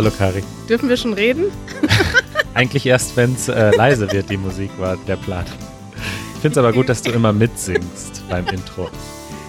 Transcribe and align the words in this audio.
Hallo 0.00 0.10
Kari. 0.16 0.42
Dürfen 0.66 0.88
wir 0.88 0.96
schon 0.96 1.12
reden? 1.12 1.52
Eigentlich 2.54 2.86
erst, 2.86 3.18
wenn 3.18 3.34
es 3.34 3.50
äh, 3.50 3.76
leise 3.76 4.10
wird, 4.10 4.30
die 4.30 4.38
Musik 4.38 4.70
war 4.78 4.96
der 5.06 5.16
Plan. 5.16 5.44
Ich 6.34 6.40
finde 6.40 6.52
es 6.52 6.56
aber 6.56 6.72
gut, 6.72 6.88
dass 6.88 7.02
du 7.02 7.10
immer 7.10 7.34
mitsingst 7.34 8.24
beim 8.30 8.46
Intro. 8.46 8.88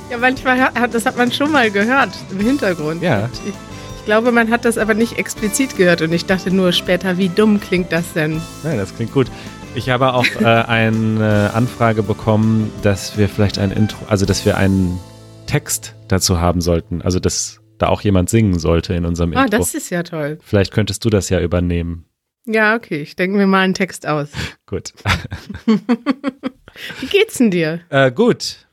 Ja, 0.10 0.18
manchmal 0.18 0.60
hat, 0.60 0.94
das 0.94 1.06
hat 1.06 1.16
man 1.16 1.32
schon 1.32 1.54
mal 1.54 1.72
gehört 1.72 2.10
im 2.32 2.42
Hintergrund. 2.42 3.02
Ja. 3.02 3.30
Ich, 3.46 3.54
ich 4.00 4.06
glaube, 4.06 4.34
man 4.34 4.52
hat 4.52 4.66
das 4.66 4.78
aber 4.78 4.94
nicht 4.94 5.18
explizit 5.18 5.78
gehört 5.78 6.02
und 6.02 6.12
ich 6.12 6.26
dachte 6.26 6.52
nur 6.52 6.74
später, 6.74 7.18
wie 7.18 7.30
dumm 7.30 7.62
klingt 7.62 7.94
das 7.94 8.12
denn? 8.12 8.42
Ja, 8.66 8.76
das 8.76 8.94
klingt 8.94 9.14
gut. 9.14 9.28
Ich 9.74 9.90
habe 9.90 10.14
auch 10.14 10.26
äh, 10.42 10.44
eine 10.44 11.52
Anfrage 11.54 12.04
bekommen, 12.04 12.74
dass 12.82 13.18
wir 13.18 13.30
vielleicht 13.30 13.58
ein 13.58 13.72
Intro, 13.72 14.00
also 14.10 14.26
dass 14.26 14.44
wir 14.46 14.58
einen 14.58 15.00
Text 15.46 15.96
dazu 16.10 16.42
haben 16.42 16.60
sollten. 16.60 17.02
Also 17.02 17.22
dass 17.22 17.61
da 17.82 17.88
auch 17.88 18.02
jemand 18.02 18.30
singen 18.30 18.60
sollte 18.60 18.94
in 18.94 19.06
unserem 19.06 19.36
Ah, 19.36 19.44
Intro. 19.46 19.58
das 19.60 19.74
ist 19.74 19.90
ja 19.90 20.04
toll. 20.04 20.38
Vielleicht 20.44 20.72
könntest 20.74 21.04
du 21.06 21.10
das 21.10 21.30
ja 21.30 21.40
übernehmen. 21.42 22.06
Ja, 22.46 22.76
okay, 22.76 23.02
ich 23.02 23.16
denke 23.16 23.38
mir 23.38 23.48
mal 23.48 23.60
einen 23.62 23.74
Text 23.74 24.08
aus. 24.08 24.30
Gut. 24.66 24.94
Wie 27.00 27.06
geht's 27.08 27.38
denn 27.38 27.52
dir? 27.52 27.82
Äh, 27.90 28.12
gut. 28.12 28.66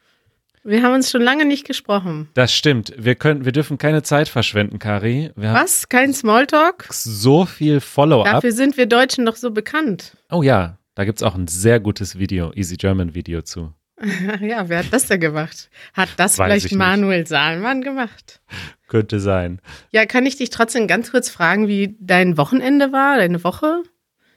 Wir 0.64 0.82
haben 0.82 0.94
uns 0.94 1.10
schon 1.10 1.22
lange 1.22 1.44
nicht 1.44 1.66
gesprochen. 1.66 2.28
Das 2.34 2.52
stimmt. 2.52 2.92
Wir 2.98 3.14
können, 3.14 3.44
wir 3.44 3.52
dürfen 3.52 3.78
keine 3.78 4.02
Zeit 4.02 4.28
verschwenden, 4.28 4.78
Kari. 4.78 5.30
Wir 5.34 5.52
Was? 5.54 5.88
Kein 5.88 6.12
Smalltalk? 6.12 6.86
so 6.90 7.44
viel 7.46 7.80
Follow-up. 7.80 8.26
Dafür 8.26 8.52
sind 8.52 8.76
wir 8.76 8.86
Deutschen 8.86 9.24
doch 9.26 9.36
so 9.36 9.50
bekannt. 9.50 10.16
Oh 10.30 10.42
ja, 10.42 10.78
da 10.94 11.04
gibt 11.04 11.18
es 11.18 11.22
auch 11.22 11.34
ein 11.34 11.48
sehr 11.48 11.80
gutes 11.80 12.18
Video, 12.18 12.52
Easy 12.54 12.76
German 12.76 13.14
Video 13.14 13.42
zu. 13.42 13.72
Ja, 14.40 14.68
wer 14.68 14.78
hat 14.78 14.92
das 14.92 15.06
denn 15.06 15.20
gemacht? 15.20 15.70
Hat 15.94 16.08
das 16.16 16.38
Weiß 16.38 16.46
ich 16.46 16.52
vielleicht 16.52 16.64
nicht. 16.72 16.78
Manuel 16.78 17.26
Saalmann 17.26 17.82
gemacht? 17.82 18.40
Könnte 18.86 19.20
sein. 19.20 19.60
Ja, 19.90 20.06
kann 20.06 20.24
ich 20.26 20.36
dich 20.36 20.50
trotzdem 20.50 20.86
ganz 20.86 21.10
kurz 21.10 21.28
fragen, 21.28 21.68
wie 21.68 21.96
dein 22.00 22.36
Wochenende 22.36 22.92
war, 22.92 23.16
deine 23.16 23.42
Woche? 23.44 23.82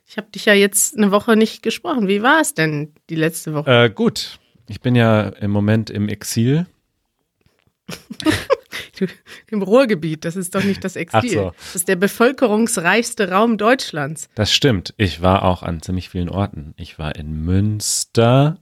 Ich 0.07 0.17
habe 0.17 0.29
dich 0.31 0.45
ja 0.45 0.53
jetzt 0.53 0.97
eine 0.97 1.11
Woche 1.11 1.35
nicht 1.37 1.63
gesprochen. 1.63 2.07
Wie 2.07 2.21
war 2.21 2.41
es 2.41 2.53
denn 2.53 2.93
die 3.09 3.15
letzte 3.15 3.53
Woche? 3.53 3.85
Äh, 3.85 3.89
gut. 3.89 4.39
Ich 4.67 4.81
bin 4.81 4.95
ja 4.95 5.29
im 5.29 5.51
Moment 5.51 5.89
im 5.89 6.09
Exil. 6.09 6.65
Im 9.49 9.63
Ruhrgebiet, 9.63 10.25
das 10.25 10.35
ist 10.35 10.53
doch 10.53 10.63
nicht 10.63 10.83
das 10.83 10.95
Exil. 10.95 11.19
Ach 11.19 11.23
so. 11.23 11.51
Das 11.57 11.75
ist 11.75 11.87
der 11.87 11.95
bevölkerungsreichste 11.95 13.31
Raum 13.31 13.57
Deutschlands. 13.57 14.29
Das 14.35 14.53
stimmt. 14.53 14.93
Ich 14.97 15.21
war 15.21 15.43
auch 15.43 15.63
an 15.63 15.81
ziemlich 15.81 16.09
vielen 16.09 16.29
Orten. 16.29 16.73
Ich 16.77 16.99
war 16.99 17.15
in 17.15 17.43
Münster. 17.43 18.59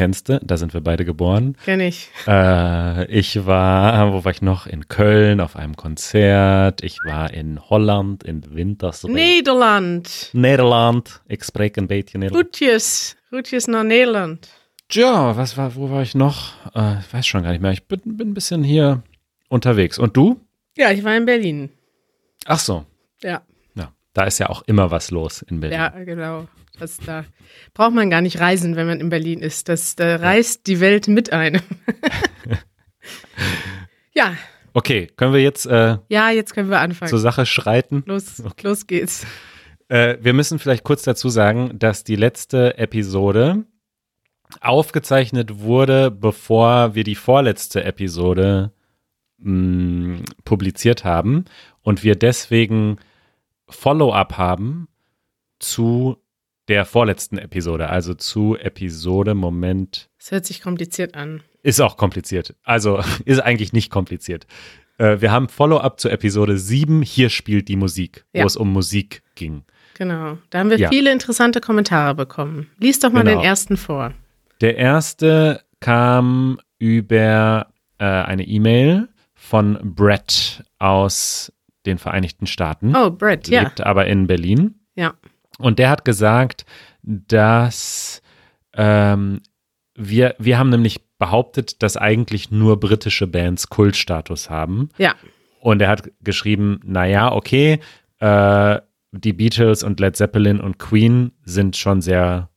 Kennst 0.00 0.30
du? 0.30 0.40
Da 0.42 0.56
sind 0.56 0.72
wir 0.72 0.80
beide 0.80 1.04
geboren. 1.04 1.58
Kenn 1.62 1.78
ich. 1.80 2.08
Äh, 2.26 3.04
ich 3.12 3.44
war, 3.44 4.14
wo 4.14 4.24
war 4.24 4.32
ich 4.32 4.40
noch? 4.40 4.66
In 4.66 4.88
Köln 4.88 5.42
auf 5.42 5.56
einem 5.56 5.76
Konzert. 5.76 6.82
Ich 6.82 6.96
war 7.04 7.30
in 7.34 7.60
Holland, 7.68 8.24
in 8.24 8.54
Winterswijk. 8.54 9.12
Nederland. 9.12 10.30
Nederland. 10.32 11.20
Ich 11.28 11.44
spreche 11.44 11.82
ein 11.82 11.86
bisschen 11.86 12.20
Nederland. 12.20 12.46
Groetjes. 12.50 13.14
Groetjes 13.28 13.68
nach 13.68 13.84
Nederland. 13.84 14.48
Ja, 14.90 15.36
was 15.36 15.58
war, 15.58 15.74
wo 15.76 15.90
war 15.90 16.00
ich 16.00 16.14
noch? 16.14 16.54
Äh, 16.74 17.00
ich 17.00 17.12
weiß 17.12 17.26
schon 17.26 17.42
gar 17.42 17.50
nicht 17.50 17.60
mehr. 17.60 17.72
Ich 17.72 17.86
bin, 17.86 18.00
bin 18.04 18.30
ein 18.30 18.34
bisschen 18.34 18.64
hier 18.64 19.02
unterwegs. 19.50 19.98
Und 19.98 20.16
du? 20.16 20.40
Ja, 20.78 20.90
ich 20.92 21.04
war 21.04 21.14
in 21.14 21.26
Berlin. 21.26 21.68
Ach 22.46 22.58
so. 22.58 22.86
Ja, 23.22 23.42
Ja, 23.74 23.92
da 24.14 24.24
ist 24.24 24.38
ja 24.38 24.48
auch 24.48 24.62
immer 24.62 24.90
was 24.90 25.10
los 25.10 25.42
in 25.42 25.60
Berlin. 25.60 25.78
ja, 25.78 25.88
genau. 25.90 26.48
Das, 26.80 26.98
da 26.98 27.24
braucht 27.74 27.94
man 27.94 28.10
gar 28.10 28.20
nicht 28.20 28.40
reisen, 28.40 28.76
wenn 28.76 28.86
man 28.86 29.00
in 29.00 29.08
Berlin 29.08 29.40
ist. 29.40 29.68
Das, 29.68 29.96
da 29.96 30.16
reist 30.16 30.66
die 30.66 30.80
Welt 30.80 31.08
mit 31.08 31.32
einem. 31.32 31.62
ja, 34.14 34.36
Okay, 34.72 35.08
können 35.16 35.32
wir 35.32 35.42
jetzt 35.42 35.66
äh, 35.66 35.98
ja, 36.08 36.30
jetzt 36.30 36.54
können 36.54 36.70
wir 36.70 36.78
anfangen. 36.80 37.10
zur 37.10 37.18
Sache 37.18 37.44
schreiten? 37.44 38.04
Los, 38.06 38.42
los 38.62 38.86
geht's. 38.86 39.26
Äh, 39.88 40.18
wir 40.20 40.32
müssen 40.32 40.58
vielleicht 40.58 40.84
kurz 40.84 41.02
dazu 41.02 41.28
sagen, 41.28 41.76
dass 41.78 42.04
die 42.04 42.16
letzte 42.16 42.78
Episode 42.78 43.64
aufgezeichnet 44.60 45.58
wurde, 45.60 46.10
bevor 46.10 46.94
wir 46.94 47.04
die 47.04 47.14
vorletzte 47.16 47.82
Episode 47.84 48.72
mh, 49.38 50.22
publiziert 50.44 51.04
haben 51.04 51.46
und 51.82 52.04
wir 52.04 52.14
deswegen 52.14 52.98
Follow-up 53.68 54.38
haben 54.38 54.88
zu 55.58 56.16
der 56.70 56.84
vorletzten 56.86 57.36
Episode, 57.36 57.90
also 57.90 58.14
zu 58.14 58.56
Episode, 58.56 59.34
Moment, 59.34 60.08
Das 60.18 60.30
hört 60.30 60.46
sich 60.46 60.62
kompliziert 60.62 61.14
an. 61.16 61.42
ist 61.62 61.80
auch 61.80 61.96
kompliziert. 61.98 62.54
Also 62.64 63.02
ist 63.26 63.40
eigentlich 63.40 63.72
nicht 63.74 63.90
kompliziert. 63.90 64.46
Äh, 64.98 65.20
wir 65.20 65.32
haben 65.32 65.48
Follow-up 65.48 66.00
zu 66.00 66.08
Episode 66.08 66.56
7, 66.56 67.02
hier 67.02 67.28
spielt 67.28 67.68
die 67.68 67.76
Musik, 67.76 68.24
Ja. 68.32 68.42
wo 68.42 68.46
es 68.46 68.56
um 68.56 68.72
Musik 68.72 69.22
ging. 69.34 69.64
Genau. 69.98 70.38
Da 70.50 70.60
haben 70.60 70.70
wir 70.70 70.78
Ja. 70.78 70.88
viele 70.88 71.12
interessante 71.12 71.60
Kommentare 71.60 72.14
bekommen. 72.14 72.70
Lies 72.78 73.00
doch 73.00 73.10
mal 73.12 73.24
Genau. 73.24 73.40
den 73.40 73.44
ersten 73.44 73.76
vor. 73.76 74.14
Der 74.62 74.76
erste 74.76 75.62
kam 75.80 76.58
über 76.78 77.66
äh, 77.98 78.04
eine 78.04 78.44
E-Mail 78.46 79.08
von 79.34 79.78
Brett 79.82 80.62
aus 80.78 81.52
den 81.86 81.98
Vereinigten 81.98 82.46
Staaten, 82.46 82.94
Oh, 82.96 83.10
Brett, 83.10 83.48
ja. 83.48 83.62
lebt 83.62 83.80
aber 83.82 84.06
in 84.06 84.26
Berlin. 84.26 84.76
Ja. 84.94 85.14
Und 85.60 85.78
der 85.78 85.90
hat 85.90 86.04
gesagt, 86.04 86.64
dass 87.02 88.22
ähm, 88.74 89.40
wir, 89.94 90.34
wir 90.38 90.58
haben 90.58 90.70
nämlich 90.70 91.00
behauptet, 91.18 91.82
dass 91.82 91.96
eigentlich 91.96 92.50
nur 92.50 92.80
britische 92.80 93.26
Bands 93.26 93.68
Kultstatus 93.68 94.50
haben. 94.50 94.88
Ja. 94.98 95.14
Und 95.60 95.82
er 95.82 95.88
hat 95.88 96.10
geschrieben, 96.22 96.80
naja, 96.84 97.32
okay, 97.32 97.80
äh, 98.18 98.80
die 99.12 99.32
Beatles 99.32 99.82
und 99.82 100.00
Led 100.00 100.16
Zeppelin 100.16 100.60
und 100.60 100.78
Queen 100.78 101.32
sind 101.44 101.76
schon 101.76 102.00
sehr 102.00 102.48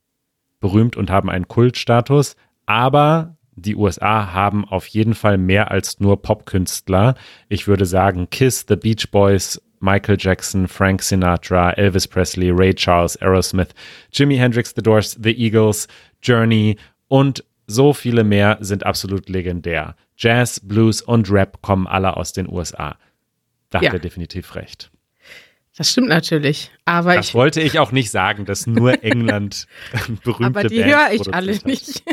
berühmt 0.60 0.96
und 0.96 1.10
haben 1.10 1.30
einen 1.30 1.48
Kultstatus, 1.48 2.36
aber 2.66 3.36
die 3.56 3.76
USA 3.76 4.34
haben 4.34 4.66
auf 4.66 4.88
jeden 4.88 5.14
Fall 5.14 5.38
mehr 5.38 5.72
als 5.72 6.00
nur 6.00 6.22
Popkünstler. 6.22 7.16
Ich 7.50 7.68
würde 7.68 7.86
sagen, 7.86 8.30
Kiss, 8.30 8.66
The 8.68 8.76
Beach 8.76 9.12
Boys, 9.12 9.62
Michael 9.84 10.18
Jackson, 10.20 10.68
Frank 10.68 11.02
Sinatra, 11.04 11.72
Elvis 11.74 12.08
Presley, 12.08 12.50
Ray 12.52 12.74
Charles, 12.74 13.18
Aerosmith, 13.22 13.70
Jimi 14.14 14.38
Hendrix, 14.38 14.74
The 14.76 14.82
Doors, 14.82 15.18
The 15.22 15.32
Eagles, 15.38 15.88
Journey 16.22 16.78
und 17.10 17.44
so 17.68 17.94
viele 17.94 18.24
mehr 18.24 18.58
sind 18.62 18.86
absolut 18.86 19.28
legendär. 19.30 19.96
Jazz, 20.18 20.60
Blues 20.62 21.02
und 21.02 21.30
Rap 21.30 21.62
kommen 21.62 21.86
alle 21.88 22.16
aus 22.18 22.34
den 22.34 22.48
USA. 22.50 22.98
Da 23.70 23.80
hat 23.80 23.84
Ja. 23.84 23.94
er 23.94 24.00
definitiv 24.00 24.56
recht. 24.56 24.90
Das 25.76 25.92
stimmt 25.92 26.10
natürlich. 26.10 26.72
Aber, 26.86 27.16
Das 27.16 27.30
ich, 27.30 27.34
wollte 27.34 27.60
ich 27.62 27.80
auch 27.80 27.92
nicht 27.92 28.12
sagen, 28.12 28.46
dass 28.46 28.68
nur 28.68 29.04
England 29.04 29.66
berühmte 30.24 30.60
aber 30.60 30.64
die 30.70 30.80
Bands 30.82 30.96
höre 30.96 31.12
ich 31.14 31.34
alle 31.34 31.56
hat. 31.56 31.66
nicht. 31.66 32.04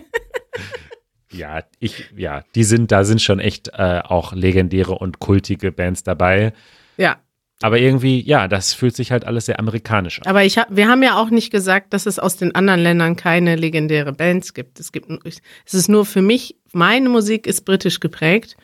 Ja, 1.32 1.62
ich, 1.78 2.06
ja, 2.16 2.42
die 2.56 2.64
sind, 2.64 2.90
da 2.90 3.04
sind 3.04 3.22
schon 3.22 3.38
echt 3.38 3.68
äh, 3.74 4.00
auch 4.02 4.32
legendäre 4.32 4.92
und 4.92 5.20
kultige 5.20 5.70
Bands 5.72 6.02
dabei. 6.02 6.52
ja. 6.96 7.18
Aber 7.62 7.78
irgendwie, 7.78 8.20
ja, 8.22 8.48
das 8.48 8.72
fühlt 8.72 8.96
sich 8.96 9.12
halt 9.12 9.26
alles 9.26 9.46
sehr 9.46 9.58
amerikanisch 9.58 10.20
an. 10.20 10.26
Aber 10.26 10.44
ich 10.44 10.56
hab, 10.56 10.74
wir 10.74 10.88
haben 10.88 11.02
ja 11.02 11.16
auch 11.20 11.28
nicht 11.30 11.50
gesagt, 11.50 11.92
dass 11.92 12.06
es 12.06 12.18
aus 12.18 12.36
den 12.36 12.54
anderen 12.54 12.80
Ländern 12.80 13.16
keine 13.16 13.56
legendäre 13.56 14.12
Bands 14.12 14.54
gibt. 14.54 14.80
Es 14.80 14.92
gibt, 14.92 15.08
es 15.26 15.74
ist 15.74 15.88
nur 15.88 16.06
für 16.06 16.22
mich, 16.22 16.56
meine 16.72 17.08
Musik 17.10 17.46
ist 17.46 17.66
britisch 17.66 18.00
geprägt 18.00 18.56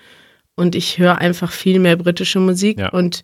und 0.55 0.75
ich 0.75 0.99
höre 0.99 1.19
einfach 1.19 1.53
viel 1.53 1.79
mehr 1.79 1.97
britische 1.97 2.41
Musik 2.41 2.79
Ja. 2.79 2.89
und 2.91 3.23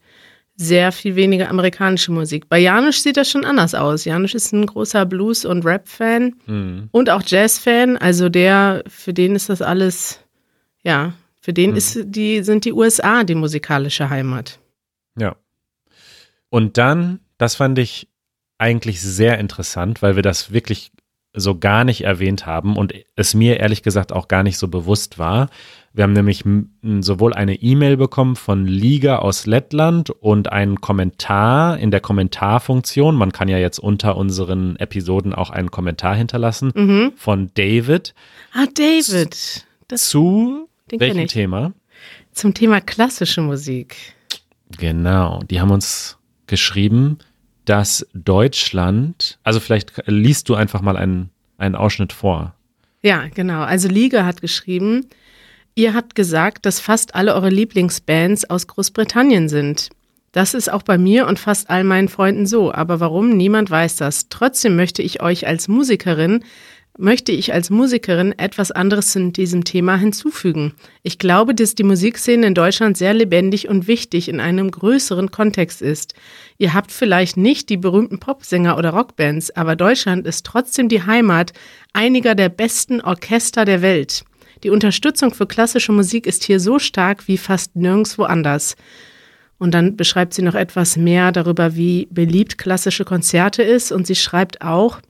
sehr 0.54 0.92
viel 0.92 1.16
weniger 1.16 1.48
amerikanische 1.48 2.12
Musik. 2.12 2.50
Bei 2.50 2.58
Janusz 2.58 3.02
sieht 3.02 3.16
das 3.16 3.30
schon 3.30 3.46
anders 3.46 3.74
aus. 3.74 4.04
Janusz 4.04 4.34
ist 4.34 4.52
ein 4.52 4.66
großer 4.66 5.06
Blues- 5.06 5.46
und 5.46 5.64
Rap-Fan 5.64 6.34
Mhm. 6.46 6.88
und 6.92 7.08
auch 7.08 7.22
Jazz-Fan. 7.24 7.96
Also 7.96 8.28
der, 8.28 8.84
für 8.86 9.14
den 9.14 9.34
ist 9.34 9.48
das 9.48 9.62
alles, 9.62 10.20
ja, 10.82 11.14
für 11.40 11.54
den 11.54 11.74
ist 11.74 11.98
die, 12.04 12.42
sind 12.42 12.66
die 12.66 12.72
USA 12.74 13.24
die 13.24 13.34
musikalische 13.34 14.10
Heimat. 14.10 14.58
Ja. 15.18 15.34
Und 16.52 16.76
dann, 16.76 17.20
das 17.38 17.54
fand 17.54 17.78
ich 17.78 18.08
eigentlich 18.58 19.00
sehr 19.00 19.38
interessant, 19.38 20.02
weil 20.02 20.16
wir 20.16 20.22
das 20.22 20.52
wirklich 20.52 20.92
so 21.34 21.58
gar 21.58 21.84
nicht 21.84 22.04
erwähnt 22.04 22.44
haben 22.44 22.76
und 22.76 22.92
es 23.16 23.32
mir 23.32 23.58
ehrlich 23.58 23.82
gesagt 23.82 24.12
auch 24.12 24.28
gar 24.28 24.42
nicht 24.42 24.58
so 24.58 24.68
bewusst 24.68 25.18
war. 25.18 25.48
Wir 25.94 26.04
haben 26.04 26.12
nämlich 26.12 26.44
sowohl 27.00 27.32
eine 27.32 27.54
E-Mail 27.54 27.96
bekommen 27.96 28.36
von 28.36 28.66
Liga 28.66 29.16
aus 29.20 29.46
Lettland 29.46 30.10
und 30.10 30.52
einen 30.52 30.82
Kommentar 30.82 31.78
in 31.78 31.90
der 31.90 32.00
Kommentarfunktion. 32.00 33.16
Man 33.16 33.32
kann 33.32 33.48
ja 33.48 33.56
jetzt 33.56 33.78
unter 33.78 34.18
unseren 34.18 34.76
Episoden 34.76 35.32
auch 35.32 35.48
einen 35.48 35.70
Kommentar 35.70 36.14
hinterlassen 36.14 36.70
Mhm. 36.74 37.12
von 37.16 37.50
David 37.54 38.12
Ah, 38.52 38.66
David. 38.74 39.64
Das 39.88 40.08
zu 40.10 40.68
welchem. 40.90 41.28
Thema? 41.28 41.72
zum 42.32 42.52
Thema 42.52 42.82
klassische 42.82 43.40
Musik. 43.40 43.96
Genau, 44.78 45.40
die 45.50 45.62
haben 45.62 45.70
uns 45.70 46.18
geschrieben, 46.52 47.16
dass 47.64 48.06
Deutschland, 48.12 49.38
also 49.42 49.58
vielleicht 49.58 50.02
liest 50.04 50.50
du 50.50 50.54
einfach 50.54 50.82
mal 50.82 50.98
einen, 50.98 51.30
einen 51.56 51.76
Ausschnitt 51.76 52.12
vor. 52.12 52.54
Ja, 53.00 53.28
genau. 53.34 53.62
Also 53.62 53.88
Liga 53.88 54.26
hat 54.26 54.42
geschrieben, 54.42 55.06
ihr 55.74 55.94
habt 55.94 56.14
gesagt, 56.14 56.66
dass 56.66 56.78
fast 56.78 57.14
alle 57.14 57.34
eure 57.34 57.48
Lieblingsbands 57.48 58.50
aus 58.50 58.66
Großbritannien 58.66 59.48
sind. 59.48 59.88
Das 60.32 60.52
ist 60.52 60.70
auch 60.70 60.82
bei 60.82 60.98
mir 60.98 61.26
und 61.26 61.38
fast 61.38 61.70
all 61.70 61.84
meinen 61.84 62.10
Freunden 62.10 62.46
so. 62.46 62.70
Aber 62.70 63.00
warum? 63.00 63.34
Niemand 63.34 63.70
weiß 63.70 63.96
das. 63.96 64.28
Trotzdem 64.28 64.76
möchte 64.76 65.00
ich 65.00 65.22
euch 65.22 65.46
als 65.46 65.68
Musikerin 65.68 66.44
möchte 66.98 67.32
ich 67.32 67.54
als 67.54 67.70
Musikerin 67.70 68.32
etwas 68.38 68.70
anderes 68.70 69.12
zu 69.12 69.30
diesem 69.30 69.64
Thema 69.64 69.96
hinzufügen. 69.96 70.74
Ich 71.02 71.18
glaube, 71.18 71.54
dass 71.54 71.74
die 71.74 71.84
Musikszene 71.84 72.46
in 72.46 72.54
Deutschland 72.54 72.96
sehr 72.96 73.14
lebendig 73.14 73.68
und 73.68 73.86
wichtig 73.86 74.28
in 74.28 74.40
einem 74.40 74.70
größeren 74.70 75.30
Kontext 75.30 75.80
ist. 75.80 76.14
Ihr 76.58 76.74
habt 76.74 76.92
vielleicht 76.92 77.36
nicht 77.36 77.70
die 77.70 77.78
berühmten 77.78 78.20
Popsänger 78.20 78.76
oder 78.76 78.90
Rockbands, 78.90 79.50
aber 79.50 79.74
Deutschland 79.74 80.26
ist 80.26 80.44
trotzdem 80.44 80.88
die 80.88 81.04
Heimat 81.04 81.52
einiger 81.94 82.34
der 82.34 82.50
besten 82.50 83.00
Orchester 83.00 83.64
der 83.64 83.80
Welt. 83.80 84.24
Die 84.62 84.70
Unterstützung 84.70 85.34
für 85.34 85.46
klassische 85.46 85.92
Musik 85.92 86.26
ist 86.26 86.44
hier 86.44 86.60
so 86.60 86.78
stark 86.78 87.26
wie 87.26 87.38
fast 87.38 87.74
nirgendwo 87.74 88.24
anders. 88.24 88.76
Und 89.58 89.72
dann 89.74 89.96
beschreibt 89.96 90.34
sie 90.34 90.42
noch 90.42 90.54
etwas 90.54 90.96
mehr 90.96 91.32
darüber, 91.32 91.74
wie 91.74 92.06
beliebt 92.10 92.58
klassische 92.58 93.04
Konzerte 93.04 93.62
ist. 93.62 93.92
Und 93.92 94.06
sie 94.06 94.14
schreibt 94.14 94.60
auch, 94.62 95.00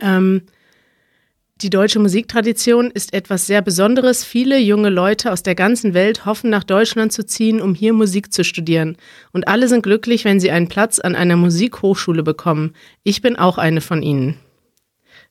ähm, 0.00 0.42
die 1.64 1.70
deutsche 1.70 1.98
Musiktradition 1.98 2.90
ist 2.90 3.14
etwas 3.14 3.46
sehr 3.46 3.62
Besonderes. 3.62 4.22
Viele 4.22 4.58
junge 4.58 4.90
Leute 4.90 5.32
aus 5.32 5.42
der 5.42 5.54
ganzen 5.54 5.94
Welt 5.94 6.26
hoffen, 6.26 6.50
nach 6.50 6.62
Deutschland 6.62 7.10
zu 7.10 7.24
ziehen, 7.24 7.62
um 7.62 7.74
hier 7.74 7.94
Musik 7.94 8.34
zu 8.34 8.44
studieren. 8.44 8.98
Und 9.32 9.48
alle 9.48 9.66
sind 9.66 9.82
glücklich, 9.82 10.26
wenn 10.26 10.40
sie 10.40 10.50
einen 10.50 10.68
Platz 10.68 10.98
an 10.98 11.16
einer 11.16 11.36
Musikhochschule 11.36 12.22
bekommen. 12.22 12.74
Ich 13.02 13.22
bin 13.22 13.36
auch 13.36 13.56
eine 13.56 13.80
von 13.80 14.02
ihnen. 14.02 14.36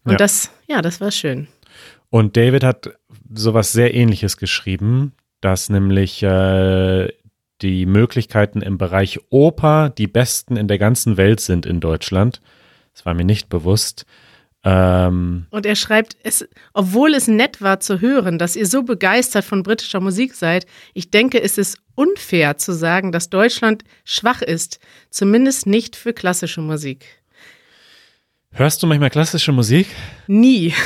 Und 0.03 0.13
Ja. 0.13 0.17
das, 0.17 0.49
ja, 0.67 0.81
das 0.81 0.99
war 0.99 1.11
schön. 1.11 1.47
Und 2.09 2.35
David 2.35 2.63
hat 2.63 2.89
sowas 3.31 3.71
sehr 3.71 3.93
ähnliches 3.93 4.37
geschrieben, 4.37 5.13
dass 5.39 5.69
nämlich 5.69 6.23
äh, 6.23 7.09
die 7.61 7.85
Möglichkeiten 7.85 8.63
im 8.63 8.79
Bereich 8.79 9.19
Oper 9.29 9.91
die 9.91 10.07
besten 10.07 10.57
in 10.57 10.67
der 10.67 10.79
ganzen 10.79 11.15
Welt 11.15 11.41
sind 11.41 11.67
in 11.67 11.79
Deutschland. 11.79 12.41
Das 12.93 13.05
war 13.05 13.13
mir 13.13 13.23
nicht 13.23 13.49
bewusst. 13.49 14.07
Ähm, 14.63 15.45
Und 15.49 15.65
er 15.65 15.75
schreibt, 15.75 16.15
es, 16.23 16.47
obwohl 16.73 17.13
es 17.13 17.27
nett 17.27 17.61
war 17.61 17.79
zu 17.79 17.99
hören, 17.99 18.37
dass 18.37 18.55
ihr 18.55 18.65
so 18.65 18.83
begeistert 18.83 19.43
von 19.43 19.61
britischer 19.61 19.99
Musik 19.99 20.35
seid, 20.35 20.65
ich 20.93 21.11
denke, 21.11 21.41
es 21.41 21.57
ist 21.57 21.77
unfair 21.95 22.57
zu 22.57 22.71
sagen, 22.71 23.11
dass 23.11 23.29
Deutschland 23.29 23.83
schwach 24.05 24.41
ist, 24.41 24.79
zumindest 25.09 25.67
nicht 25.67 25.95
für 25.95 26.13
klassische 26.13 26.61
Musik. 26.61 27.22
Hörst 28.53 28.81
du 28.81 28.87
manchmal 28.87 29.09
klassische 29.09 29.51
Musik? 29.51 29.87
Nie. 30.27 30.73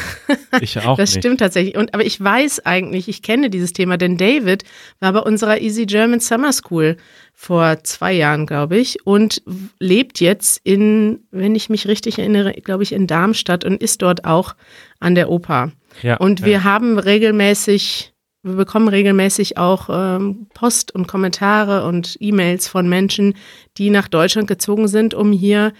Ich 0.60 0.80
auch 0.80 0.98
das 0.98 1.12
nicht. 1.12 1.20
stimmt 1.20 1.40
tatsächlich. 1.40 1.78
Und, 1.78 1.94
aber 1.94 2.04
ich 2.04 2.20
weiß 2.20 2.66
eigentlich, 2.66 3.08
ich 3.08 3.22
kenne 3.22 3.52
dieses 3.52 3.74
Thema, 3.74 3.98
denn 3.98 4.18
David 4.18 4.64
war 5.00 5.14
bei 5.14 5.20
unserer 5.20 5.62
Easy 5.62 5.86
German 5.86 6.20
Summer 6.20 6.52
School 6.52 6.98
vor 7.34 7.84
zwei 7.84 8.14
Jahren, 8.14 8.48
glaube 8.48 8.78
ich, 8.78 9.06
und 9.06 9.44
lebt 9.78 10.20
jetzt 10.20 10.60
in, 10.64 11.20
wenn 11.30 11.54
ich 11.54 11.70
mich 11.70 11.88
richtig 11.88 12.18
erinnere, 12.18 12.54
glaube 12.54 12.82
ich, 12.82 12.92
in 12.92 13.06
Darmstadt 13.06 13.66
und 13.66 13.84
ist 13.84 14.02
dort 14.02 14.26
auch 14.26 14.56
an 15.00 15.14
der 15.14 15.30
Oper. 15.30 15.72
Ja, 16.02 16.18
Und 16.18 16.44
wir 16.44 16.54
ja. 16.54 16.64
haben 16.64 16.98
regelmäßig, 16.98 18.14
wir 18.42 18.56
bekommen 18.56 18.88
regelmäßig 18.88 19.58
auch 19.58 19.90
ähm, 19.92 20.48
Post 20.56 20.96
und 20.96 21.08
Kommentare 21.08 21.86
und 21.86 22.18
E-Mails 22.20 22.68
von 22.68 22.90
Menschen, 22.90 23.36
die 23.78 23.92
nach 23.92 24.08
Deutschland 24.08 24.48
gezogen 24.48 24.88
sind, 24.88 25.14
um 25.14 25.32
hier 25.32 25.74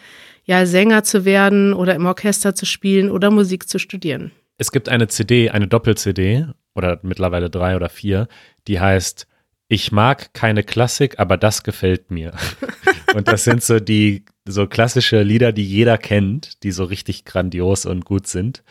ja 0.48 0.66
Sänger 0.66 1.04
zu 1.04 1.26
werden 1.26 1.74
oder 1.74 1.94
im 1.94 2.06
Orchester 2.06 2.56
zu 2.56 2.66
spielen 2.66 3.12
oder 3.12 3.30
Musik 3.30 3.70
zu 3.70 3.78
studieren. 3.78 4.32
Es 4.58 4.72
gibt 4.72 4.90
eine 4.90 5.08
CD, 5.08 5.52
eine 5.52 5.68
Doppel-CD 5.68 6.48
oder 6.74 7.00
mittlerweile 7.04 7.50
drei 7.50 7.76
oder 7.76 7.90
vier, 7.90 8.28
die 8.68 8.80
heißt 8.80 9.28
Ich 9.68 9.92
mag 9.92 10.34
keine 10.34 10.64
Klassik, 10.64 11.20
aber 11.20 11.38
das 11.38 11.64
gefällt 11.64 12.10
mir. 12.10 12.34
und 13.14 13.28
das 13.28 13.44
sind 13.44 13.64
so 13.64 13.80
die 13.80 14.26
so 14.46 14.66
klassische 14.66 15.22
Lieder, 15.22 15.52
die 15.52 15.66
jeder 15.66 15.98
kennt, 15.98 16.64
die 16.64 16.72
so 16.72 16.86
richtig 16.86 17.26
grandios 17.26 17.86
und 17.86 18.06
gut 18.06 18.28
sind. 18.28 18.64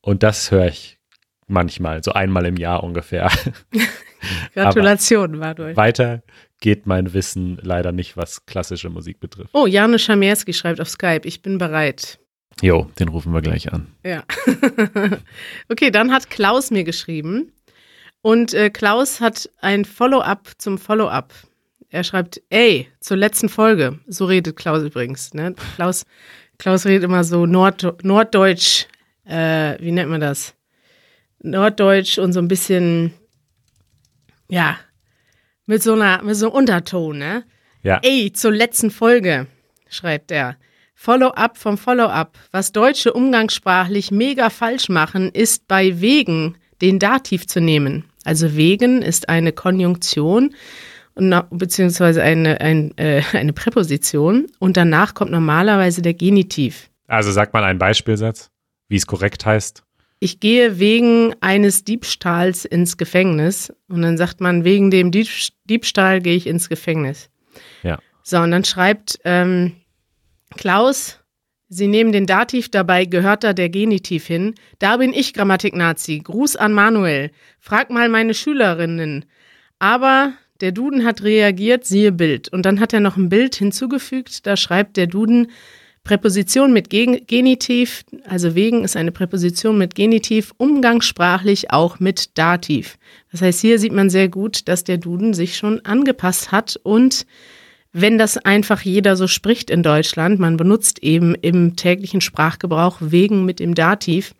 Und 0.00 0.22
das 0.22 0.50
höre 0.50 0.68
ich 0.68 0.98
manchmal, 1.46 2.02
so 2.02 2.12
einmal 2.12 2.46
im 2.46 2.56
Jahr 2.56 2.82
ungefähr. 2.82 3.30
Gratulation, 4.54 5.40
war 5.40 5.54
durch. 5.54 5.76
Weiter 5.76 6.22
geht 6.60 6.86
mein 6.86 7.14
Wissen 7.14 7.58
leider 7.62 7.92
nicht, 7.92 8.16
was 8.16 8.44
klassische 8.46 8.90
Musik 8.90 9.18
betrifft. 9.18 9.50
Oh, 9.52 9.66
Janusz 9.66 10.02
Schamierski 10.02 10.52
schreibt 10.52 10.80
auf 10.80 10.88
Skype, 10.88 11.22
ich 11.24 11.42
bin 11.42 11.58
bereit. 11.58 12.18
Jo, 12.62 12.90
den 12.98 13.08
rufen 13.08 13.32
wir 13.32 13.40
gleich 13.40 13.72
an. 13.72 13.86
Ja. 14.04 14.24
okay, 15.70 15.90
dann 15.90 16.12
hat 16.12 16.28
Klaus 16.28 16.70
mir 16.70 16.84
geschrieben 16.84 17.52
und 18.22 18.52
äh, 18.52 18.70
Klaus 18.70 19.20
hat 19.20 19.48
ein 19.60 19.84
Follow-up 19.84 20.50
zum 20.58 20.76
Follow-up. 20.76 21.32
Er 21.88 22.04
schreibt, 22.04 22.40
ey, 22.50 22.88
zur 23.00 23.16
letzten 23.16 23.48
Folge. 23.48 23.98
So 24.06 24.26
redet 24.26 24.56
Klaus 24.56 24.82
übrigens. 24.82 25.34
Ne? 25.34 25.54
Klaus, 25.74 26.04
Klaus 26.58 26.84
redet 26.84 27.04
immer 27.04 27.24
so 27.24 27.46
Nord 27.46 28.04
Norddeutsch, 28.04 28.86
äh, 29.24 29.76
wie 29.80 29.90
nennt 29.90 30.10
man 30.10 30.20
das? 30.20 30.54
Norddeutsch 31.42 32.18
und 32.18 32.32
so 32.32 32.40
ein 32.40 32.48
bisschen, 32.48 33.12
ja, 34.50 34.76
mit 35.66 35.82
so 35.82 35.94
einer, 35.94 36.22
mit 36.22 36.36
so 36.36 36.46
einem 36.46 36.56
Unterton, 36.56 37.18
ne? 37.18 37.44
Ja, 37.82 38.00
Ey, 38.02 38.32
zur 38.32 38.52
letzten 38.52 38.90
Folge, 38.90 39.46
schreibt 39.88 40.30
er. 40.30 40.56
Follow-up 40.94 41.56
vom 41.56 41.78
Follow-up. 41.78 42.36
Was 42.50 42.72
Deutsche 42.72 43.14
umgangssprachlich 43.14 44.10
mega 44.10 44.50
falsch 44.50 44.90
machen, 44.90 45.30
ist 45.30 45.66
bei 45.66 46.00
wegen 46.00 46.58
den 46.82 46.98
Dativ 46.98 47.46
zu 47.46 47.60
nehmen. 47.60 48.04
Also 48.24 48.54
wegen 48.54 49.00
ist 49.00 49.30
eine 49.30 49.52
Konjunktion 49.52 50.54
und 51.14 51.34
beziehungsweise 51.50 52.22
eine, 52.22 52.60
ein, 52.60 52.96
äh, 52.98 53.22
eine 53.32 53.52
Präposition 53.52 54.46
und 54.58 54.76
danach 54.76 55.14
kommt 55.14 55.30
normalerweise 55.30 56.02
der 56.02 56.14
Genitiv. 56.14 56.90
also 57.06 57.32
sag 57.32 57.52
mal 57.52 57.64
einen 57.64 57.78
Beispielsatz, 57.78 58.50
wie 58.88 58.96
es 58.96 59.06
korrekt 59.06 59.46
heißt. 59.46 59.82
Ich 60.20 60.38
gehe 60.38 60.78
wegen 60.78 61.34
eines 61.40 61.82
Diebstahls 61.82 62.66
ins 62.66 62.98
Gefängnis 62.98 63.72
und 63.88 64.02
dann 64.02 64.18
sagt 64.18 64.40
man, 64.40 64.64
wegen 64.64 64.90
dem 64.90 65.10
Diebs- 65.10 65.52
Diebstahl 65.64 66.20
gehe 66.20 66.36
ich 66.36 66.46
ins 66.46 66.68
Gefängnis. 66.68 67.30
Ja. 67.82 67.98
So, 68.22 68.38
und 68.38 68.50
dann 68.50 68.64
schreibt 68.64 69.18
ähm, 69.24 69.72
Klaus, 70.56 71.16
Sie 71.72 71.86
nehmen 71.86 72.10
den 72.10 72.26
Dativ, 72.26 72.68
dabei 72.68 73.04
gehört 73.04 73.44
da 73.44 73.52
der 73.52 73.68
Genitiv 73.68 74.26
hin. 74.26 74.56
Da 74.80 74.96
bin 74.96 75.14
ich 75.14 75.34
Grammatik-Nazi. 75.34 76.18
Gruß 76.18 76.56
an 76.56 76.72
Manuel. 76.72 77.30
Frag 77.60 77.90
mal 77.90 78.08
meine 78.08 78.34
Schülerinnen. 78.34 79.24
Aber 79.78 80.32
der 80.60 80.72
Duden 80.72 81.06
hat 81.06 81.22
reagiert, 81.22 81.84
siehe 81.84 82.10
Bild. 82.10 82.48
Und 82.48 82.66
dann 82.66 82.80
hat 82.80 82.92
er 82.92 82.98
noch 82.98 83.16
ein 83.16 83.28
Bild 83.28 83.54
hinzugefügt. 83.54 84.46
Da 84.46 84.56
schreibt 84.56 84.96
der 84.96 85.06
Duden, 85.06 85.52
Präposition 86.02 86.72
mit 86.72 86.90
Gen 86.90 87.26
Genitiv, 87.26 88.04
also 88.24 88.54
wegen 88.54 88.84
ist 88.84 88.96
eine 88.96 89.12
Präposition 89.12 89.78
mit 89.78 89.94
Genitiv, 89.94 90.52
umgangssprachlich 90.56 91.70
auch 91.72 92.00
mit 92.00 92.38
Dativ. 92.38 92.98
Das 93.30 93.42
heißt, 93.42 93.60
hier 93.60 93.78
sieht 93.78 93.92
man 93.92 94.10
sehr 94.10 94.28
gut, 94.28 94.66
dass 94.68 94.84
der 94.84 94.98
Duden 94.98 95.34
sich 95.34 95.56
schon 95.56 95.84
angepasst 95.84 96.52
hat 96.52 96.80
und 96.82 97.26
wenn 97.92 98.18
das 98.18 98.38
einfach 98.38 98.82
jeder 98.82 99.16
so 99.16 99.26
spricht 99.26 99.68
in 99.68 99.82
Deutschland, 99.82 100.38
man 100.38 100.56
benutzt 100.56 101.02
eben 101.02 101.34
im 101.34 101.74
täglichen 101.76 102.20
Sprachgebrauch 102.20 102.98
wegen 103.00 103.44
mit 103.44 103.58
dem 103.58 103.74
Dativ, 103.74 104.34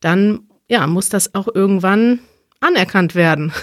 dann 0.00 0.40
ja, 0.68 0.86
muss 0.86 1.08
das 1.08 1.34
auch 1.34 1.48
irgendwann 1.52 2.20
anerkannt 2.60 3.14
werden. 3.14 3.52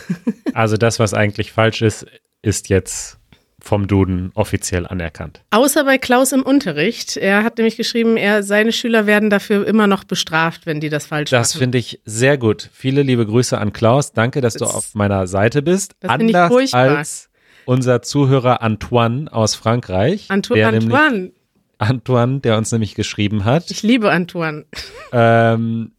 Also 0.56 0.78
das, 0.78 0.98
was 0.98 1.14
eigentlich 1.14 1.52
falsch 1.52 1.84
ist, 1.84 2.08
ist 2.42 2.70
jetzt 2.70 3.19
vom 3.62 3.88
Duden 3.88 4.32
offiziell 4.36 4.86
anerkannt. 4.88 5.42
Außer 5.52 5.84
bei 5.84 5.98
Klaus 5.98 6.32
im 6.32 6.44
Unterricht. 6.44 7.18
Er 7.18 7.44
hat 7.44 7.58
nämlich 7.58 7.78
geschrieben, 7.78 8.18
er, 8.18 8.44
seine 8.44 8.72
Schüler 8.72 9.06
werden 9.06 9.30
dafür 9.30 9.66
immer 9.68 9.88
noch 9.88 10.04
bestraft, 10.04 10.66
wenn 10.66 10.80
die 10.80 10.90
das 10.90 11.06
falsch 11.06 11.30
Das 11.32 11.54
machen. 11.54 11.60
finde 11.60 11.78
ich 11.78 12.00
sehr 12.06 12.38
gut. 12.38 12.70
Viele 12.74 13.02
liebe 13.04 13.26
Grüße 13.26 13.58
an 13.58 13.74
Klaus. 13.74 14.14
Danke, 14.14 14.42
dass 14.42 14.54
du 14.54 14.66
Das- 14.66 14.74
auf 14.74 14.96
meiner 14.96 15.28
Seite 15.28 15.62
bist. 15.62 15.96
Das 16.00 16.12
finde 16.12 16.26
ich 16.32 16.36
Anders 16.36 16.52
furchtbar. 16.52 16.98
als 16.98 17.30
unser 17.66 18.02
Zuhörer 18.02 18.62
Antoine 18.62 19.32
aus 19.32 19.56
Frankreich. 19.56 20.26
Anto 20.30 20.56
nämlich- 20.56 20.84
Antoine, 20.86 21.32
Antoine, 21.78 22.40
der 22.40 22.58
uns 22.58 22.72
nämlich 22.72 22.96
geschrieben 22.96 23.46
hat. 23.46 23.70
ich 23.72 23.84
liebe 23.84 24.12
Antoine. 24.12 24.66
Ähm, 25.12 25.92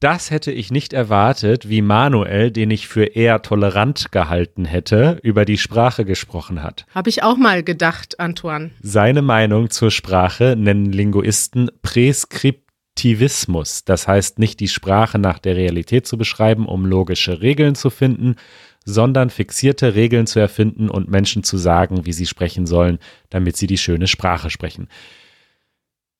das 0.00 0.30
hätte 0.30 0.52
ich 0.52 0.70
nicht 0.70 0.92
erwartet, 0.92 1.70
wie 1.70 1.80
Manuel, 1.80 2.50
den 2.50 2.70
ich 2.70 2.86
für 2.86 3.04
eher 3.04 3.40
tolerant 3.40 4.12
gehalten 4.12 4.66
hätte, 4.66 5.18
über 5.22 5.46
die 5.46 5.56
Sprache 5.56 6.04
gesprochen 6.04 6.62
hat. 6.62 6.84
Habe 6.94 7.08
ich 7.08 7.22
auch 7.22 7.38
mal 7.38 7.62
gedacht, 7.62 8.20
Antoine. 8.20 8.72
Seine 8.82 9.22
Meinung 9.22 9.70
zur 9.70 9.90
Sprache 9.90 10.54
nennen 10.56 10.92
Linguisten 10.92 11.70
Präskriptivismus. 11.80 13.84
Das 13.84 14.06
heißt, 14.06 14.38
nicht 14.38 14.60
die 14.60 14.68
Sprache 14.68 15.18
nach 15.18 15.38
der 15.38 15.56
Realität 15.56 16.06
zu 16.06 16.18
beschreiben, 16.18 16.66
um 16.66 16.84
logische 16.84 17.40
Regeln 17.40 17.74
zu 17.74 17.88
finden, 17.88 18.36
sondern 18.84 19.30
fixierte 19.30 19.94
Regeln 19.94 20.26
zu 20.26 20.38
erfinden 20.38 20.90
und 20.90 21.10
Menschen 21.10 21.42
zu 21.42 21.56
sagen, 21.56 22.04
wie 22.04 22.12
sie 22.12 22.26
sprechen 22.26 22.66
sollen, 22.66 22.98
damit 23.30 23.56
sie 23.56 23.66
die 23.66 23.78
schöne 23.78 24.08
Sprache 24.08 24.50
sprechen. 24.50 24.88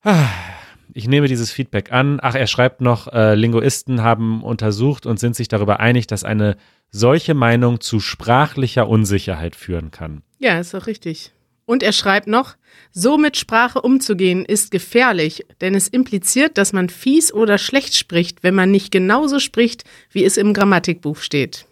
Ah, 0.03 0.31
ich 0.97 1.09
nehme 1.09 1.29
dieses 1.29 1.53
Feedback 1.53 1.93
an. 1.93 2.21
Ach, 2.23 2.35
er 2.35 2.47
schreibt 2.47 2.81
noch, 2.81 3.13
äh, 3.13 3.35
Linguisten 3.35 4.03
haben 4.03 4.43
untersucht 4.43 5.05
und 5.05 5.21
sind 5.21 5.37
sich 5.37 5.47
darüber 5.47 5.79
einig, 5.79 6.07
dass 6.07 6.25
eine 6.25 6.57
solche 6.91 7.35
Meinung 7.35 7.81
zu 7.81 8.01
sprachlicher 8.01 8.89
Unsicherheit 8.89 9.57
führen 9.57 9.91
kann. 9.91 10.23
Ja, 10.39 10.59
ist 10.59 10.73
doch 10.73 10.87
richtig. 10.87 11.33
Und 11.67 11.83
er 11.83 11.93
schreibt 11.93 12.29
noch, 12.29 12.57
so 12.93 13.19
mit 13.19 13.37
Sprache 13.37 13.83
umzugehen 13.83 14.47
ist 14.47 14.71
gefährlich, 14.71 15.45
denn 15.61 15.75
es 15.75 15.87
impliziert, 15.87 16.57
dass 16.57 16.73
man 16.73 16.89
fies 16.89 17.31
oder 17.31 17.59
schlecht 17.59 17.95
spricht, 17.95 18.43
wenn 18.43 18.55
man 18.55 18.71
nicht 18.71 18.91
genauso 18.91 19.39
spricht, 19.39 19.85
wie 20.11 20.25
es 20.25 20.39
im 20.39 20.55
Grammatikbuch 20.55 21.19
steht. 21.19 21.67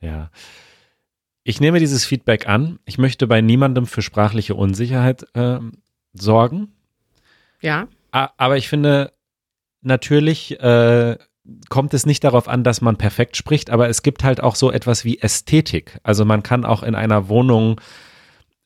Ja. 0.00 0.30
Ich 1.44 1.60
nehme 1.60 1.78
dieses 1.78 2.06
Feedback 2.06 2.48
an. 2.48 2.78
Ich 2.86 2.96
möchte 2.96 3.26
bei 3.26 3.42
niemandem 3.42 3.86
für 3.86 4.00
sprachliche 4.00 4.54
Unsicherheit 4.54 5.26
äh, 5.34 5.58
sorgen. 6.14 6.72
Ja. 7.60 7.88
Aber 8.10 8.56
ich 8.56 8.68
finde, 8.68 9.12
natürlich 9.82 10.58
äh, 10.60 11.16
kommt 11.68 11.94
es 11.94 12.06
nicht 12.06 12.24
darauf 12.24 12.48
an, 12.48 12.64
dass 12.64 12.80
man 12.80 12.96
perfekt 12.96 13.36
spricht, 13.36 13.70
aber 13.70 13.88
es 13.88 14.02
gibt 14.02 14.24
halt 14.24 14.42
auch 14.42 14.54
so 14.54 14.72
etwas 14.72 15.04
wie 15.04 15.18
Ästhetik. 15.18 15.98
Also 16.02 16.24
man 16.24 16.42
kann 16.42 16.64
auch 16.64 16.82
in 16.82 16.94
einer 16.94 17.28
Wohnung 17.28 17.80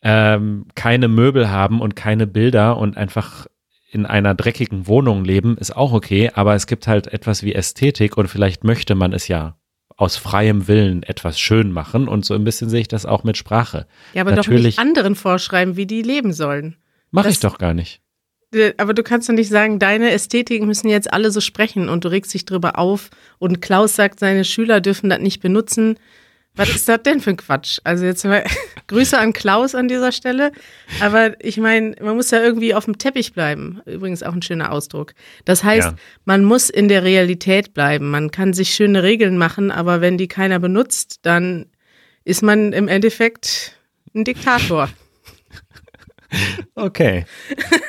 ähm, 0.03 0.67
keine 0.75 1.09
Möbel 1.09 1.51
haben 1.51 1.81
und 1.81 1.97
keine 1.97 2.27
Bilder 2.27 2.77
und 2.77 2.97
einfach 2.97 3.47
in 3.91 4.07
einer 4.07 4.35
dreckigen 4.35 4.87
Wohnung 4.87 5.25
leben, 5.25 5.59
ist 5.59 5.77
auch 5.77 5.93
okay, 5.93 6.31
aber 6.33 6.55
es 6.55 6.67
gibt 6.67 6.87
halt 6.87 7.09
etwas 7.09 7.43
wie 7.43 7.55
Ästhetik 7.55 8.17
und 8.17 8.29
vielleicht 8.29 8.63
möchte 8.63 8.95
man 8.95 9.13
es 9.13 9.27
ja 9.29 9.57
aus 9.97 10.17
freiem 10.17 10.69
Willen 10.69 11.03
etwas 11.03 11.39
schön 11.39 11.73
machen 11.73 12.09
und 12.09 12.25
so 12.25 12.35
ein 12.35 12.45
bisschen 12.45 12.71
sehe 12.71 12.81
ich 12.81 12.89
das 12.89 13.05
auch 13.05 13.25
mit 13.25 13.37
Sprache. 13.37 13.87
Ja, 14.15 14.23
aber 14.23 14.31
Natürlich, 14.31 14.77
doch 14.77 14.83
nicht 14.83 14.89
anderen 14.89 15.15
vorschreiben, 15.15 15.77
wie 15.77 15.87
die 15.87 16.03
leben 16.03 16.33
sollen. 16.33 16.77
Mache 17.11 17.29
ich 17.29 17.41
doch 17.41 17.59
gar 17.59 17.75
nicht. 17.75 18.01
Äh, 18.55 18.75
aber 18.77 18.95
du 18.95 19.03
kannst 19.03 19.29
doch 19.29 19.35
nicht 19.35 19.49
sagen, 19.49 19.79
deine 19.79 20.11
Ästhetiken 20.11 20.67
müssen 20.67 20.89
jetzt 20.89 21.13
alle 21.13 21.31
so 21.31 21.41
sprechen 21.41 21.89
und 21.89 22.05
du 22.05 22.09
regst 22.09 22.35
dich 22.35 22.45
drüber 22.45 22.79
auf 22.79 23.11
und 23.39 23.61
Klaus 23.61 23.97
sagt, 23.97 24.21
seine 24.21 24.45
Schüler 24.45 24.81
dürfen 24.81 25.11
das 25.11 25.21
nicht 25.21 25.41
benutzen. 25.41 25.99
Was 26.57 26.69
ist 26.71 26.89
das 26.89 27.03
denn 27.05 27.21
für 27.21 27.31
ein 27.31 27.37
Quatsch? 27.37 27.79
Also 27.85 28.05
jetzt 28.05 28.25
mal 28.25 28.45
Grüße 28.89 29.17
an 29.17 29.33
Klaus 29.33 29.75
an 29.75 29.87
dieser 29.87 30.11
Stelle. 30.11 30.51
Aber 31.01 31.43
ich 31.43 31.59
meine, 31.59 31.95
man 32.01 32.17
muss 32.17 32.33
ja 32.33 32.43
irgendwie 32.43 32.75
auf 32.75 32.87
dem 32.87 32.99
Teppich 32.99 33.33
bleiben. 33.33 33.81
Übrigens 33.87 34.23
auch 34.23 34.33
ein 34.33 34.43
schöner 34.43 34.73
Ausdruck. 34.73 35.15
Das 35.45 35.63
heißt, 35.63 35.91
ja. 35.91 35.97
man 36.25 36.45
muss 36.45 36.69
in 36.69 36.89
der 36.89 37.05
Realität 37.05 37.73
bleiben. 37.73 38.11
Man 38.11 38.33
kann 38.33 38.53
sich 38.53 38.75
schöne 38.75 39.03
Regeln 39.03 39.39
machen, 39.39 39.71
aber 39.71 40.01
wenn 40.01 40.19
die 40.19 40.29
keiner 40.29 40.59
benutzt, 40.59 41.21
dann 41.23 41.67
ist 42.25 42.43
man 42.43 42.73
im 42.73 42.89
Endeffekt 42.89 43.77
ein 44.15 44.25
Diktator. 44.25 44.91
Okay. 46.75 47.25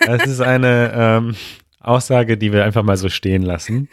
Das 0.06 0.26
ist 0.26 0.42
eine 0.42 0.92
ähm, 0.96 1.36
Aussage, 1.80 2.38
die 2.38 2.52
wir 2.52 2.66
einfach 2.66 2.84
mal 2.84 2.98
so 2.98 3.10
stehen 3.10 3.44
lassen. 3.44 3.90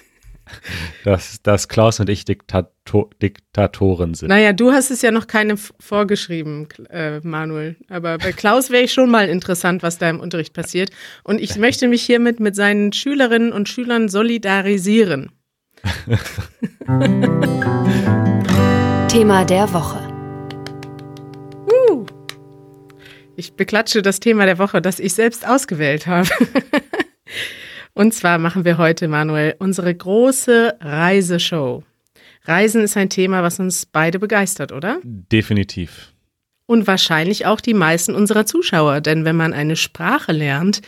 Dass, 1.04 1.42
dass 1.42 1.68
Klaus 1.68 2.00
und 2.00 2.08
ich 2.08 2.24
Diktator, 2.24 3.10
Diktatoren 3.20 4.14
sind. 4.14 4.30
Naja, 4.30 4.54
du 4.54 4.72
hast 4.72 4.90
es 4.90 5.02
ja 5.02 5.10
noch 5.10 5.26
keine 5.26 5.58
vorgeschrieben, 5.58 6.68
äh, 6.88 7.20
Manuel. 7.20 7.76
Aber 7.90 8.16
bei 8.16 8.32
Klaus 8.32 8.70
wäre 8.70 8.84
ich 8.84 8.94
schon 8.94 9.10
mal 9.10 9.28
interessant, 9.28 9.82
was 9.82 9.98
da 9.98 10.08
im 10.08 10.20
Unterricht 10.20 10.54
passiert. 10.54 10.88
Und 11.22 11.38
ich 11.38 11.56
möchte 11.56 11.86
mich 11.86 12.02
hiermit 12.02 12.40
mit 12.40 12.56
seinen 12.56 12.94
Schülerinnen 12.94 13.52
und 13.52 13.68
Schülern 13.68 14.08
solidarisieren. 14.08 15.32
Thema 19.08 19.44
der 19.44 19.72
Woche. 19.72 20.07
Ich 23.38 23.52
beklatsche 23.52 24.02
das 24.02 24.18
Thema 24.18 24.46
der 24.46 24.58
Woche, 24.58 24.82
das 24.82 24.98
ich 24.98 25.14
selbst 25.14 25.46
ausgewählt 25.46 26.08
habe. 26.08 26.28
Und 27.94 28.12
zwar 28.12 28.36
machen 28.36 28.64
wir 28.64 28.78
heute, 28.78 29.06
Manuel, 29.06 29.54
unsere 29.60 29.94
große 29.94 30.76
Reiseshow. 30.80 31.84
Reisen 32.46 32.82
ist 32.82 32.96
ein 32.96 33.10
Thema, 33.10 33.44
was 33.44 33.60
uns 33.60 33.86
beide 33.86 34.18
begeistert, 34.18 34.72
oder? 34.72 34.98
Definitiv. 35.04 36.12
Und 36.66 36.88
wahrscheinlich 36.88 37.46
auch 37.46 37.60
die 37.60 37.74
meisten 37.74 38.16
unserer 38.16 38.44
Zuschauer, 38.44 39.00
denn 39.00 39.24
wenn 39.24 39.36
man 39.36 39.52
eine 39.52 39.76
Sprache 39.76 40.32
lernt, 40.32 40.80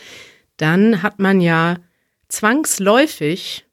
dann 0.57 1.01
hat 1.01 1.19
man 1.19 1.39
ja 1.39 1.77
zwangsläufig 2.27 3.65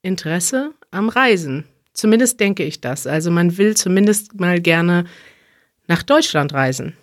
Interesse 0.00 0.72
am 0.90 1.10
Reisen. 1.10 1.64
Zumindest 1.92 2.40
denke 2.40 2.64
ich 2.64 2.80
das. 2.80 3.06
Also 3.06 3.30
man 3.30 3.58
will 3.58 3.76
zumindest 3.76 4.40
mal 4.40 4.62
gerne 4.62 5.04
nach 5.88 6.02
Deutschland 6.02 6.54
reisen 6.54 6.96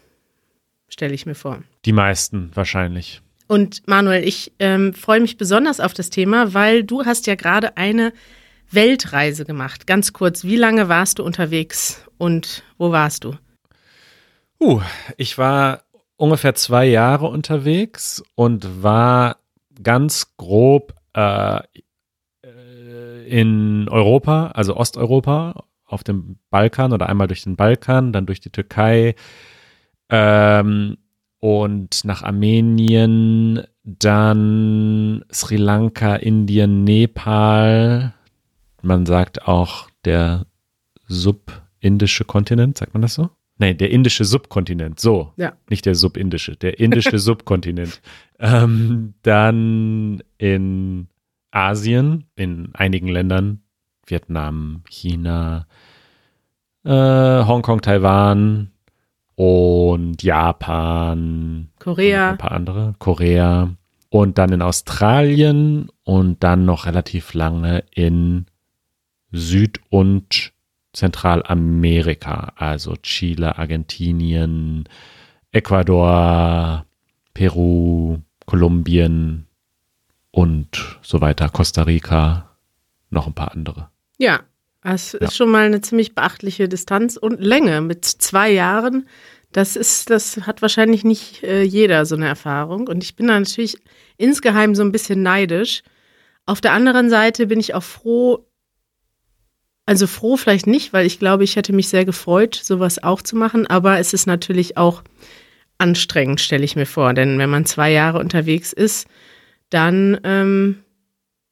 stelle 0.91 1.13
ich 1.13 1.25
mir 1.25 1.35
vor. 1.35 1.63
Die 1.85 1.93
meisten 1.93 2.51
wahrscheinlich. 2.53 3.21
Und 3.47 3.87
Manuel, 3.87 4.23
ich 4.23 4.53
ähm, 4.59 4.93
freue 4.93 5.19
mich 5.19 5.37
besonders 5.37 5.79
auf 5.79 5.93
das 5.93 6.09
Thema, 6.09 6.53
weil 6.53 6.83
du 6.83 7.05
hast 7.05 7.27
ja 7.27 7.35
gerade 7.35 7.75
eine 7.77 8.13
Weltreise 8.69 9.43
gemacht. 9.45 9.87
Ganz 9.87 10.13
kurz, 10.13 10.43
wie 10.43 10.55
lange 10.55 10.87
warst 10.87 11.19
du 11.19 11.23
unterwegs 11.23 12.05
und 12.17 12.63
wo 12.77 12.91
warst 12.91 13.25
du? 13.25 13.35
Uh, 14.59 14.81
ich 15.17 15.37
war 15.37 15.83
ungefähr 16.15 16.53
zwei 16.55 16.85
Jahre 16.85 17.27
unterwegs 17.27 18.23
und 18.35 18.83
war 18.83 19.37
ganz 19.81 20.37
grob 20.37 20.93
äh, 21.13 21.61
in 23.27 23.87
Europa, 23.89 24.51
also 24.53 24.75
Osteuropa, 24.75 25.63
auf 25.85 26.03
dem 26.03 26.37
Balkan 26.49 26.93
oder 26.93 27.09
einmal 27.09 27.27
durch 27.27 27.43
den 27.43 27.55
Balkan, 27.55 28.13
dann 28.13 28.25
durch 28.25 28.39
die 28.39 28.49
Türkei, 28.49 29.15
ähm, 30.11 30.97
und 31.39 32.05
nach 32.05 32.21
Armenien, 32.21 33.63
dann 33.83 35.25
Sri 35.33 35.55
Lanka, 35.55 36.15
Indien, 36.15 36.83
Nepal. 36.83 38.13
Man 38.83 39.05
sagt 39.05 39.47
auch 39.47 39.89
der 40.05 40.45
subindische 41.07 42.25
Kontinent, 42.25 42.77
sagt 42.77 42.93
man 42.93 43.01
das 43.01 43.15
so? 43.15 43.29
Nein, 43.57 43.77
der 43.77 43.91
indische 43.91 44.25
Subkontinent, 44.25 44.99
so. 44.99 45.33
Ja. 45.37 45.53
Nicht 45.69 45.85
der 45.85 45.95
subindische, 45.95 46.55
der 46.55 46.79
indische 46.79 47.19
Subkontinent. 47.19 48.01
Ähm, 48.39 49.13
dann 49.21 50.23
in 50.37 51.07
Asien, 51.51 52.25
in 52.35 52.73
einigen 52.73 53.07
Ländern, 53.07 53.61
Vietnam, 54.05 54.81
China, 54.89 55.67
äh, 56.83 56.89
Hongkong, 56.89 57.81
Taiwan, 57.81 58.71
und 59.41 60.21
Japan, 60.21 61.69
Korea, 61.79 62.29
ein 62.29 62.37
paar 62.37 62.51
andere, 62.51 62.93
Korea. 62.99 63.71
Und 64.09 64.37
dann 64.37 64.51
in 64.51 64.61
Australien. 64.61 65.89
Und 66.03 66.43
dann 66.43 66.65
noch 66.65 66.85
relativ 66.85 67.33
lange 67.33 67.83
in 67.89 68.45
Süd- 69.31 69.79
und 69.89 70.53
Zentralamerika, 70.93 72.53
also 72.55 72.95
Chile, 72.97 73.57
Argentinien, 73.57 74.87
Ecuador, 75.51 76.85
Peru, 77.33 78.19
Kolumbien 78.45 79.47
und 80.29 80.99
so 81.01 81.19
weiter, 81.19 81.49
Costa 81.49 81.81
Rica, 81.81 82.47
noch 83.09 83.25
ein 83.25 83.33
paar 83.33 83.53
andere. 83.53 83.89
Ja, 84.19 84.41
das 84.83 85.13
ist 85.13 85.35
schon 85.35 85.49
mal 85.49 85.65
eine 85.65 85.81
ziemlich 85.81 86.15
beachtliche 86.15 86.67
Distanz 86.67 87.15
und 87.15 87.39
Länge 87.39 87.81
mit 87.81 88.03
zwei 88.03 88.51
Jahren. 88.51 89.07
Das 89.51 89.75
ist, 89.75 90.09
das 90.09 90.37
hat 90.47 90.61
wahrscheinlich 90.61 91.03
nicht 91.03 91.43
äh, 91.43 91.63
jeder 91.63 92.05
so 92.05 92.15
eine 92.15 92.27
Erfahrung. 92.27 92.87
Und 92.87 93.03
ich 93.03 93.15
bin 93.15 93.27
da 93.27 93.39
natürlich 93.39 93.77
insgeheim 94.17 94.75
so 94.75 94.83
ein 94.83 94.91
bisschen 94.91 95.23
neidisch. 95.23 95.83
Auf 96.45 96.61
der 96.61 96.73
anderen 96.73 97.09
Seite 97.09 97.47
bin 97.47 97.59
ich 97.59 97.73
auch 97.73 97.83
froh, 97.83 98.47
also 99.85 100.07
froh 100.07 100.37
vielleicht 100.37 100.67
nicht, 100.67 100.93
weil 100.93 101.05
ich 101.05 101.19
glaube, 101.19 101.43
ich 101.43 101.55
hätte 101.55 101.73
mich 101.73 101.89
sehr 101.89 102.05
gefreut, 102.05 102.55
sowas 102.55 103.03
auch 103.03 103.21
zu 103.21 103.35
machen. 103.35 103.67
Aber 103.67 103.99
es 103.99 104.13
ist 104.13 104.25
natürlich 104.25 104.77
auch 104.77 105.03
anstrengend, 105.77 106.39
stelle 106.39 106.63
ich 106.63 106.75
mir 106.75 106.85
vor. 106.85 107.13
Denn 107.13 107.37
wenn 107.37 107.49
man 107.49 107.65
zwei 107.65 107.91
Jahre 107.91 108.19
unterwegs 108.19 108.71
ist, 108.71 109.07
dann 109.69 110.19
ähm, 110.23 110.83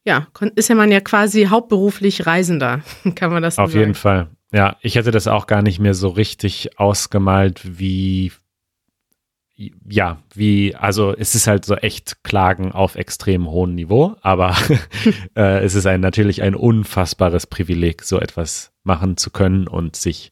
ja, 0.06 0.28
ist 0.56 0.70
ja 0.70 0.76
man 0.76 0.92
ja 0.92 1.02
quasi 1.02 1.46
hauptberuflich 1.46 2.26
Reisender, 2.26 2.82
kann 3.16 3.32
man 3.32 3.44
das 3.44 3.56
so 3.56 3.64
Auf 3.64 3.72
sagen. 3.72 3.80
jeden 3.80 3.96
Fall. 3.96 4.30
Ja, 4.52 4.78
ich 4.82 4.96
hätte 4.96 5.12
das 5.12 5.28
auch 5.28 5.46
gar 5.46 5.62
nicht 5.62 5.80
mehr 5.80 5.94
so 5.94 6.10
richtig 6.10 6.80
ausgemalt, 6.80 7.80
wie, 7.80 8.32
ja, 9.88 10.24
wie, 10.34 10.76
also 10.76 11.16
es 11.16 11.36
ist 11.36 11.46
halt 11.46 11.66
so 11.66 11.76
echt 11.76 12.24
Klagen 12.24 12.72
auf 12.72 12.96
extrem 12.96 13.48
hohem 13.48 13.76
Niveau, 13.76 14.16
aber 14.22 14.56
äh, 15.36 15.64
es 15.64 15.76
ist 15.76 15.86
ein, 15.86 16.02
natürlich 16.02 16.42
ein 16.42 16.56
unfassbares 16.56 17.46
Privileg, 17.46 18.04
so 18.04 18.20
etwas 18.20 18.72
machen 18.84 19.18
zu 19.18 19.30
können 19.30 19.68
und 19.68 19.96
sich 19.96 20.32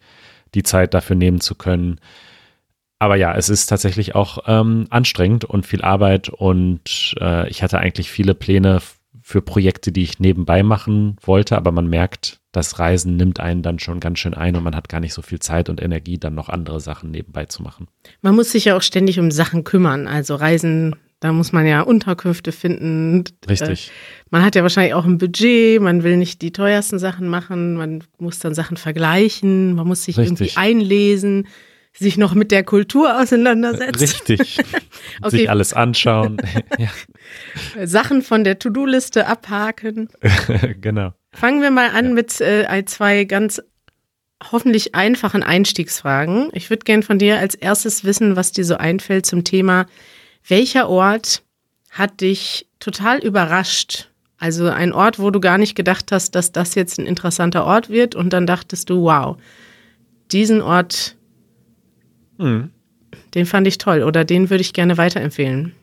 die 0.55 0.63
Zeit 0.63 0.93
dafür 0.95 1.15
nehmen 1.15 1.39
zu 1.39 1.53
können. 1.53 2.00
Aber 3.00 3.17
ja, 3.17 3.36
es 3.36 3.50
ist 3.50 3.67
tatsächlich 3.67 4.15
auch 4.15 4.39
ähm, 4.47 4.88
anstrengend 4.89 5.45
und 5.45 5.67
viel 5.67 5.83
Arbeit 5.83 6.29
und 6.29 7.13
äh, 7.19 7.47
ich 7.50 7.62
hatte 7.62 7.77
eigentlich 7.77 8.09
viele 8.09 8.33
Pläne 8.33 8.81
für 9.21 9.41
Projekte, 9.41 9.91
die 9.91 10.03
ich 10.03 10.19
nebenbei 10.19 10.63
machen 10.63 11.17
wollte, 11.21 11.57
aber 11.57 11.71
man 11.71 11.88
merkt, 11.88 12.39
das 12.57 12.79
Reisen 12.79 13.15
nimmt 13.15 13.39
einen 13.39 13.61
dann 13.61 13.79
schon 13.79 13.99
ganz 13.99 14.19
schön 14.19 14.33
ein 14.33 14.55
und 14.55 14.63
man 14.63 14.75
hat 14.75 14.89
gar 14.89 14.99
nicht 14.99 15.13
so 15.13 15.21
viel 15.21 15.39
Zeit 15.39 15.69
und 15.69 15.81
Energie, 15.81 16.17
dann 16.17 16.35
noch 16.35 16.49
andere 16.49 16.79
Sachen 16.79 17.11
nebenbei 17.11 17.45
zu 17.45 17.63
machen. 17.63 17.87
Man 18.21 18.35
muss 18.35 18.51
sich 18.51 18.65
ja 18.65 18.75
auch 18.75 18.81
ständig 18.81 19.19
um 19.19 19.31
Sachen 19.31 19.63
kümmern. 19.63 20.07
Also 20.07 20.35
Reisen 20.35 20.95
Da 21.19 21.33
muss 21.33 21.51
man 21.51 21.65
ja 21.65 21.81
Unterkünfte 21.81 22.51
finden. 22.51 23.23
Richtig. 23.49 23.91
Man 24.29 24.43
hat 24.43 24.55
ja 24.55 24.61
wahrscheinlich 24.61 24.93
auch 24.93 25.05
ein 25.05 25.17
Budget, 25.17 25.81
man 25.81 26.03
will 26.03 26.17
nicht 26.17 26.41
die 26.41 26.51
teuersten 26.51 26.99
Sachen 26.99 27.27
machen, 27.27 27.75
man 27.75 28.03
muss 28.19 28.37
dann 28.39 28.53
Sachen 28.53 28.77
vergleichen, 28.77 29.73
man 29.73 29.87
muss 29.87 30.03
sich 30.03 30.17
Richtig. 30.17 30.41
irgendwie 30.41 30.57
einlesen, 30.57 31.47
sich 31.93 32.17
noch 32.17 32.35
mit 32.35 32.51
der 32.51 32.63
Kultur 32.63 33.19
auseinandersetzen. 33.19 33.99
Richtig. 33.99 34.59
Okay. 35.21 35.37
Sich 35.37 35.49
alles 35.49 35.73
anschauen. 35.73 36.37
ja, 36.77 36.89
Sachen 37.87 38.21
von 38.21 38.43
der 38.43 38.59
To-Do-Liste 38.59 39.25
abhaken. 39.25 40.09
genau. 40.81 41.13
Fangen 41.39 41.62
wir 41.62 41.70
mal 41.70 41.91
an 41.91 42.15
mit 42.15 42.41
äh, 42.41 42.84
zwei 42.86 43.24
ganz 43.25 43.62
hoffentlich 44.51 44.96
einfachen 44.96 45.44
Einstiegsfragen. 45.44 46.50
Ich 46.53 46.72
würde 46.72 46.84
gern 46.84 47.03
von 47.03 47.20
dir 47.20 47.38
als 47.38 47.53
erstes 47.53 48.03
wissen, 48.03 48.36
was 48.36 48.53
dir 48.53 48.65
so 48.65 48.77
einfällt 48.77 49.27
zum 49.27 49.44
Thema, 49.44 49.86
welcher 50.48 50.89
Ort 50.89 51.44
hat 51.91 52.22
dich 52.22 52.67
total 52.79 53.20
überrascht? 53.20 54.10
Also 54.39 54.67
ein 54.67 54.91
Ort, 54.91 55.20
wo 55.20 55.29
du 55.29 55.39
gar 55.39 55.60
nicht 55.60 55.75
gedacht 55.75 56.12
hast, 56.12 56.34
dass 56.34 56.53
das 56.53 56.74
jetzt 56.74 56.98
ein 56.98 57.06
interessanter 57.06 57.65
Ort 57.65 57.91
wird 57.91 58.15
und 58.15 58.34
dann 58.34 58.48
dachtest 58.48 58.89
du, 58.89 59.03
wow, 59.03 59.38
diesen 60.32 60.63
Ort, 60.63 61.17
Hm. 62.39 62.72
den 63.36 63.46
fand 63.46 63.67
ich 63.67 63.77
toll 63.77 64.01
oder 64.01 64.25
den 64.25 64.50
würde 64.50 64.62
ich 64.62 64.74
gerne 64.74 64.98
weiterempfehlen. 64.98 65.75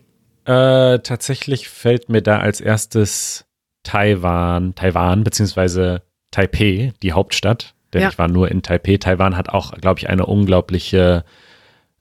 Äh, 0.46 0.98
tatsächlich 0.98 1.68
fällt 1.68 2.08
mir 2.08 2.22
da 2.22 2.40
als 2.40 2.60
erstes 2.60 3.44
Taiwan, 3.84 4.74
Taiwan 4.74 5.22
beziehungsweise 5.22 6.02
Taipei, 6.32 6.92
die 7.02 7.12
Hauptstadt. 7.12 7.74
Denn 7.92 8.02
Ja. 8.02 8.08
ich 8.08 8.18
war 8.18 8.26
nur 8.26 8.50
in 8.50 8.62
Taipei. 8.62 8.96
Taiwan 8.96 9.36
hat 9.36 9.50
auch, 9.50 9.72
glaube 9.74 10.00
ich, 10.00 10.08
eine 10.08 10.26
unglaubliche 10.26 11.24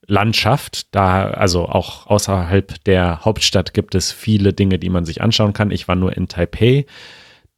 Landschaft. 0.08 0.94
Da, 0.96 1.28
also 1.30 1.68
auch 1.70 2.08
außerhalb 2.08 2.84
der 2.86 3.24
Hauptstadt 3.24 3.74
gibt 3.74 3.94
es 3.94 4.12
viele 4.12 4.54
Dinge, 4.54 4.80
die 4.80 4.90
man 4.90 5.06
sich 5.06 5.22
anschauen 5.22 5.54
kann. 5.54 5.70
Ich 5.72 5.88
war 5.88 5.96
nur 5.96 6.18
in 6.18 6.28
Taipei, 6.28 6.86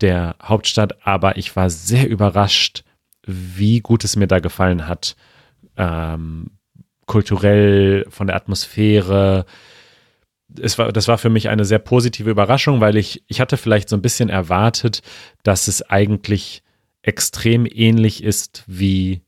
der 0.01 0.35
Hauptstadt, 0.43 1.05
aber 1.07 1.37
ich 1.37 1.55
war 1.55 1.69
sehr 1.69 2.09
überrascht, 2.09 2.83
wie 3.25 3.79
gut 3.79 4.03
es 4.03 4.15
mir 4.17 4.27
da 4.27 4.39
gefallen 4.39 4.87
hat. 4.87 5.15
Ähm, 5.77 6.51
kulturell, 7.05 8.05
von 8.09 8.27
der 8.27 8.35
Atmosphäre, 8.35 9.45
es 10.61 10.77
war, 10.77 10.91
das 10.91 11.07
war 11.07 11.17
für 11.17 11.29
mich 11.29 11.49
eine 11.49 11.65
sehr 11.65 11.79
positive 11.79 12.29
Überraschung, 12.29 12.81
weil 12.81 12.95
ich, 12.97 13.23
ich 13.27 13.39
hatte 13.41 13.57
vielleicht 13.57 13.89
so 13.89 13.95
ein 13.95 14.01
bisschen 14.01 14.29
erwartet, 14.29 15.01
dass 15.43 15.67
es 15.67 15.81
eigentlich 15.89 16.63
extrem 17.01 17.65
ähnlich 17.69 18.23
ist 18.23 18.63
wie 18.67 19.21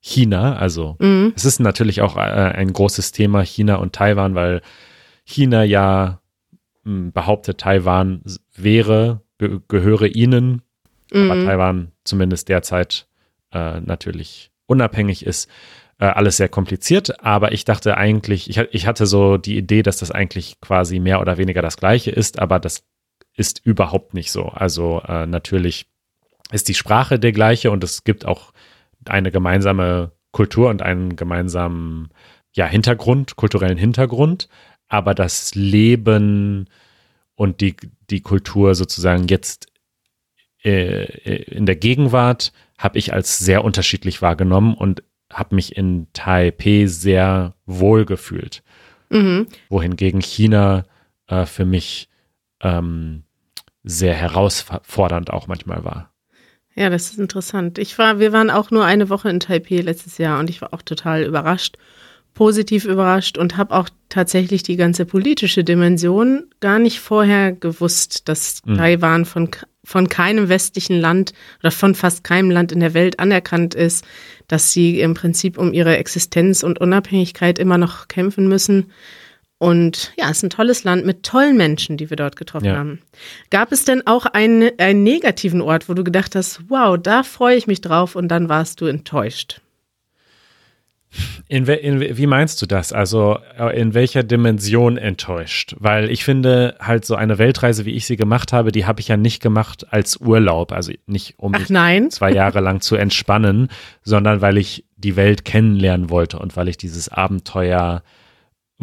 China. 0.00 0.56
Also 0.56 0.96
Mhm. 1.00 1.32
es 1.36 1.44
ist 1.44 1.60
natürlich 1.60 2.00
auch 2.02 2.16
äh, 2.16 2.20
ein 2.20 2.72
großes 2.72 3.12
Thema 3.12 3.42
China 3.42 3.76
und 3.76 3.94
Taiwan, 3.94 4.34
weil 4.34 4.60
China 5.24 5.62
ja 5.64 6.20
mh, 6.84 7.10
behauptet, 7.12 7.58
Taiwan 7.58 8.22
wäre, 8.54 9.22
ge 9.38 9.60
gehöre 9.68 10.06
ihnen, 10.14 10.62
aber 11.12 11.36
Mhm. 11.36 11.44
Taiwan 11.46 11.92
zumindest 12.04 12.48
derzeit 12.48 13.06
äh, 13.52 13.80
natürlich 13.80 14.50
unabhängig 14.66 15.24
ist. 15.26 15.48
Äh, 16.02 16.06
alles 16.06 16.36
sehr 16.36 16.48
kompliziert, 16.48 17.24
aber 17.24 17.52
ich 17.52 17.64
dachte 17.64 17.96
eigentlich, 17.96 18.50
ich, 18.50 18.58
ich 18.72 18.88
hatte 18.88 19.06
so 19.06 19.36
die 19.36 19.56
Idee, 19.56 19.84
dass 19.84 19.98
das 19.98 20.10
eigentlich 20.10 20.60
quasi 20.60 20.98
mehr 20.98 21.20
oder 21.20 21.38
weniger 21.38 21.62
das 21.62 21.76
gleiche 21.76 22.10
ist, 22.10 22.40
aber 22.40 22.58
das 22.58 22.82
ist 23.36 23.64
überhaupt 23.64 24.12
nicht 24.12 24.32
so. 24.32 24.46
Also 24.46 25.00
äh, 25.06 25.26
natürlich 25.26 25.86
ist 26.50 26.66
die 26.66 26.74
Sprache 26.74 27.20
der 27.20 27.30
gleiche 27.30 27.70
und 27.70 27.84
es 27.84 28.02
gibt 28.02 28.24
auch 28.26 28.52
eine 29.04 29.30
gemeinsame 29.30 30.10
Kultur 30.32 30.70
und 30.70 30.82
einen 30.82 31.14
gemeinsamen 31.14 32.08
ja, 32.52 32.66
Hintergrund, 32.66 33.36
kulturellen 33.36 33.78
Hintergrund, 33.78 34.48
aber 34.88 35.14
das 35.14 35.54
Leben 35.54 36.68
und 37.36 37.60
die, 37.60 37.76
die 38.10 38.22
Kultur 38.22 38.74
sozusagen 38.74 39.28
jetzt 39.28 39.68
äh, 40.64 41.04
in 41.44 41.64
der 41.64 41.76
Gegenwart 41.76 42.52
habe 42.76 42.98
ich 42.98 43.12
als 43.12 43.38
sehr 43.38 43.62
unterschiedlich 43.62 44.20
wahrgenommen 44.20 44.74
und 44.74 45.04
habe 45.32 45.54
mich 45.54 45.76
in 45.76 46.06
Taipei 46.12 46.86
sehr 46.86 47.54
wohl 47.66 48.04
gefühlt. 48.04 48.62
Mhm. 49.10 49.46
Wohingegen 49.68 50.20
China 50.20 50.84
äh, 51.26 51.46
für 51.46 51.64
mich 51.64 52.08
ähm, 52.60 53.24
sehr 53.84 54.14
herausfordernd 54.14 55.30
auch 55.30 55.46
manchmal 55.46 55.84
war. 55.84 56.12
Ja, 56.74 56.88
das 56.88 57.10
ist 57.10 57.18
interessant. 57.18 57.78
Ich 57.78 57.98
war, 57.98 58.18
wir 58.18 58.32
waren 58.32 58.50
auch 58.50 58.70
nur 58.70 58.84
eine 58.84 59.10
Woche 59.10 59.28
in 59.28 59.40
Taipei 59.40 59.80
letztes 59.80 60.18
Jahr 60.18 60.38
und 60.38 60.48
ich 60.48 60.62
war 60.62 60.72
auch 60.72 60.82
total 60.82 61.24
überrascht, 61.24 61.76
positiv 62.32 62.86
überrascht 62.86 63.36
und 63.36 63.58
habe 63.58 63.74
auch 63.74 63.90
tatsächlich 64.08 64.62
die 64.62 64.76
ganze 64.76 65.04
politische 65.04 65.64
Dimension 65.64 66.46
gar 66.60 66.78
nicht 66.78 67.00
vorher 67.00 67.52
gewusst, 67.52 68.28
dass 68.28 68.62
Mhm. 68.64 68.76
Taiwan 68.76 69.24
von, 69.26 69.50
von 69.92 70.08
keinem 70.08 70.48
westlichen 70.48 70.98
Land 70.98 71.34
oder 71.60 71.70
von 71.70 71.94
fast 71.94 72.24
keinem 72.24 72.50
Land 72.50 72.72
in 72.72 72.80
der 72.80 72.94
Welt 72.94 73.20
anerkannt 73.20 73.74
ist, 73.74 74.06
dass 74.48 74.72
sie 74.72 75.00
im 75.00 75.12
Prinzip 75.12 75.58
um 75.58 75.74
ihre 75.74 75.98
Existenz 75.98 76.62
und 76.62 76.80
Unabhängigkeit 76.80 77.58
immer 77.58 77.76
noch 77.76 78.08
kämpfen 78.08 78.48
müssen. 78.48 78.90
Und 79.58 80.12
ja, 80.16 80.30
es 80.30 80.38
ist 80.38 80.44
ein 80.44 80.50
tolles 80.50 80.82
Land 80.84 81.04
mit 81.04 81.24
tollen 81.24 81.58
Menschen, 81.58 81.98
die 81.98 82.08
wir 82.08 82.16
dort 82.16 82.36
getroffen 82.36 82.64
Ja. 82.66 82.76
haben. 82.76 83.00
Gab 83.50 83.70
es 83.70 83.84
denn 83.84 84.06
auch 84.06 84.24
einen, 84.24 84.70
einen 84.78 85.02
negativen 85.02 85.60
Ort, 85.60 85.90
wo 85.90 85.94
du 85.94 86.02
gedacht 86.04 86.34
hast, 86.34 86.62
wow, 86.68 86.96
da 87.00 87.22
freue 87.22 87.56
ich 87.56 87.66
mich 87.66 87.82
drauf 87.82 88.16
und 88.16 88.28
dann 88.28 88.48
warst 88.48 88.80
du 88.80 88.86
enttäuscht? 88.86 89.60
In, 91.48 91.66
in, 91.66 92.16
wie 92.16 92.26
meinst 92.26 92.62
du 92.62 92.66
das? 92.66 92.92
Also 92.92 93.38
äh, 93.58 93.78
in 93.78 93.94
welcher 93.94 94.22
Dimension 94.22 94.96
enttäuscht? 94.96 95.74
Weil 95.78 96.10
ich 96.10 96.24
finde, 96.24 96.76
halt 96.80 97.04
so 97.04 97.14
eine 97.14 97.38
Weltreise, 97.38 97.84
wie 97.84 97.92
ich 97.92 98.06
sie 98.06 98.16
gemacht 98.16 98.52
habe, 98.52 98.72
die 98.72 98.86
habe 98.86 99.00
ich 99.00 99.08
ja 99.08 99.16
nicht 99.16 99.42
gemacht 99.42 99.92
als 99.92 100.16
Urlaub. 100.16 100.72
Also 100.72 100.92
nicht 101.06 101.34
um 101.38 101.52
mich 101.52 101.68
nein. 101.68 102.10
zwei 102.10 102.32
Jahre 102.32 102.60
lang 102.60 102.80
zu 102.80 102.96
entspannen, 102.96 103.68
sondern 104.02 104.40
weil 104.40 104.56
ich 104.56 104.84
die 104.96 105.16
Welt 105.16 105.44
kennenlernen 105.44 106.10
wollte 106.10 106.38
und 106.38 106.56
weil 106.56 106.68
ich 106.68 106.78
dieses 106.78 107.08
Abenteuer 107.08 108.02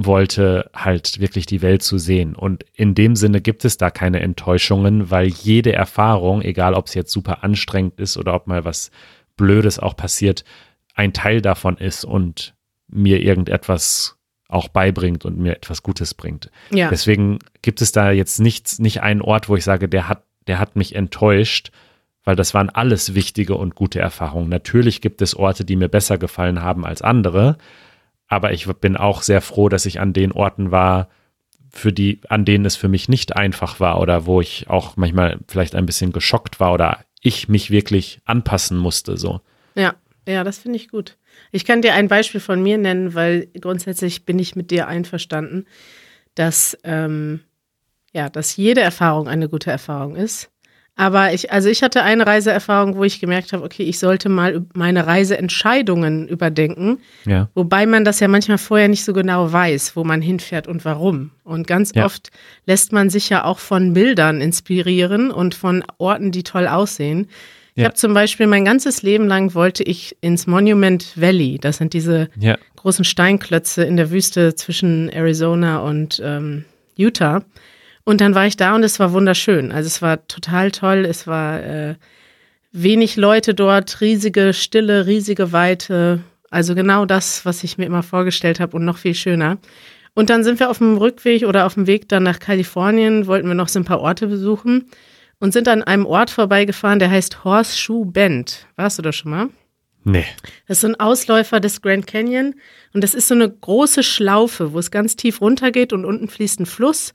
wollte, 0.06 0.70
halt 0.74 1.20
wirklich 1.20 1.46
die 1.46 1.62
Welt 1.62 1.84
zu 1.84 1.98
sehen. 1.98 2.36
Und 2.36 2.63
in 2.74 2.96
dem 2.96 3.15
Sinne 3.15 3.42
gibt 3.42 3.65
es 3.65 3.78
da 3.78 3.89
keine 3.89 4.22
Enttäuschungen, 4.22 5.12
weil 5.12 5.28
jede 5.28 5.74
Erfahrung, 5.74 6.42
egal 6.42 6.74
ob 6.74 6.88
es 6.88 6.94
jetzt 6.94 7.12
super 7.12 7.44
anstrengend 7.44 8.00
ist 8.00 8.18
oder 8.18 8.34
ob 8.34 8.48
mal 8.48 8.65
was 8.65 8.92
Blödes 9.36 9.80
auch 9.80 9.96
passiert, 9.96 10.44
ein 11.00 11.14
Teil 11.14 11.42
davon 11.42 11.78
ist 11.78 12.04
und 12.04 12.54
mir 12.90 13.22
irgendetwas 13.22 14.18
auch 14.50 14.68
beibringt 14.68 15.24
und 15.24 15.38
mir 15.38 15.56
etwas 15.56 15.82
Gutes 15.82 16.14
bringt. 16.14 16.52
Ja. 16.72 16.90
Deswegen 16.90 17.40
gibt 17.62 17.82
es 17.82 17.94
da 17.94 18.12
jetzt 18.12 18.40
nichts, 18.40 18.80
nicht 18.80 19.02
einen 19.02 19.22
Ort, 19.22 19.48
wo 19.48 19.56
ich 19.56 19.64
sage, 19.64 19.88
der 19.88 20.10
hat, 20.10 20.24
der 20.48 20.60
hat 20.60 20.76
mich 20.76 20.96
enttäuscht, 20.96 21.72
weil 22.26 22.36
das 22.36 22.54
waren 22.54 22.70
alles 22.70 23.16
wichtige 23.16 23.56
und 23.56 23.76
gute 23.76 24.00
Erfahrungen. 24.00 24.50
Natürlich 24.50 25.00
gibt 25.00 25.22
es 25.22 25.36
Orte, 25.36 25.64
die 25.64 25.78
mir 25.78 25.88
besser 25.88 26.18
gefallen 26.18 26.62
haben 26.62 26.86
als 26.86 27.02
andere, 27.02 27.58
aber 28.28 28.52
ich 28.52 28.68
bin 28.68 28.98
auch 28.98 29.22
sehr 29.22 29.40
froh, 29.40 29.70
dass 29.70 29.86
ich 29.86 30.02
an 30.02 30.12
den 30.12 30.34
Orten 30.34 30.70
war, 30.70 31.08
für 31.72 31.94
die, 31.94 32.20
an 32.28 32.44
denen 32.44 32.66
es 32.66 32.76
für 32.76 32.90
mich 32.90 33.08
nicht 33.08 33.38
einfach 33.38 33.80
war 33.80 34.02
oder 34.02 34.26
wo 34.26 34.42
ich 34.42 34.70
auch 34.70 34.98
manchmal 34.98 35.38
vielleicht 35.48 35.76
ein 35.76 35.86
bisschen 35.86 36.12
geschockt 36.12 36.60
war 36.60 36.74
oder 36.74 37.06
ich 37.22 37.48
mich 37.48 37.72
wirklich 37.72 38.20
anpassen 38.26 38.78
musste, 38.78 39.16
so. 39.16 39.40
Ja, 39.76 39.94
ja, 40.30 40.44
das 40.44 40.60
finde 40.60 40.78
ich 40.78 40.89
gut. 40.89 41.18
Ich 41.52 41.65
kann 41.65 41.82
dir 41.82 41.94
ein 41.94 42.08
Beispiel 42.08 42.39
von 42.39 42.62
mir 42.62 42.78
nennen, 42.78 43.15
weil 43.15 43.48
grundsätzlich 43.60 44.26
bin 44.26 44.39
ich 44.39 44.56
mit 44.56 44.72
dir 44.72 44.88
einverstanden, 44.88 45.65
dass, 46.36 46.78
ähm, 46.84 47.42
ja, 48.13 48.30
dass 48.30 48.56
jede 48.56 48.82
Erfahrung 48.82 49.28
eine 49.28 49.50
gute 49.50 49.72
Erfahrung 49.72 50.15
ist. 50.15 50.50
Aber 50.96 51.34
ich, 51.34 51.54
also 51.54 51.70
ich 51.70 51.82
hatte 51.82 52.04
eine 52.04 52.28
Reiseerfahrung, 52.28 52.98
wo 52.98 53.06
ich 53.06 53.22
gemerkt 53.22 53.54
habe, 53.54 53.63
okay, 53.63 53.84
ich 53.84 54.00
sollte 54.00 54.28
mal 54.28 54.65
meine 54.74 55.08
Reiseentscheidungen 55.08 56.28
überdenken. 56.28 57.00
Ja. 57.26 57.48
Wobei 57.56 57.86
man 57.86 58.04
das 58.04 58.20
ja 58.20 58.28
manchmal 58.28 58.58
vorher 58.58 58.89
nicht 58.89 59.06
so 59.06 59.13
genau 59.13 59.50
weiß, 59.50 59.96
wo 59.96 60.04
man 60.04 60.22
hinfährt 60.22 60.68
und 60.68 60.84
warum. 60.84 61.32
Und 61.46 61.68
ganz 61.68 61.94
Ja. 61.96 62.04
oft 62.04 62.32
lässt 62.65 62.92
man 62.92 63.10
sich 63.10 63.30
ja 63.30 63.46
auch 63.46 63.60
von 63.60 63.94
Bildern 63.94 64.42
inspirieren 64.42 65.32
und 65.32 65.56
von 65.56 65.86
Orten, 66.00 66.32
die 66.32 66.44
toll 66.44 66.68
aussehen. 66.68 67.28
Ich 67.80 67.84
Ja. 67.84 67.86
habe 67.88 67.96
zum 67.96 68.13
Beispiel 68.13 68.46
mein 68.46 68.65
ganzes 68.65 69.04
Leben 69.04 69.26
lang 69.30 69.54
wollte 69.56 69.84
ich 69.84 70.18
ins 70.20 70.48
Monument 70.48 71.13
Valley. 71.15 71.60
Das 71.62 71.78
sind 71.78 71.94
diese 71.94 72.28
Ja. 72.38 72.58
großen 72.76 73.06
Steinklötze 73.06 73.84
in 73.86 73.96
der 73.96 74.12
Wüste 74.12 74.54
zwischen 74.54 75.08
Arizona 75.08 75.80
und 75.80 76.22
ähm, 76.22 76.65
Utah. 76.98 77.42
Und 78.04 78.20
dann 78.20 78.36
war 78.36 78.46
ich 78.46 78.58
da 78.58 78.76
und 78.76 78.84
es 78.84 79.00
war 79.00 79.13
wunderschön. 79.13 79.72
Also 79.72 79.88
es 79.88 80.02
war 80.02 80.28
total 80.28 80.72
toll. 80.72 81.06
Es 81.10 81.26
war 81.26 81.63
äh, 81.63 81.96
wenig 82.74 83.15
Leute 83.15 83.54
dort, 83.54 84.02
riesige 84.02 84.52
Stille, 84.54 85.06
riesige 85.06 85.54
Weite. 85.54 86.20
Also 86.50 86.76
genau 86.76 87.06
das, 87.06 87.46
was 87.46 87.63
ich 87.63 87.78
mir 87.78 87.86
immer 87.86 88.04
vorgestellt 88.04 88.60
habe 88.60 88.76
und 88.76 88.84
noch 88.84 88.98
viel 88.98 89.15
schöner. 89.15 89.58
Und 90.15 90.30
dann 90.30 90.44
sind 90.44 90.60
wir 90.60 90.70
auf 90.70 90.80
dem 90.80 90.98
Rückweg 90.98 91.44
oder 91.44 91.65
auf 91.65 91.76
dem 91.76 91.88
Weg 91.88 92.10
dann 92.10 92.24
nach 92.24 92.39
Kalifornien, 92.39 93.26
wollten 93.26 93.48
wir 93.48 93.56
noch 93.56 93.70
so 93.70 93.80
ein 93.80 93.86
paar 93.86 94.02
Orte 94.02 94.28
besuchen 94.28 94.89
und 95.39 95.54
sind 95.54 95.67
an 95.67 95.84
einem 95.84 96.06
Ort 96.06 96.30
vorbeigefahren, 96.30 96.99
der 96.99 97.10
heißt 97.12 97.43
Horseshoe 97.43 98.06
Bend. 98.06 98.67
Warst 98.75 98.97
du 98.97 99.02
da 99.02 99.12
schon 99.12 99.32
mal? 99.32 99.49
Nee. 100.04 100.25
Das 100.67 100.78
ist 100.78 100.82
so 100.82 100.88
ein 100.88 100.99
Ausläufer 100.99 101.60
des 101.60 101.82
Grand 101.82 102.08
Canyon 102.08 102.56
und 102.93 103.04
das 103.04 103.13
ist 103.13 103.28
so 103.28 103.36
eine 103.36 103.49
große 103.49 104.04
Schlaufe, 104.04 104.73
wo 104.73 104.80
es 104.80 104.91
ganz 104.91 105.15
tief 105.15 105.41
runtergeht 105.41 105.93
und 105.93 106.06
unten 106.06 106.28
fließt 106.28 106.62
ein 106.62 106.65
Fluss. 106.65 107.13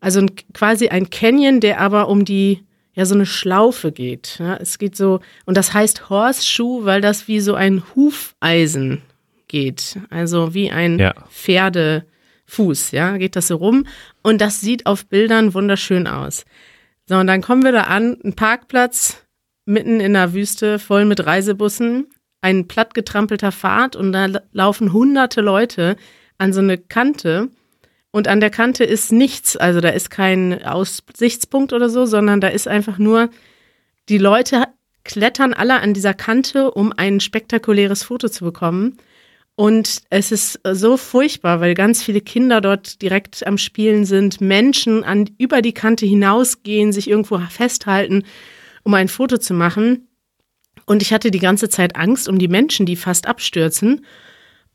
Also 0.00 0.20
ein, 0.20 0.30
quasi 0.52 0.88
ein 0.88 1.10
Canyon, 1.10 1.60
der 1.60 1.80
aber 1.80 2.08
um 2.08 2.24
die, 2.24 2.64
ja, 2.94 3.04
so 3.06 3.14
eine 3.14 3.26
Schlaufe 3.26 3.92
geht. 3.92 4.36
Ja, 4.38 4.56
es 4.56 4.78
geht 4.78 4.96
so, 4.96 5.20
und 5.44 5.56
das 5.56 5.72
heißt 5.74 6.10
Horseshoe, 6.10 6.84
weil 6.84 7.00
das 7.00 7.28
wie 7.28 7.40
so 7.40 7.54
ein 7.54 7.82
Hufeisen 7.94 9.02
geht. 9.48 9.98
Also 10.10 10.54
wie 10.54 10.70
ein 10.70 10.98
Ja. 10.98 11.14
Pferdefuß, 11.30 12.90
ja, 12.92 13.16
geht 13.16 13.36
das 13.36 13.48
so 13.48 13.56
rum. 13.56 13.86
Und 14.22 14.40
das 14.40 14.60
sieht 14.60 14.86
auf 14.86 15.06
Bildern 15.06 15.54
wunderschön 15.54 16.06
aus. 16.06 16.44
So, 17.06 17.16
und 17.16 17.26
dann 17.26 17.42
kommen 17.42 17.62
wir 17.62 17.72
da 17.72 17.82
an, 17.82 18.16
ein 18.24 18.34
Parkplatz 18.34 19.22
mitten 19.66 20.00
in 20.00 20.14
der 20.14 20.32
Wüste, 20.32 20.78
voll 20.78 21.04
mit 21.04 21.26
Reisebussen, 21.26 22.06
ein 22.40 22.66
plattgetrampelter 22.66 23.52
Pfad 23.52 23.96
und 23.96 24.12
da 24.12 24.26
la- 24.26 24.42
laufen 24.52 24.92
hunderte 24.92 25.40
Leute 25.40 25.96
an 26.38 26.52
so 26.52 26.60
eine 26.60 26.78
Kante. 26.78 27.48
Und 28.10 28.28
an 28.28 28.40
der 28.40 28.50
Kante 28.50 28.84
ist 28.84 29.12
nichts, 29.12 29.56
also 29.56 29.80
da 29.80 29.88
ist 29.88 30.08
kein 30.08 30.64
Aussichtspunkt 30.64 31.72
oder 31.72 31.88
so, 31.88 32.06
sondern 32.06 32.40
da 32.40 32.48
ist 32.48 32.68
einfach 32.68 32.98
nur, 32.98 33.28
die 34.08 34.18
Leute 34.18 34.64
klettern 35.02 35.52
alle 35.52 35.80
an 35.80 35.94
dieser 35.94 36.14
Kante, 36.14 36.70
um 36.70 36.92
ein 36.96 37.20
spektakuläres 37.20 38.02
Foto 38.02 38.28
zu 38.28 38.44
bekommen. 38.44 38.98
Und 39.56 40.02
es 40.10 40.32
ist 40.32 40.60
so 40.64 40.96
furchtbar, 40.96 41.60
weil 41.60 41.74
ganz 41.74 42.02
viele 42.02 42.20
Kinder 42.20 42.60
dort 42.60 43.02
direkt 43.02 43.46
am 43.46 43.56
Spielen 43.56 44.04
sind, 44.04 44.40
Menschen 44.40 45.04
an, 45.04 45.30
über 45.38 45.62
die 45.62 45.72
Kante 45.74 46.06
hinausgehen, 46.06 46.92
sich 46.92 47.08
irgendwo 47.08 47.38
festhalten, 47.38 48.24
um 48.82 48.94
ein 48.94 49.08
Foto 49.08 49.38
zu 49.38 49.54
machen. 49.54 50.08
Und 50.86 51.02
ich 51.02 51.12
hatte 51.12 51.30
die 51.30 51.38
ganze 51.38 51.68
Zeit 51.68 51.94
Angst 51.94 52.28
um 52.28 52.38
die 52.38 52.48
Menschen, 52.48 52.84
die 52.84 52.96
fast 52.96 53.28
abstürzen. 53.28 54.04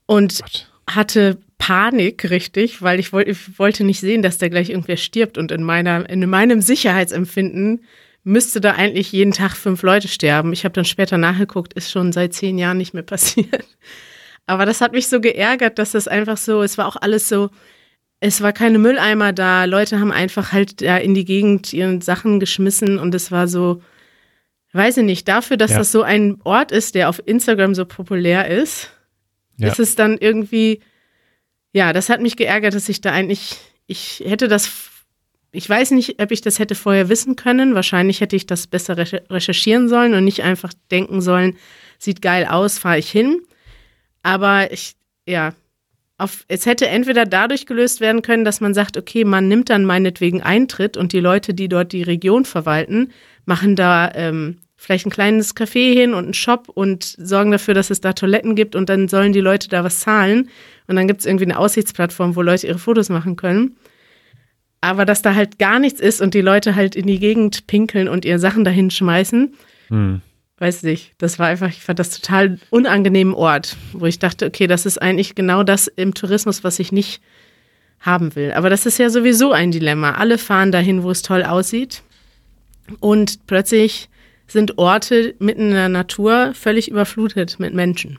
Und 0.06 0.40
Gott. 0.40 0.72
hatte 0.90 1.38
Panik, 1.58 2.30
richtig, 2.30 2.82
weil 2.82 3.02
ich, 3.02 3.12
wollt, 3.12 3.28
ich 3.28 3.60
wollte 3.60 3.84
nicht 3.84 4.00
sehen, 4.00 4.22
dass 4.22 4.38
da 4.38 4.48
gleich 4.48 4.70
irgendwer 4.70 4.98
stirbt. 4.98 5.38
Und 5.38 5.52
in, 5.52 5.62
meiner, 5.62 6.10
in 6.10 6.28
meinem 6.30 6.62
Sicherheitsempfinden 6.62 7.84
müsste 8.24 8.62
da 8.62 8.72
eigentlich 8.72 9.12
jeden 9.12 9.34
Tag 9.34 9.58
fünf 9.58 9.84
Leute 9.84 10.08
sterben. 10.08 10.54
Ich 10.54 10.64
habe 10.64 10.74
dann 10.74 10.86
später 10.86 11.18
nachgeguckt, 11.18 11.74
ist 11.74 11.92
schon 11.92 12.14
seit 12.14 12.34
zehn 12.34 12.58
Jahren 12.58 12.78
nicht 12.78 12.94
mehr 12.94 13.04
passiert. 13.04 13.66
Aber 14.50 14.66
das 14.66 14.82
hat 14.82 14.94
mich 14.94 15.08
so 15.08 15.22
geärgert, 15.22 15.78
dass 15.80 15.92
das 15.92 16.08
einfach 16.08 16.38
so, 16.38 16.64
es 16.64 16.78
war 16.78 16.88
auch 16.88 16.96
alles 16.96 17.30
so, 17.30 17.50
es 18.20 18.42
war 18.42 18.52
keine 18.52 18.80
Mülleimer 18.80 19.32
da. 19.32 19.66
Leute 19.66 20.00
haben 20.00 20.12
einfach 20.12 20.52
halt 20.52 20.82
da 20.82 20.98
in 20.98 21.14
die 21.14 21.24
Gegend 21.24 21.72
ihren 21.72 22.02
Sachen 22.02 22.40
geschmissen 22.40 22.98
und 22.98 23.14
es 23.14 23.32
war 23.32 23.48
so, 23.48 23.82
weiß 24.74 24.98
ich 24.98 25.04
nicht, 25.06 25.28
dafür, 25.28 25.56
dass 25.58 25.72
Ja. 25.72 25.78
das 25.78 25.92
so 25.92 26.02
ein 26.02 26.38
Ort 26.44 26.72
ist, 26.72 26.96
der 26.96 27.10
auf 27.10 27.22
Instagram 27.26 27.76
so 27.76 27.86
populär 27.86 28.48
ist, 28.48 28.90
Ja. 29.58 29.68
ist 29.68 29.80
es 29.80 29.96
dann 29.96 30.18
irgendwie, 30.18 30.82
ja, 31.72 31.94
das 31.94 32.10
hat 32.10 32.20
mich 32.22 32.36
geärgert, 32.36 32.74
dass 32.74 32.90
ich 32.90 33.02
da 33.02 33.12
eigentlich, 33.12 33.56
ich 33.88 34.24
hätte 34.26 34.48
das, 34.48 34.70
ich 35.52 35.70
weiß 35.70 35.92
nicht, 35.92 36.22
ob 36.22 36.32
ich 36.32 36.42
das 36.42 36.58
hätte 36.60 36.76
vorher 36.76 37.08
wissen 37.10 37.36
können. 37.36 37.76
Wahrscheinlich 37.76 38.20
hätte 38.22 38.36
ich 38.36 38.46
das 38.48 38.66
besser 38.68 38.96
recher- 38.98 39.30
recherchieren 39.30 39.88
sollen 39.90 40.14
und 40.16 40.24
nicht 40.24 40.44
einfach 40.44 40.74
denken 40.92 41.22
sollen, 41.22 41.56
sieht 42.00 42.22
geil 42.22 42.46
aus, 42.46 42.80
fahre 42.80 42.98
ich 43.00 43.10
hin. 43.12 43.42
Aber 44.30 44.72
ich, 44.72 44.94
ja, 45.28 45.54
auf, 46.20 46.46
es 46.48 46.68
hätte 46.68 46.88
entweder 46.88 47.26
dadurch 47.26 47.66
gelöst 47.66 48.00
werden 48.00 48.22
können, 48.22 48.46
dass 48.46 48.62
man 48.62 48.76
sagt, 48.76 48.96
okay, 48.96 49.26
man 49.26 49.48
nimmt 49.48 49.72
dann 49.72 49.86
meinetwegen 49.86 50.44
Eintritt 50.44 50.98
und 50.98 51.14
die 51.14 51.20
Leute, 51.20 51.56
die 51.56 51.68
dort 51.68 51.94
die 51.94 52.04
Region 52.04 52.46
verwalten, 52.46 53.12
machen 53.46 53.76
da 53.76 54.12
ähm, 54.14 54.60
vielleicht 54.76 55.08
ein 55.08 55.12
kleines 55.12 55.56
Café 55.56 55.94
hin 55.94 56.14
und 56.14 56.26
einen 56.26 56.34
Shop 56.36 56.70
und 56.70 57.04
sorgen 57.04 57.50
dafür, 57.50 57.74
dass 57.74 57.90
es 57.90 58.02
da 58.02 58.14
Toiletten 58.14 58.54
gibt 58.54 58.76
und 58.76 58.88
dann 58.88 59.08
sollen 59.08 59.34
die 59.34 59.42
Leute 59.42 59.68
da 59.68 59.84
was 59.84 60.02
zahlen 60.02 60.50
und 60.86 60.96
dann 60.96 61.08
gibt 61.08 61.22
es 61.22 61.26
irgendwie 61.26 61.46
eine 61.46 61.58
Aussichtsplattform, 61.58 62.36
wo 62.36 62.44
Leute 62.44 62.68
ihre 62.68 62.78
Fotos 62.78 63.10
machen 63.10 63.36
können. 63.36 63.78
Aber 64.82 65.06
dass 65.06 65.24
da 65.24 65.34
halt 65.34 65.58
gar 65.58 65.80
nichts 65.80 66.00
ist 66.00 66.22
und 66.22 66.36
die 66.36 66.42
Leute 66.42 66.76
halt 66.76 66.96
in 66.96 67.08
die 67.08 67.20
Gegend 67.20 67.66
pinkeln 67.66 68.08
und 68.08 68.26
ihre 68.26 68.40
Sachen 68.40 68.64
dahin 68.64 68.92
schmeißen, 68.92 69.56
Hm. 69.90 70.22
Weiß 70.60 70.84
nicht, 70.84 71.14
das 71.18 71.40
war 71.40 71.48
einfach, 71.48 71.70
ich 71.70 71.82
fand 71.82 72.00
das 72.00 72.10
total 72.10 72.60
unangenehmen 72.70 73.34
Ort, 73.34 73.78
wo 73.94 74.06
ich 74.06 74.20
dachte, 74.20 74.46
okay, 74.46 74.68
das 74.68 74.86
ist 74.86 75.02
eigentlich 75.02 75.36
genau 75.36 75.64
das 75.64 75.88
im 75.88 76.14
Tourismus, 76.14 76.64
was 76.64 76.80
ich 76.80 76.92
nicht 76.92 77.22
haben 78.00 78.36
will. 78.36 78.52
Aber 78.54 78.70
das 78.70 78.86
ist 78.86 78.98
ja 78.98 79.10
sowieso 79.10 79.52
ein 79.52 79.72
Dilemma. 79.72 80.12
Alle 80.12 80.38
fahren 80.38 80.72
dahin, 80.72 81.04
wo 81.04 81.12
es 81.12 81.22
toll 81.22 81.44
aussieht. 81.44 82.02
Und 83.00 83.46
plötzlich 83.46 84.10
sind 84.48 84.78
Orte 84.78 85.36
mitten 85.40 85.70
in 85.70 85.74
der 85.74 85.90
Natur 85.90 86.54
völlig 86.56 86.90
überflutet 86.90 87.60
mit 87.60 87.74
Menschen. 87.74 88.18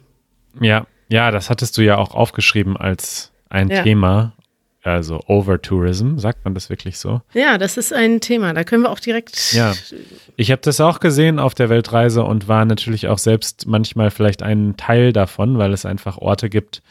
Ja, 0.60 0.86
ja, 1.08 1.30
das 1.30 1.50
hattest 1.50 1.76
du 1.76 1.82
ja 1.82 1.98
auch 1.98 2.14
aufgeschrieben 2.14 2.76
als 2.76 3.32
ein 3.48 3.68
Ja. 3.68 3.82
Thema. 3.82 4.34
Also 4.82 5.20
Overtourism, 5.26 6.16
sagt 6.16 6.44
man 6.44 6.54
das 6.54 6.70
wirklich 6.70 6.98
so? 6.98 7.20
Ja, 7.34 7.58
das 7.58 7.76
ist 7.76 7.92
ein 7.92 8.20
Thema. 8.20 8.54
Da 8.54 8.64
können 8.64 8.82
wir 8.82 8.90
auch 8.90 9.00
direkt. 9.00 9.52
Ja. 9.52 9.74
Ich 10.36 10.50
habe 10.50 10.62
das 10.62 10.80
auch 10.80 11.00
gesehen 11.00 11.38
auf 11.38 11.54
der 11.54 11.68
Weltreise 11.68 12.24
und 12.24 12.48
war 12.48 12.64
natürlich 12.64 13.08
auch 13.08 13.18
selbst 13.18 13.66
manchmal 13.66 14.10
vielleicht 14.10 14.42
ein 14.42 14.76
Teil 14.78 15.12
davon, 15.12 15.58
weil 15.58 15.74
es 15.74 15.84
einfach 15.84 16.16
Orte 16.16 16.48
gibt, 16.48 16.82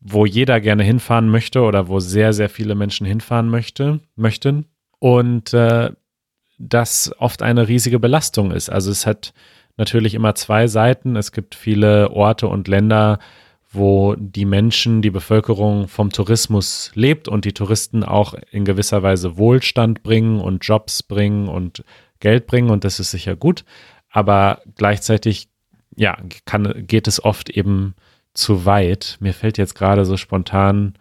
wo 0.00 0.24
jeder 0.24 0.60
gerne 0.60 0.82
hinfahren 0.82 1.28
möchte 1.28 1.60
oder 1.60 1.88
wo 1.88 2.00
sehr, 2.00 2.32
sehr 2.32 2.48
viele 2.48 2.74
Menschen 2.74 3.06
hinfahren 3.06 3.50
möchte, 3.50 4.00
möchten. 4.16 4.64
Und 4.98 5.52
äh, 5.52 5.90
das 6.58 7.12
oft 7.18 7.42
eine 7.42 7.68
riesige 7.68 7.98
Belastung 7.98 8.50
ist. 8.50 8.70
Also 8.70 8.90
es 8.90 9.06
hat 9.06 9.32
natürlich 9.76 10.14
immer 10.14 10.34
zwei 10.34 10.66
Seiten. 10.66 11.16
Es 11.16 11.32
gibt 11.32 11.54
viele 11.54 12.10
Orte 12.10 12.48
und 12.48 12.66
Länder, 12.66 13.18
wo 13.70 14.14
die 14.16 14.46
Menschen, 14.46 15.02
die 15.02 15.10
Bevölkerung 15.10 15.88
vom 15.88 16.10
Tourismus 16.10 16.90
lebt 16.94 17.28
und 17.28 17.44
die 17.44 17.52
Touristen 17.52 18.02
auch 18.02 18.34
in 18.50 18.64
gewisser 18.64 19.02
Weise 19.02 19.36
Wohlstand 19.36 20.02
bringen 20.02 20.40
und 20.40 20.64
Jobs 20.64 21.02
bringen 21.02 21.48
und 21.48 21.84
Geld 22.20 22.46
bringen 22.46 22.70
und 22.70 22.84
das 22.84 22.98
ist 22.98 23.10
sicher 23.10 23.36
gut. 23.36 23.64
Aber 24.10 24.62
gleichzeitig, 24.76 25.48
ja, 25.96 26.16
kann, 26.46 26.86
geht 26.86 27.06
es 27.06 27.22
oft 27.22 27.50
eben 27.50 27.94
zu 28.32 28.64
weit. 28.64 29.18
Mir 29.20 29.34
fällt 29.34 29.58
jetzt 29.58 29.74
gerade 29.74 30.04
so 30.06 30.16
spontan 30.16 30.94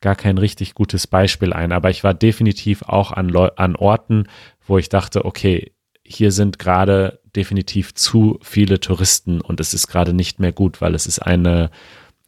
gar 0.00 0.16
kein 0.16 0.38
richtig 0.38 0.74
gutes 0.74 1.06
Beispiel 1.06 1.52
ein, 1.52 1.72
aber 1.72 1.90
ich 1.90 2.04
war 2.04 2.14
definitiv 2.14 2.82
auch 2.82 3.12
an, 3.12 3.28
Leu 3.28 3.48
an 3.56 3.76
Orten, 3.76 4.28
wo 4.66 4.78
ich 4.78 4.88
dachte, 4.88 5.24
okay, 5.24 5.72
hier 6.02 6.30
sind 6.32 6.58
gerade 6.58 7.20
definitiv 7.34 7.94
zu 7.94 8.38
viele 8.42 8.80
Touristen 8.80 9.40
und 9.40 9.60
es 9.60 9.74
ist 9.74 9.88
gerade 9.88 10.12
nicht 10.12 10.40
mehr 10.40 10.52
gut, 10.52 10.80
weil 10.80 10.94
es 10.94 11.06
ist 11.06 11.20
eine, 11.20 11.70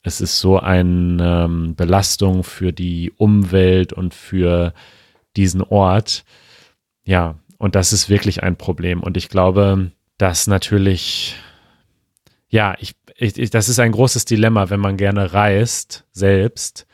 es 0.06 0.20
ist 0.20 0.38
so 0.38 0.60
eine 0.60 1.46
ähm, 1.46 1.74
Belastung 1.74 2.44
für 2.44 2.72
die 2.72 3.10
Umwelt 3.16 3.92
und 3.92 4.14
für 4.14 4.72
diesen 5.36 5.62
Ort. 5.62 6.24
Ja, 7.04 7.34
und 7.58 7.74
das 7.74 7.92
ist 7.92 8.08
wirklich 8.08 8.44
ein 8.44 8.54
Problem. 8.54 9.02
Und 9.02 9.16
ich 9.16 9.28
glaube, 9.28 9.90
dass 10.16 10.46
natürlich, 10.46 11.34
ja, 12.48 12.76
ich, 12.78 12.94
ich, 13.16 13.36
ich, 13.36 13.50
das 13.50 13.68
ist 13.68 13.80
ein 13.80 13.90
großes 13.90 14.26
Dilemma, 14.26 14.70
wenn 14.70 14.78
man 14.78 14.96
gerne 14.96 15.32
reist 15.32 16.04
selbst 16.12 16.86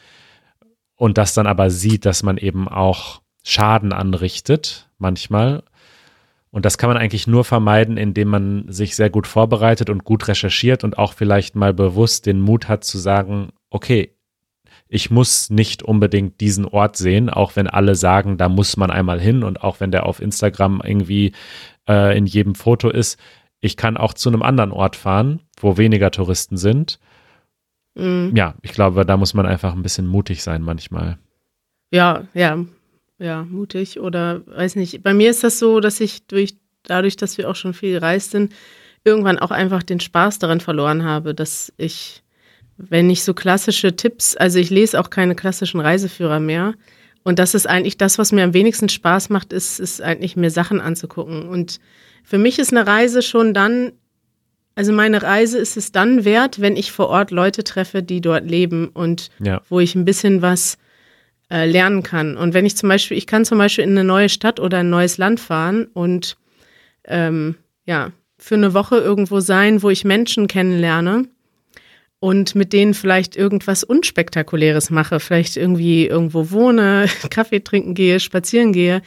und 0.96 1.18
das 1.18 1.35
dann 1.35 1.46
aber 1.46 1.68
sieht, 1.68 2.07
dass 2.07 2.22
man 2.22 2.38
eben 2.38 2.66
auch 2.66 3.20
Schaden 3.44 3.92
anrichtet, 3.92 4.88
manchmal. 4.96 5.64
Und 6.53 6.67
das 6.67 6.77
kann 6.77 6.88
man 6.91 6.99
eigentlich 6.99 7.27
nur 7.27 7.45
vermeiden, 7.45 7.97
indem 7.97 8.29
man 8.29 8.71
sich 8.71 8.95
sehr 8.95 9.09
gut 9.09 9.27
vorbereitet 9.27 9.88
und 9.88 10.05
gut 10.05 10.29
recherchiert 10.29 10.85
und 10.85 10.99
auch 10.99 11.15
vielleicht 11.15 11.57
mal 11.57 11.73
bewusst 11.73 12.27
den 12.27 12.41
Mut 12.41 12.69
hat 12.69 12.85
zu 12.85 12.99
sagen, 12.99 13.49
okay, 13.71 14.15
ich 14.87 15.11
muss 15.11 15.49
nicht 15.49 15.83
unbedingt 15.83 16.43
diesen 16.43 16.67
Ort 16.67 16.99
sehen, 16.99 17.31
auch 17.31 17.57
wenn 17.57 17.67
alle 17.67 17.95
sagen, 17.95 18.37
da 18.37 18.51
muss 18.51 18.77
man 18.77 18.91
einmal 18.91 19.19
hin 19.19 19.43
und 19.43 19.65
auch 19.65 19.81
wenn 19.81 19.91
der 19.91 20.05
auf 20.05 20.21
Instagram 20.21 20.83
irgendwie 20.85 21.33
äh, 21.88 22.17
in 22.17 22.27
jedem 22.27 22.55
Foto 22.55 22.91
ist. 22.91 23.19
Ich 23.61 23.79
kann 23.79 23.97
auch 23.97 24.12
zu 24.12 24.29
einem 24.29 24.43
anderen 24.43 24.73
Ort 24.73 24.97
fahren, 24.97 25.41
wo 25.59 25.79
weniger 25.79 26.11
Touristen 26.11 26.59
sind. 26.59 26.99
Mhm. 27.95 28.33
Ja, 28.35 28.57
ich 28.61 28.73
glaube, 28.73 29.07
da 29.07 29.17
muss 29.17 29.33
man 29.33 29.47
einfach 29.47 29.73
ein 29.73 29.83
bisschen 29.83 30.07
mutig 30.07 30.43
sein 30.43 30.61
manchmal. 30.61 31.17
Ja, 31.91 32.25
ja, 32.35 32.59
ja, 33.23 33.45
mutig 33.45 34.01
oder 34.01 34.43
weiß 34.47 34.77
nicht. 34.77 35.03
Bei 35.03 35.15
mir 35.15 35.31
ist 35.31 35.45
das 35.45 35.59
so, 35.59 35.81
dass 35.81 36.01
ich 36.01 36.27
durch, 36.27 36.57
dadurch, 36.83 37.17
dass 37.17 37.39
wir 37.39 37.49
auch 37.49 37.57
schon 37.57 37.73
viel 37.73 37.93
gereist 37.93 38.33
sind, 38.33 38.53
irgendwann 39.05 39.39
auch 39.39 39.51
einfach 39.51 39.83
den 39.83 40.01
Spaß 40.01 40.39
daran 40.41 40.61
verloren 40.61 41.05
habe, 41.05 41.35
dass 41.35 41.73
ich, 41.77 42.23
wenn 42.77 43.09
ich 43.11 43.23
so 43.23 43.33
klassische 43.35 43.95
Tipps, 43.95 44.37
also 44.37 44.59
ich 44.59 44.71
lese 44.71 44.99
auch 45.01 45.11
keine 45.11 45.35
klassischen 45.35 45.81
Reiseführer 45.81 46.41
mehr. 46.41 46.75
Und 47.23 47.39
das 47.39 47.55
ist 47.55 47.69
eigentlich 47.69 47.97
das, 47.99 48.19
was 48.19 48.33
mir 48.33 48.43
am 48.43 48.55
wenigsten 48.55 48.89
Spaß 48.89 49.29
macht, 49.29 49.53
ist, 49.53 49.79
ist 49.79 50.03
eigentlich 50.03 50.35
mir 50.35 50.51
Sachen 50.51 50.81
anzugucken. 50.81 51.49
Und 51.49 51.79
für 52.25 52.39
mich 52.39 52.59
ist 52.59 52.73
eine 52.73 52.87
Reise 52.87 53.23
schon 53.23 53.55
dann, 53.55 53.93
also 54.75 54.93
meine 54.93 55.23
Reise 55.23 55.59
ist 55.59 55.77
es 55.77 55.93
dann 55.93 56.25
wert, 56.25 56.61
wenn 56.61 56.77
ich 56.77 56.91
vor 56.91 57.09
Ort 57.09 57.31
Leute 57.31 57.63
treffe, 57.63 58.03
die 58.03 58.21
dort 58.21 58.51
leben 58.51 58.89
und 58.89 59.29
Ja. 59.39 59.63
wo 59.69 59.79
ich 59.79 59.95
ein 59.95 60.05
bisschen 60.05 60.43
was 60.43 60.79
äh, 61.53 61.67
lernen 61.67 62.03
kann. 62.03 62.37
Und 62.37 62.55
wenn 62.55 62.65
ich 62.65 62.77
zum 62.77 62.88
Beispiel, 62.88 63.19
ich 63.19 63.27
kann 63.27 63.45
zum 63.45 63.59
Beispiel 63.59 63.85
in 63.85 63.91
eine 63.91 64.05
neue 64.05 64.31
Stadt 64.31 64.59
oder 64.59 64.79
ein 64.79 64.88
neues 64.88 65.19
Land 65.19 65.38
fahren 65.38 65.87
und 65.93 66.38
ähm, 67.05 67.57
ja, 67.85 68.11
für 68.38 68.55
eine 68.55 68.73
Woche 68.73 68.97
irgendwo 68.97 69.41
sein, 69.41 69.83
wo 69.83 69.91
ich 69.91 70.05
Menschen 70.05 70.49
kennenlerne 70.49 71.29
und 72.21 72.55
mit 72.55 72.73
denen 72.73 72.95
vielleicht 72.95 73.37
irgendwas 73.37 73.85
Unspektakuläres 73.85 74.91
mache, 74.91 75.21
vielleicht 75.21 75.59
irgendwie 75.59 76.07
irgendwo 76.07 76.51
wohne, 76.51 77.07
Kaffee 77.31 77.61
trinken 77.61 77.95
gehe, 77.95 78.19
spazieren 78.19 78.73
gehe. 78.73 79.03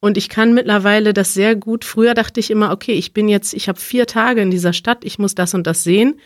Und 0.00 0.16
ich 0.16 0.28
kann 0.28 0.54
mittlerweile 0.54 1.12
das 1.12 1.34
sehr 1.34 1.56
gut. 1.56 1.84
Früher 1.84 2.14
dachte 2.14 2.38
ich 2.38 2.52
immer, 2.52 2.70
okay, 2.70 2.92
ich 2.92 3.12
bin 3.12 3.28
jetzt, 3.28 3.54
ich 3.54 3.68
habe 3.68 3.80
vier 3.80 4.06
Tage 4.06 4.40
in 4.40 4.52
dieser 4.52 4.72
Stadt, 4.72 5.04
ich 5.04 5.18
muss 5.18 5.34
das 5.34 5.54
und 5.54 5.66
das 5.66 5.82
sehen. 5.82 6.20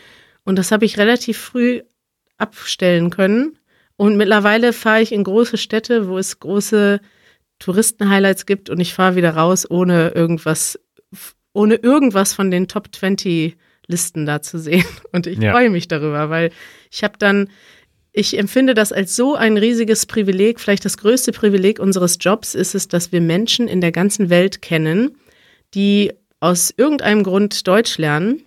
Und 0.45 0.57
das 0.57 0.71
habe 0.71 0.85
ich 0.85 0.99
relativ 0.99 1.39
früh 1.39 1.81
abstellen 2.37 3.09
können. 3.09 3.57
Und 4.03 4.17
mittlerweile 4.17 4.73
fahre 4.73 5.01
ich 5.01 5.13
in 5.13 5.23
große 5.23 5.57
Städte, 5.57 6.09
wo 6.09 6.19
es 6.19 6.41
große 6.41 7.01
Touristen-Highlights 7.61 8.47
gibt 8.47 8.69
und 8.69 8.81
ich 8.81 8.95
fahre 8.95 9.15
wieder 9.15 9.37
raus, 9.37 9.65
ohne 9.71 10.09
irgendwas, 10.09 10.77
ohne 11.53 11.77
irgendwas 11.77 12.35
von 12.35 12.51
den 12.51 12.67
Top 12.67 12.89
20 12.93 13.57
Listen 13.87 14.27
da 14.27 14.43
zu 14.43 14.59
sehen. 14.59 14.85
Und 15.13 15.29
ich 15.29 15.39
ja. 15.39 15.53
freue 15.53 15.71
mich 15.71 15.87
darüber, 15.87 16.31
weil 16.31 16.51
ich 16.91 17.05
habe 17.05 17.15
dann, 17.17 17.49
ich 18.13 18.37
empfinde 18.37 18.75
das 18.75 18.91
als 18.91 19.15
so 19.15 19.37
ein 19.37 19.57
riesiges 19.57 20.07
Privileg, 20.07 20.59
vielleicht 20.59 20.85
das 20.85 20.97
größte 20.97 21.31
Privileg 21.31 21.79
unseres 21.79 22.19
Jobs 22.21 22.57
ist 22.57 22.75
es, 22.75 22.89
dass 22.89 23.13
wir 23.13 23.21
Menschen 23.21 23.69
in 23.69 23.81
der 23.81 23.93
ganzen 23.93 24.31
Welt 24.31 24.63
kennen, 24.63 25.17
die 25.75 26.13
aus 26.41 26.75
irgendeinem 26.77 27.23
Grund 27.23 27.69
Deutsch 27.69 27.99
lernen 27.99 28.43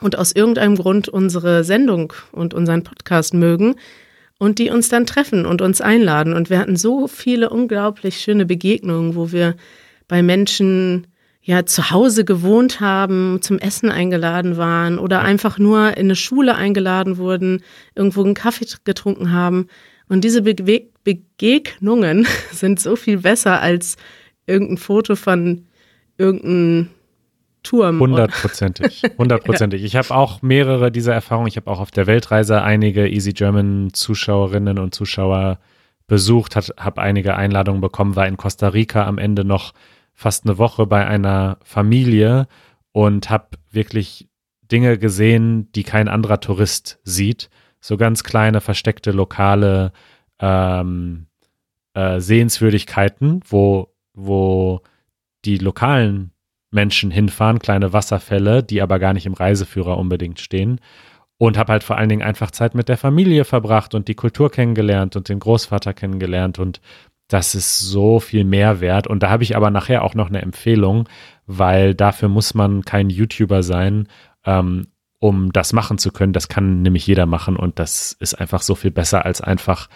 und 0.00 0.16
aus 0.16 0.32
irgendeinem 0.32 0.76
Grund 0.76 1.10
unsere 1.10 1.64
Sendung 1.64 2.14
und 2.32 2.54
unseren 2.54 2.82
Podcast 2.82 3.34
mögen 3.34 3.76
und 4.40 4.58
die 4.58 4.70
uns 4.70 4.88
dann 4.88 5.04
treffen 5.04 5.44
und 5.44 5.60
uns 5.60 5.82
einladen. 5.82 6.32
Und 6.32 6.48
wir 6.48 6.58
hatten 6.58 6.74
so 6.74 7.06
viele 7.06 7.50
unglaublich 7.50 8.20
schöne 8.20 8.46
Begegnungen, 8.46 9.14
wo 9.14 9.32
wir 9.32 9.54
bei 10.08 10.22
Menschen 10.22 11.06
ja 11.42 11.66
zu 11.66 11.90
Hause 11.90 12.24
gewohnt 12.24 12.80
haben, 12.80 13.40
zum 13.42 13.58
Essen 13.58 13.90
eingeladen 13.90 14.56
waren 14.56 14.98
oder 14.98 15.20
einfach 15.20 15.58
nur 15.58 15.96
in 15.98 16.06
eine 16.06 16.16
Schule 16.16 16.54
eingeladen 16.54 17.18
wurden, 17.18 17.62
irgendwo 17.94 18.24
einen 18.24 18.32
Kaffee 18.32 18.66
getrunken 18.84 19.30
haben. 19.30 19.66
Und 20.08 20.24
diese 20.24 20.42
Be 20.42 20.88
Begegnungen 21.04 22.26
sind 22.50 22.80
so 22.80 22.96
viel 22.96 23.18
besser 23.18 23.60
als 23.60 23.96
irgendein 24.46 24.78
Foto 24.78 25.16
von 25.16 25.66
irgendeinem 26.16 26.88
Turm. 27.62 28.00
Hundertprozentig, 28.00 29.02
hundertprozentig. 29.18 29.84
Ich 29.84 29.96
habe 29.96 30.14
auch 30.14 30.42
mehrere 30.42 30.90
dieser 30.90 31.14
Erfahrungen. 31.14 31.48
Ich 31.48 31.56
habe 31.56 31.70
auch 31.70 31.80
auf 31.80 31.90
der 31.90 32.06
Weltreise 32.06 32.62
einige 32.62 33.08
Easy 33.08 33.32
German 33.32 33.90
Zuschauerinnen 33.92 34.78
und 34.78 34.94
Zuschauer 34.94 35.58
besucht, 36.06 36.56
habe 36.56 37.00
einige 37.00 37.36
Einladungen 37.36 37.80
bekommen, 37.80 38.16
war 38.16 38.26
in 38.26 38.36
Costa 38.36 38.68
Rica 38.68 39.06
am 39.06 39.18
Ende 39.18 39.44
noch 39.44 39.72
fast 40.12 40.44
eine 40.44 40.58
Woche 40.58 40.86
bei 40.86 41.06
einer 41.06 41.58
Familie 41.62 42.48
und 42.92 43.30
habe 43.30 43.58
wirklich 43.70 44.28
Dinge 44.70 44.98
gesehen, 44.98 45.70
die 45.72 45.84
kein 45.84 46.08
anderer 46.08 46.40
Tourist 46.40 46.98
sieht. 47.04 47.48
So 47.80 47.96
ganz 47.96 48.24
kleine, 48.24 48.60
versteckte 48.60 49.12
lokale 49.12 49.92
ähm, 50.40 51.26
äh, 51.94 52.20
Sehenswürdigkeiten, 52.20 53.40
wo, 53.48 53.94
wo 54.12 54.82
die 55.44 55.58
lokalen 55.58 56.32
Menschen 56.70 57.10
hinfahren, 57.10 57.58
kleine 57.58 57.92
Wasserfälle, 57.92 58.62
die 58.62 58.82
aber 58.82 58.98
gar 58.98 59.12
nicht 59.12 59.26
im 59.26 59.34
Reiseführer 59.34 59.98
unbedingt 59.98 60.40
stehen. 60.40 60.80
Und 61.38 61.56
habe 61.56 61.72
halt 61.72 61.84
vor 61.84 61.96
allen 61.96 62.10
Dingen 62.10 62.22
einfach 62.22 62.50
Zeit 62.50 62.74
mit 62.74 62.90
der 62.90 62.98
Familie 62.98 63.44
verbracht 63.46 63.94
und 63.94 64.08
die 64.08 64.14
Kultur 64.14 64.50
kennengelernt 64.50 65.16
und 65.16 65.28
den 65.30 65.38
Großvater 65.38 65.94
kennengelernt. 65.94 66.58
Und 66.58 66.82
das 67.28 67.54
ist 67.54 67.80
so 67.80 68.20
viel 68.20 68.44
Mehrwert. 68.44 69.06
Und 69.06 69.22
da 69.22 69.30
habe 69.30 69.42
ich 69.42 69.56
aber 69.56 69.70
nachher 69.70 70.04
auch 70.04 70.14
noch 70.14 70.28
eine 70.28 70.42
Empfehlung, 70.42 71.08
weil 71.46 71.94
dafür 71.94 72.28
muss 72.28 72.54
man 72.54 72.82
kein 72.82 73.08
YouTuber 73.08 73.62
sein, 73.62 74.08
ähm, 74.44 74.88
um 75.18 75.52
das 75.52 75.72
machen 75.72 75.96
zu 75.96 76.12
können. 76.12 76.32
Das 76.34 76.48
kann 76.48 76.82
nämlich 76.82 77.06
jeder 77.06 77.26
machen 77.26 77.56
und 77.56 77.78
das 77.78 78.12
ist 78.12 78.34
einfach 78.34 78.62
so 78.62 78.74
viel 78.74 78.90
besser, 78.90 79.24
als 79.24 79.40
einfach 79.40 79.88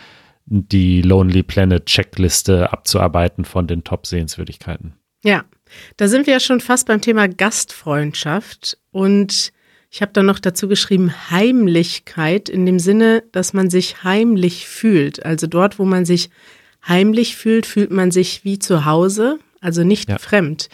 die 0.46 1.02
Lonely 1.02 1.42
Planet 1.42 1.86
Checkliste 1.86 2.72
abzuarbeiten 2.72 3.44
von 3.44 3.66
den 3.66 3.84
Top-Sehenswürdigkeiten. 3.84 4.94
Ja, 5.22 5.44
da 5.96 6.08
sind 6.08 6.26
wir 6.26 6.34
ja 6.34 6.40
schon 6.40 6.60
fast 6.60 6.86
beim 6.86 7.00
Thema 7.00 7.28
Gastfreundschaft 7.28 8.78
und 8.90 9.52
ich 9.90 10.02
habe 10.02 10.12
da 10.12 10.24
noch 10.24 10.40
dazu 10.40 10.66
geschrieben 10.66 11.12
Heimlichkeit 11.30 12.48
in 12.48 12.66
dem 12.66 12.80
Sinne, 12.80 13.22
dass 13.30 13.52
man 13.52 13.70
sich 13.70 14.02
heimlich 14.02 14.66
fühlt. 14.66 15.24
Also 15.24 15.46
dort, 15.46 15.78
wo 15.78 15.84
man 15.84 16.04
sich 16.04 16.30
heimlich 16.86 17.36
fühlt, 17.36 17.64
fühlt 17.64 17.92
man 17.92 18.10
sich 18.10 18.44
wie 18.44 18.58
zu 18.58 18.84
Hause, 18.84 19.38
also 19.60 19.84
nicht 19.84 20.08
ja. 20.08 20.18
fremd. 20.18 20.68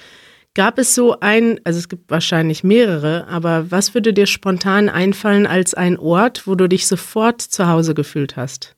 Gab 0.55 0.79
es 0.79 0.95
so 0.95 1.21
ein, 1.21 1.61
also 1.65 1.79
es 1.79 1.89
gibt 1.89 2.11
wahrscheinlich 2.11 2.65
mehrere, 2.65 3.27
aber 3.29 3.71
was 3.71 3.95
würde 3.95 4.13
dir 4.13 4.27
spontan 4.27 4.89
einfallen 4.89 5.47
als 5.47 5.75
ein 5.75 5.99
Ort, 5.99 6.47
wo 6.47 6.55
du 6.55 6.67
dich 6.67 6.87
sofort 6.87 7.41
zu 7.41 7.69
Hause 7.69 7.95
gefühlt 7.95 8.37
hast? 8.37 8.75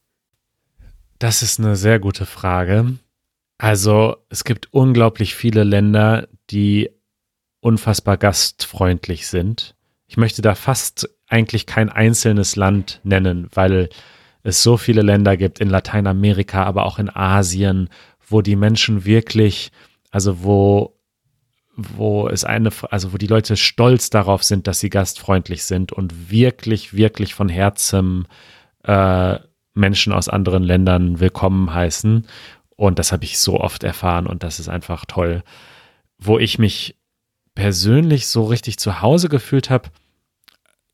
Das 1.18 1.42
ist 1.42 1.60
eine 1.60 1.76
sehr 1.76 2.00
gute 2.00 2.26
Frage. 2.26 2.98
Also 3.62 4.16
es 4.28 4.42
gibt 4.42 4.72
unglaublich 4.72 5.36
viele 5.36 5.62
Länder, 5.62 6.26
die 6.50 6.90
unfassbar 7.60 8.16
gastfreundlich 8.16 9.28
sind. 9.28 9.76
Ich 10.08 10.16
möchte 10.16 10.42
da 10.42 10.56
fast 10.56 11.08
eigentlich 11.28 11.64
kein 11.66 11.88
einzelnes 11.88 12.56
Land 12.56 12.98
nennen, 13.04 13.46
weil 13.54 13.88
es 14.42 14.64
so 14.64 14.76
viele 14.76 15.02
Länder 15.02 15.36
gibt 15.36 15.60
in 15.60 15.70
Lateinamerika, 15.70 16.64
aber 16.64 16.84
auch 16.84 16.98
in 16.98 17.08
Asien, 17.08 17.88
wo 18.26 18.42
die 18.42 18.56
Menschen 18.56 19.04
wirklich, 19.04 19.70
also 20.10 20.42
wo 20.42 20.98
wo 21.76 22.28
es 22.28 22.42
eine, 22.44 22.70
also 22.90 23.12
wo 23.12 23.16
die 23.16 23.28
Leute 23.28 23.56
stolz 23.56 24.10
darauf 24.10 24.42
sind, 24.42 24.66
dass 24.66 24.80
sie 24.80 24.90
gastfreundlich 24.90 25.62
sind 25.62 25.92
und 25.92 26.32
wirklich, 26.32 26.94
wirklich 26.94 27.32
von 27.32 27.48
Herzen 27.48 28.26
äh, 28.82 29.38
Menschen 29.74 30.12
aus 30.12 30.28
anderen 30.28 30.64
Ländern 30.64 31.20
willkommen 31.20 31.72
heißen. 31.72 32.26
Und 32.82 32.98
das 32.98 33.12
habe 33.12 33.22
ich 33.22 33.38
so 33.38 33.60
oft 33.60 33.84
erfahren 33.84 34.26
und 34.26 34.42
das 34.42 34.58
ist 34.58 34.68
einfach 34.68 35.04
toll. 35.04 35.44
Wo 36.18 36.40
ich 36.40 36.58
mich 36.58 36.96
persönlich 37.54 38.26
so 38.26 38.42
richtig 38.42 38.76
zu 38.76 39.00
Hause 39.00 39.28
gefühlt 39.28 39.70
habe, 39.70 39.90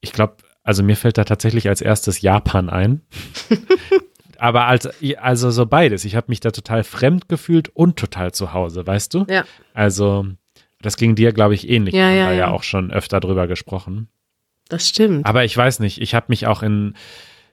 ich 0.02 0.12
glaube, 0.12 0.36
also 0.62 0.82
mir 0.82 0.96
fällt 0.98 1.16
da 1.16 1.24
tatsächlich 1.24 1.66
als 1.66 1.80
erstes 1.80 2.20
Japan 2.20 2.68
ein. 2.68 3.00
Aber 4.38 4.66
als, 4.66 4.90
also 5.16 5.50
so 5.50 5.64
beides. 5.64 6.04
Ich 6.04 6.14
habe 6.14 6.26
mich 6.28 6.40
da 6.40 6.50
total 6.50 6.84
fremd 6.84 7.26
gefühlt 7.26 7.70
und 7.70 7.96
total 7.96 8.32
zu 8.32 8.52
Hause, 8.52 8.86
weißt 8.86 9.14
du? 9.14 9.24
Ja. 9.26 9.46
Also, 9.72 10.26
das 10.82 10.98
ging 10.98 11.14
dir, 11.14 11.32
glaube 11.32 11.54
ich, 11.54 11.70
ähnlich. 11.70 11.94
Ja, 11.94 12.00
Wir 12.00 12.06
haben 12.08 12.16
ja, 12.16 12.32
ja. 12.32 12.38
ja 12.38 12.50
auch 12.50 12.64
schon 12.64 12.90
öfter 12.90 13.18
drüber 13.18 13.46
gesprochen. 13.46 14.08
Das 14.68 14.86
stimmt. 14.86 15.24
Aber 15.24 15.46
ich 15.46 15.56
weiß 15.56 15.80
nicht, 15.80 16.02
ich 16.02 16.14
habe 16.14 16.26
mich 16.28 16.46
auch 16.46 16.62
in, 16.62 16.92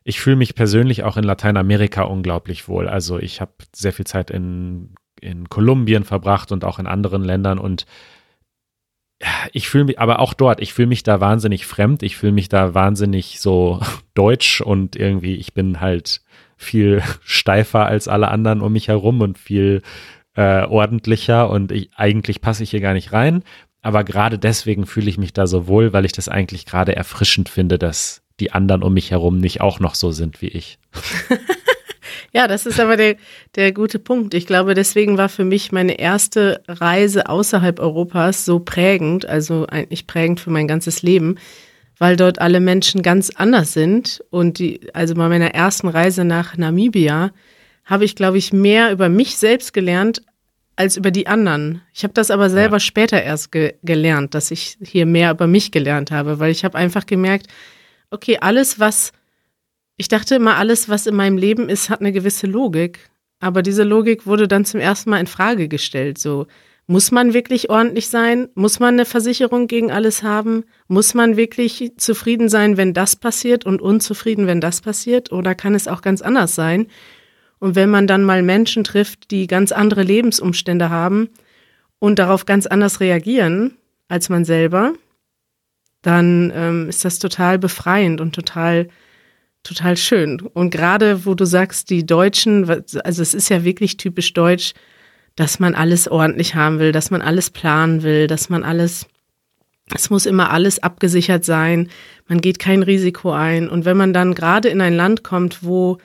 ich 0.06 0.20
fühle 0.22 0.36
mich 0.36 0.56
persönlich 0.56 1.04
auch 1.04 1.18
in 1.18 1.24
Lateinamerika 1.24 2.04
unglaublich 2.04 2.70
wohl. 2.70 2.88
Also 2.88 3.18
ich 3.20 3.41
habe 3.41 3.52
sehr 3.76 3.91
viel 3.91 4.06
Zeit 4.06 4.30
in, 4.30 4.94
in 5.20 5.50
Kolumbien 5.50 6.04
verbracht 6.04 6.52
und 6.52 6.63
auch 6.63 6.78
in 6.78 6.86
anderen 6.86 7.24
Ländern 7.24 7.58
und 7.58 7.86
ich 9.54 9.68
fühle 9.68 9.86
mich, 9.86 10.00
aber 10.00 10.20
auch 10.20 10.34
dort, 10.34 10.62
ich 10.62 10.74
fühle 10.74 10.89
mich 10.89 11.02
da 11.02 11.22
wahnsinnig 11.22 11.65
fremd, 11.65 12.04
ich 12.04 12.18
fühle 12.18 12.34
mich 12.34 12.50
da 12.50 12.74
wahnsinnig 12.76 13.39
so 13.39 13.80
deutsch 14.13 14.62
und 14.62 14.96
irgendwie, 14.96 15.36
ich 15.36 15.54
bin 15.54 15.82
halt 15.82 16.22
viel 16.56 17.02
steifer 17.24 17.88
als 17.88 18.08
alle 18.08 18.28
anderen 18.30 18.62
um 18.62 18.74
mich 18.74 18.88
herum 18.88 19.22
und 19.22 19.39
viel 19.39 19.82
äh, 20.36 20.65
ordentlicher 20.65 21.50
und 21.50 21.72
ich, 21.72 21.89
eigentlich 21.96 22.41
passe 22.41 22.62
ich 22.62 22.70
hier 22.70 22.82
gar 22.82 22.94
nicht 22.94 23.12
rein. 23.12 23.44
Aber 23.82 24.04
gerade 24.04 24.38
deswegen 24.38 24.86
fühle 24.86 25.10
ich 25.10 25.18
mich 25.18 25.34
da 25.34 25.48
so 25.48 25.68
wohl, 25.68 25.94
weil 25.94 26.06
ich 26.06 26.12
das 26.12 26.28
eigentlich 26.28 26.65
gerade 26.65 26.96
erfrischend 26.96 27.50
finde, 27.50 27.80
dass 27.80 28.25
die 28.39 28.52
anderen 28.52 28.84
um 28.84 28.93
mich 28.93 29.12
herum 29.12 29.39
nicht 29.39 29.62
auch 29.62 29.80
noch 29.80 29.95
so 29.95 30.12
sind 30.12 30.41
wie 30.41 30.48
ich. 30.48 30.78
ja, 32.34 32.48
das 32.48 32.65
ist 32.65 32.80
aber 32.80 32.98
der, 32.98 33.15
der 33.56 33.71
gute 33.71 34.00
Punkt. 34.00 34.34
Ich 34.34 34.45
glaube, 34.45 34.74
deswegen 34.74 35.17
war 35.17 35.30
für 35.30 35.45
mich 35.45 35.71
meine 35.71 36.00
erste 36.00 36.62
Reise 36.67 37.30
außerhalb 37.30 37.80
Europas 37.80 38.45
so 38.45 38.60
prägend, 38.60 39.26
also 39.26 39.65
eigentlich 39.67 40.08
prägend 40.08 40.39
für 40.39 40.50
mein 40.50 40.67
ganzes 40.67 41.02
Leben, 41.02 41.38
weil 41.98 42.17
dort 42.17 42.41
alle 42.41 42.60
Menschen 42.60 43.02
ganz 43.02 43.30
anders 43.30 43.74
sind. 43.74 44.24
Und 44.30 44.60
die, 44.60 44.82
also 44.93 45.15
bei 45.15 45.30
meiner 45.30 45.54
ersten 45.54 45.88
Reise 45.88 46.26
nach 46.26 46.58
Namibia 46.58 47.32
habe 47.86 48.04
ich, 48.04 48.15
glaube 48.15 48.38
ich, 48.38 48.52
mehr 48.52 48.91
über 48.91 49.10
mich 49.10 49.38
selbst 49.38 49.74
gelernt 49.74 50.21
als 50.76 50.98
über 50.98 51.12
die 51.12 51.28
anderen. 51.28 51.82
Ich 51.93 52.04
habe 52.04 52.13
das 52.13 52.32
aber 52.32 52.50
selber 52.50 52.78
ja. 52.78 52.82
später 52.82 53.21
erst 53.21 53.52
ge 53.52 53.76
gelernt, 53.84 54.34
dass 54.34 54.52
ich 54.52 54.78
hier 54.84 55.06
mehr 55.06 55.32
über 55.32 55.48
mich 55.48 55.71
gelernt 55.71 56.12
habe, 56.12 56.39
weil 56.39 56.52
ich 56.52 56.65
habe 56.65 56.78
einfach 56.78 57.06
gemerkt, 57.06 57.48
okay, 58.12 58.38
alles, 58.39 58.80
was, 58.80 59.12
ich 59.98 60.08
dachte 60.08 60.36
immer, 60.36 60.58
alles, 60.58 60.89
was 60.89 61.08
in 61.08 61.15
meinem 61.15 61.38
Leben 61.38 61.70
ist, 61.70 61.89
hat 61.89 62.02
eine 62.02 62.12
gewisse 62.12 62.48
Logik. 62.48 63.10
Aber 63.39 63.62
diese 63.62 63.84
Logik 63.84 64.26
wurde 64.26 64.48
dann 64.48 64.65
zum 64.65 64.80
ersten 64.80 65.10
Mal 65.10 65.20
in 65.20 65.28
Frage 65.28 65.68
gestellt. 65.68 66.18
So, 66.18 66.48
muss 66.88 67.12
man 67.12 67.34
wirklich 67.34 67.70
ordentlich 67.70 68.10
sein? 68.10 68.50
Muss 68.54 68.80
man 68.80 68.94
eine 68.94 69.06
Versicherung 69.06 69.68
gegen 69.68 69.91
alles 69.91 70.22
haben? 70.22 70.65
Muss 70.88 71.13
man 71.13 71.36
wirklich 71.36 71.94
zufrieden 71.98 72.48
sein, 72.48 72.78
wenn 72.78 72.94
das 72.94 73.15
passiert 73.15 73.65
und 73.65 73.82
unzufrieden, 73.82 74.46
wenn 74.46 74.62
das 74.62 74.82
passiert? 74.82 75.32
Oder 75.32 75.56
kann 75.56 75.74
es 75.74 75.88
auch 75.88 76.02
ganz 76.02 76.22
anders 76.22 76.54
sein? 76.54 76.88
Und 77.60 77.76
wenn 77.76 77.89
man 77.89 78.06
dann 78.06 78.24
mal 78.24 78.44
Menschen 78.44 78.84
trifft, 78.84 79.32
die 79.32 79.48
ganz 79.48 79.72
andere 79.72 80.04
Lebensumstände 80.04 80.89
haben 80.89 81.30
und 82.00 82.20
darauf 82.20 82.46
ganz 82.46 82.68
anders 82.68 83.00
reagieren 83.00 83.78
als 84.08 84.30
man 84.30 84.46
selber, 84.46 84.94
dann 86.06 86.52
ähm, 86.56 86.89
ist 86.89 87.06
das 87.06 87.20
total 87.20 87.60
befreiend 87.60 88.22
und 88.22 88.34
total 88.34 88.88
total 89.65 89.98
schön. 89.98 90.39
Und 90.41 90.70
gerade 90.70 91.26
wo 91.26 91.34
du 91.34 91.46
sagst, 91.46 91.89
die 91.89 92.06
Deutschen, 92.06 92.70
also 92.70 93.22
es 93.22 93.34
ist 93.34 93.50
ja 93.50 93.63
wirklich 93.63 93.98
typisch 93.98 94.34
deutsch, 94.34 94.74
dass 95.36 95.60
man 95.60 95.76
alles 95.76 96.08
ordentlich 96.08 96.56
haben 96.56 96.80
will, 96.80 96.91
dass 96.91 97.12
man 97.12 97.22
alles 97.22 97.50
planen 97.50 98.04
will, 98.04 98.28
dass 98.28 98.50
man 98.50 98.63
alles, 98.63 99.06
es 99.94 100.10
muss 100.10 100.26
immer 100.26 100.52
alles 100.52 100.82
abgesichert 100.82 101.44
sein, 101.44 101.89
man 102.28 102.41
geht 102.41 102.60
kein 102.60 102.84
Risiko 102.84 103.32
ein. 103.32 103.68
Und 103.68 103.86
wenn 103.86 103.98
man 103.98 104.13
dann 104.13 104.34
gerade 104.34 104.70
in 104.70 104.80
ein 104.82 104.96
Land 104.96 105.24
kommt, 105.24 105.63
wo, 105.63 105.98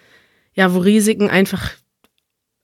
ja, 0.55 0.75
wo 0.75 0.79
Risiken 0.79 1.31
einfach 1.31 1.71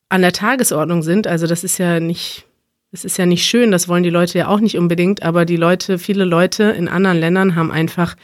an 0.09 0.23
der 0.23 0.33
Tagesordnung 0.33 1.03
sind, 1.03 1.27
also 1.27 1.47
das 1.47 1.63
ist 1.63 1.79
ja 1.79 2.01
nicht, 2.01 2.47
es 2.93 3.05
ist 3.05 3.19
ja 3.19 3.27
nicht 3.27 3.45
schön, 3.45 3.71
das 3.71 3.89
wollen 3.89 4.03
die 4.03 4.11
Leute 4.11 4.39
ja 4.39 4.49
auch 4.49 4.61
nicht 4.61 4.79
unbedingt, 4.79 5.23
aber 5.23 5.45
die 5.45 5.57
Leute, 5.57 5.99
viele 5.99 6.25
Leute 6.25 6.65
in 6.65 6.89
anderen 6.89 7.19
Ländern 7.19 7.55
haben 7.55 7.71
einfach 7.71 8.17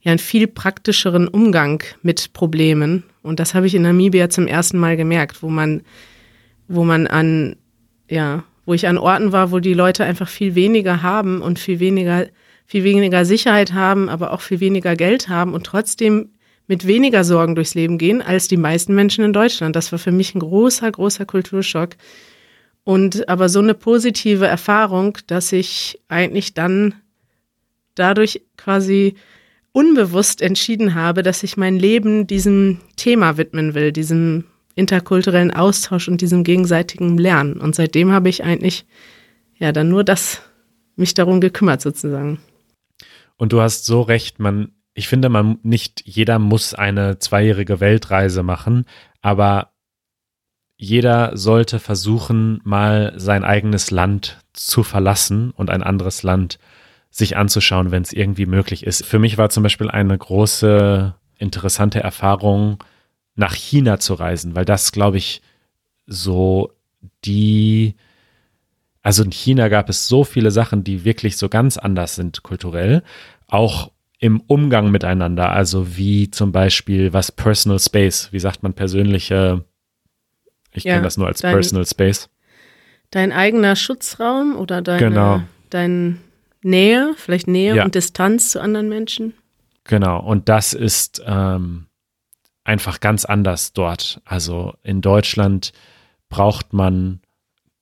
ja 0.00 0.10
einen 0.10 0.18
viel 0.18 0.46
praktischeren 0.46 1.28
Umgang 1.28 1.82
mit 2.02 2.32
Problemen. 2.32 3.04
Und 3.22 3.40
das 3.40 3.54
habe 3.54 3.66
ich 3.66 3.74
in 3.74 3.82
Namibia 3.82 4.30
zum 4.30 4.46
ersten 4.46 4.78
Mal 4.78 4.96
gemerkt, 4.96 5.42
wo 5.42 5.48
man, 5.48 5.82
wo 6.68 6.84
man 6.84 7.06
an, 7.06 7.56
ja, 8.08 8.44
wo 8.64 8.74
ich 8.74 8.86
an 8.86 8.98
Orten 8.98 9.32
war, 9.32 9.52
wo 9.52 9.58
die 9.58 9.74
Leute 9.74 10.04
einfach 10.04 10.28
viel 10.28 10.54
weniger 10.54 11.02
haben 11.02 11.42
und 11.42 11.58
viel 11.58 11.80
weniger, 11.80 12.26
viel 12.66 12.84
weniger 12.84 13.24
Sicherheit 13.24 13.74
haben, 13.74 14.08
aber 14.08 14.32
auch 14.32 14.40
viel 14.40 14.60
weniger 14.60 14.96
Geld 14.96 15.28
haben 15.28 15.52
und 15.54 15.64
trotzdem 15.64 16.30
mit 16.66 16.86
weniger 16.86 17.24
Sorgen 17.24 17.56
durchs 17.56 17.74
Leben 17.74 17.98
gehen 17.98 18.22
als 18.22 18.48
die 18.48 18.56
meisten 18.56 18.94
Menschen 18.94 19.24
in 19.24 19.32
Deutschland. 19.32 19.74
Das 19.76 19.90
war 19.92 19.98
für 19.98 20.12
mich 20.12 20.34
ein 20.34 20.40
großer, 20.40 20.90
großer 20.90 21.26
Kulturschock. 21.26 21.96
Und 22.84 23.28
aber 23.28 23.48
so 23.48 23.58
eine 23.60 23.74
positive 23.74 24.46
Erfahrung, 24.46 25.18
dass 25.26 25.52
ich 25.52 26.00
eigentlich 26.08 26.54
dann 26.54 26.94
dadurch 27.94 28.42
quasi 28.56 29.14
unbewusst 29.72 30.42
entschieden 30.42 30.94
habe, 30.94 31.22
dass 31.22 31.42
ich 31.42 31.56
mein 31.56 31.78
Leben 31.78 32.26
diesem 32.26 32.80
Thema 32.96 33.36
widmen 33.36 33.74
will, 33.74 33.92
diesem 33.92 34.44
interkulturellen 34.74 35.52
Austausch 35.52 36.08
und 36.08 36.20
diesem 36.20 36.42
gegenseitigen 36.42 37.18
Lernen. 37.18 37.60
Und 37.60 37.74
seitdem 37.74 38.12
habe 38.12 38.28
ich 38.28 38.42
eigentlich 38.42 38.86
ja 39.58 39.72
dann 39.72 39.88
nur 39.88 40.04
das 40.04 40.42
mich 40.96 41.14
darum 41.14 41.40
gekümmert 41.40 41.80
sozusagen. 41.80 42.40
Und 43.36 43.52
du 43.52 43.60
hast 43.60 43.86
so 43.86 44.02
recht, 44.02 44.38
man, 44.38 44.72
ich 44.94 45.08
finde, 45.08 45.28
man 45.28 45.58
nicht 45.62 46.02
jeder 46.04 46.38
muss 46.38 46.74
eine 46.74 47.18
zweijährige 47.18 47.80
Weltreise 47.80 48.42
machen, 48.42 48.84
aber 49.22 49.69
jeder 50.82 51.36
sollte 51.36 51.78
versuchen, 51.78 52.62
mal 52.64 53.12
sein 53.16 53.44
eigenes 53.44 53.90
Land 53.90 54.38
zu 54.54 54.82
verlassen 54.82 55.50
und 55.50 55.68
ein 55.68 55.82
anderes 55.82 56.22
Land 56.22 56.58
sich 57.10 57.36
anzuschauen, 57.36 57.90
wenn 57.90 58.02
es 58.02 58.14
irgendwie 58.14 58.46
möglich 58.46 58.86
ist. 58.86 59.04
Für 59.04 59.18
mich 59.18 59.36
war 59.36 59.50
zum 59.50 59.62
Beispiel 59.62 59.90
eine 59.90 60.16
große, 60.16 61.14
interessante 61.36 62.00
Erfahrung, 62.00 62.82
nach 63.34 63.52
China 63.52 63.98
zu 63.98 64.14
reisen, 64.14 64.56
weil 64.56 64.64
das, 64.64 64.90
glaube 64.90 65.18
ich, 65.18 65.42
so 66.06 66.72
die, 67.26 67.94
also 69.02 69.22
in 69.22 69.32
China 69.32 69.68
gab 69.68 69.90
es 69.90 70.08
so 70.08 70.24
viele 70.24 70.50
Sachen, 70.50 70.82
die 70.82 71.04
wirklich 71.04 71.36
so 71.36 71.50
ganz 71.50 71.76
anders 71.76 72.14
sind 72.14 72.42
kulturell, 72.42 73.02
auch 73.48 73.90
im 74.18 74.40
Umgang 74.40 74.90
miteinander, 74.90 75.50
also 75.50 75.98
wie 75.98 76.30
zum 76.30 76.52
Beispiel 76.52 77.12
was 77.12 77.32
Personal 77.32 77.78
Space, 77.78 78.30
wie 78.32 78.40
sagt 78.40 78.62
man 78.62 78.72
persönliche, 78.72 79.66
ich 80.72 80.84
ja, 80.84 80.94
kenne 80.94 81.04
das 81.04 81.16
nur 81.16 81.26
als 81.26 81.40
dein, 81.40 81.52
Personal 81.52 81.86
Space. 81.86 82.28
Dein 83.10 83.32
eigener 83.32 83.76
Schutzraum 83.76 84.56
oder 84.56 84.82
deine, 84.82 84.98
genau. 84.98 85.42
dein 85.70 86.20
Nähe, 86.62 87.14
vielleicht 87.16 87.48
Nähe 87.48 87.76
ja. 87.76 87.84
und 87.84 87.94
Distanz 87.94 88.50
zu 88.50 88.60
anderen 88.60 88.88
Menschen. 88.88 89.34
Genau, 89.84 90.20
und 90.20 90.48
das 90.48 90.72
ist 90.72 91.22
ähm, 91.26 91.86
einfach 92.64 93.00
ganz 93.00 93.24
anders 93.24 93.72
dort. 93.72 94.20
Also 94.24 94.74
in 94.82 95.00
Deutschland 95.00 95.72
braucht 96.28 96.72
man 96.72 97.20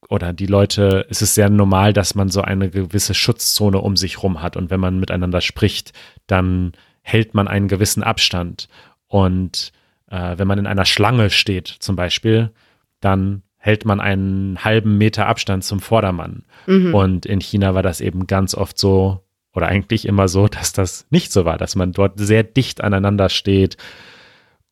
oder 0.09 0.33
die 0.33 0.47
Leute, 0.47 1.07
es 1.11 1.21
ist 1.21 1.35
sehr 1.35 1.51
normal, 1.51 1.93
dass 1.93 2.15
man 2.15 2.31
so 2.31 2.41
eine 2.41 2.71
gewisse 2.71 3.15
Schutzzone 3.15 3.79
um 3.79 3.97
sich 3.97 4.23
rum 4.23 4.41
hat 4.41 4.57
und 4.57 4.71
wenn 4.71 4.81
man 4.81 4.99
miteinander 4.99 5.41
spricht, 5.41 5.93
dann 6.27 6.73
hält 7.03 7.35
man 7.35 7.49
einen 7.49 7.69
gewissen 7.69 8.03
Abstand. 8.03 8.69
Und 9.07 9.73
äh, 10.11 10.39
wenn 10.39 10.49
man 10.49 10.59
in 10.59 10.67
einer 10.67 10.85
Schlange 10.85 11.31
steht 11.31 11.69
zum 11.69 11.97
Beispiel, 11.97 12.53
dann 13.01 13.43
hält 13.59 13.85
man 13.85 14.01
einen 14.01 14.65
halben 14.65 14.99
Meter 14.99 15.27
Abstand 15.27 15.65
zum 15.65 15.81
Vordermann. 15.81 16.45
Mhm. 16.67 16.95
Und 16.95 17.27
in 17.27 17.41
China 17.41 17.75
war 17.75 17.83
das 17.83 18.01
eben 18.01 18.27
ganz 18.27 18.55
oft 18.55 18.79
so, 18.79 19.25
oder 19.53 19.67
eigentlich 19.67 20.07
immer 20.07 20.29
so, 20.29 20.49
dass 20.49 20.73
das 20.73 21.07
nicht 21.11 21.33
so 21.33 21.45
war, 21.45 21.59
dass 21.59 21.77
man 21.77 21.93
dort 21.93 22.19
sehr 22.19 22.45
dicht 22.45 22.81
aneinander 22.83 23.29
steht. 23.29 23.77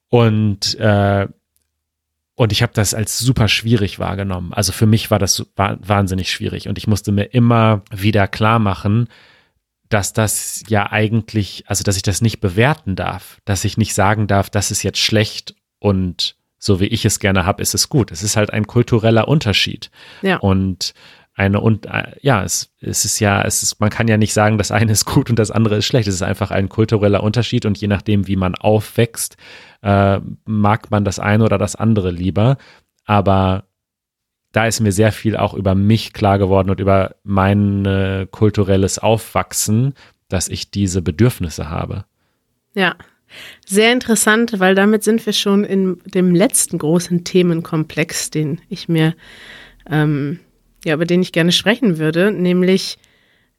Und, 0.09 0.79
äh, 0.79 1.27
und 2.37 2.53
ich 2.53 2.63
habe 2.63 2.73
das 2.75 2.95
als 2.95 3.19
super 3.19 3.49
schwierig 3.49 3.99
wahrgenommen. 3.99 4.53
Also 4.53 4.73
für 4.73 4.87
mich 4.87 5.11
war 5.11 5.19
das 5.19 5.47
wahnsinnig 5.57 6.31
schwierig. 6.31 6.69
Und 6.69 6.79
ich 6.79 6.87
musste 6.87 7.11
mir 7.11 7.25
immer 7.25 7.83
wieder 7.91 8.29
klar 8.29 8.59
machen, 8.59 9.09
dass 9.89 10.13
das 10.13 10.63
ja 10.69 10.91
eigentlich, 10.91 11.65
also 11.67 11.83
dass 11.83 11.97
ich 11.97 12.03
das 12.03 12.21
nicht 12.21 12.41
bewerten 12.41 12.97
darf, 12.97 13.41
dass 13.45 13.65
ich 13.65 13.79
nicht 13.79 13.95
sagen 13.95 14.27
darf, 14.27 14.51
das 14.51 14.71
ist 14.71 14.83
jetzt 14.83 14.99
schlecht 14.99 15.55
und 15.79 16.37
so 16.67 16.81
wie 16.81 16.87
ich 16.87 17.05
es 17.05 17.21
gerne 17.21 17.47
habe, 17.47 17.63
ist 17.63 17.75
es 17.75 17.89
gut. 17.89 18.13
Es 18.13 18.23
ist 18.23 18.37
halt 18.37 18.53
ein 18.53 18.67
kultureller 18.67 19.29
Unterschied. 19.29 19.91
Ja. 20.23 20.37
Und 20.39 20.93
eine 21.35 21.61
und 21.61 21.87
äh, 21.87 22.17
ja, 22.23 22.43
es, 22.43 22.73
es 22.81 23.05
ist 23.05 23.21
ja, 23.21 23.43
es 23.43 23.63
ist, 23.63 23.79
man 23.79 23.91
kann 23.91 24.09
ja 24.09 24.17
nicht 24.17 24.33
sagen, 24.33 24.59
das 24.59 24.71
eine 24.71 24.93
ist 24.93 25.05
gut 25.05 25.31
und 25.31 25.39
das 25.39 25.51
andere 25.51 25.77
ist 25.77 25.87
schlecht. 25.87 26.09
Es 26.09 26.15
ist 26.15 26.23
einfach 26.23 26.51
ein 26.51 26.69
kultureller 26.69 27.23
Unterschied 27.23 27.67
und 27.67 27.79
je 27.79 27.89
nachdem, 27.89 28.27
wie 28.27 28.37
man 28.37 28.55
aufwächst, 28.55 29.37
äh, 29.83 30.21
mag 30.45 30.91
man 30.91 31.05
das 31.05 31.19
eine 31.19 31.45
oder 31.45 31.59
das 31.59 31.77
andere 31.77 32.11
lieber. 32.11 32.57
Aber 33.05 33.65
da 34.53 34.67
ist 34.67 34.81
mir 34.81 34.93
sehr 34.93 35.13
viel 35.13 35.37
auch 35.37 35.53
über 35.53 35.75
mich 35.75 36.15
klar 36.15 36.39
geworden 36.39 36.71
und 36.71 36.81
über 36.81 37.17
mein 37.23 37.85
äh, 37.85 38.27
kulturelles 38.31 38.99
Aufwachsen, 38.99 39.93
dass 40.29 40.49
ich 40.49 40.71
diese 40.71 41.03
Bedürfnisse 41.03 41.69
habe. 41.69 42.07
Ja, 42.75 42.97
sehr 43.67 43.93
interessant, 43.93 44.59
weil 44.59 44.75
damit 44.75 45.05
sind 45.05 45.25
wir 45.27 45.33
schon 45.33 45.65
in 45.65 45.99
dem 46.05 46.35
letzten 46.35 46.79
großen 46.79 47.25
Themenkomplex, 47.25 48.31
den 48.31 48.61
ich 48.69 48.89
mir, 48.89 49.15
ähm, 49.91 50.41
ja, 50.85 50.95
über 50.95 51.05
den 51.07 51.23
ich 51.23 51.33
gerne 51.33 51.53
sprechen 51.53 51.99
würde, 51.99 52.31
nämlich, 52.31 52.99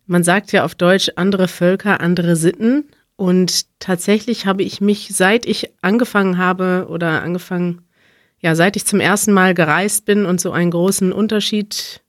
man 0.05 0.23
sagt 0.23 0.51
ja 0.51 0.63
auf 0.63 0.75
Deutsch 0.75 1.11
andere 1.15 1.47
Völker, 1.47 1.99
andere 1.99 2.35
Sitten. 2.35 2.85
Und 3.17 3.65
tatsächlich 3.79 4.45
habe 4.45 4.63
ich 4.63 4.79
mich, 4.79 5.09
seit 5.11 5.45
ich 5.45 5.71
angefangen 5.81 6.37
habe 6.37 6.87
oder 6.89 7.23
angefangen, 7.23 7.81
ja, 8.39 8.55
seit 8.55 8.75
ich 8.75 8.85
zum 8.85 8.99
ersten 8.99 9.33
Mal 9.33 9.53
gereist 9.53 10.05
bin 10.05 10.25
und 10.25 10.39
so 10.39 10.51
einen 10.51 10.71
großen 10.71 11.11
Unterschied, 11.11 12.01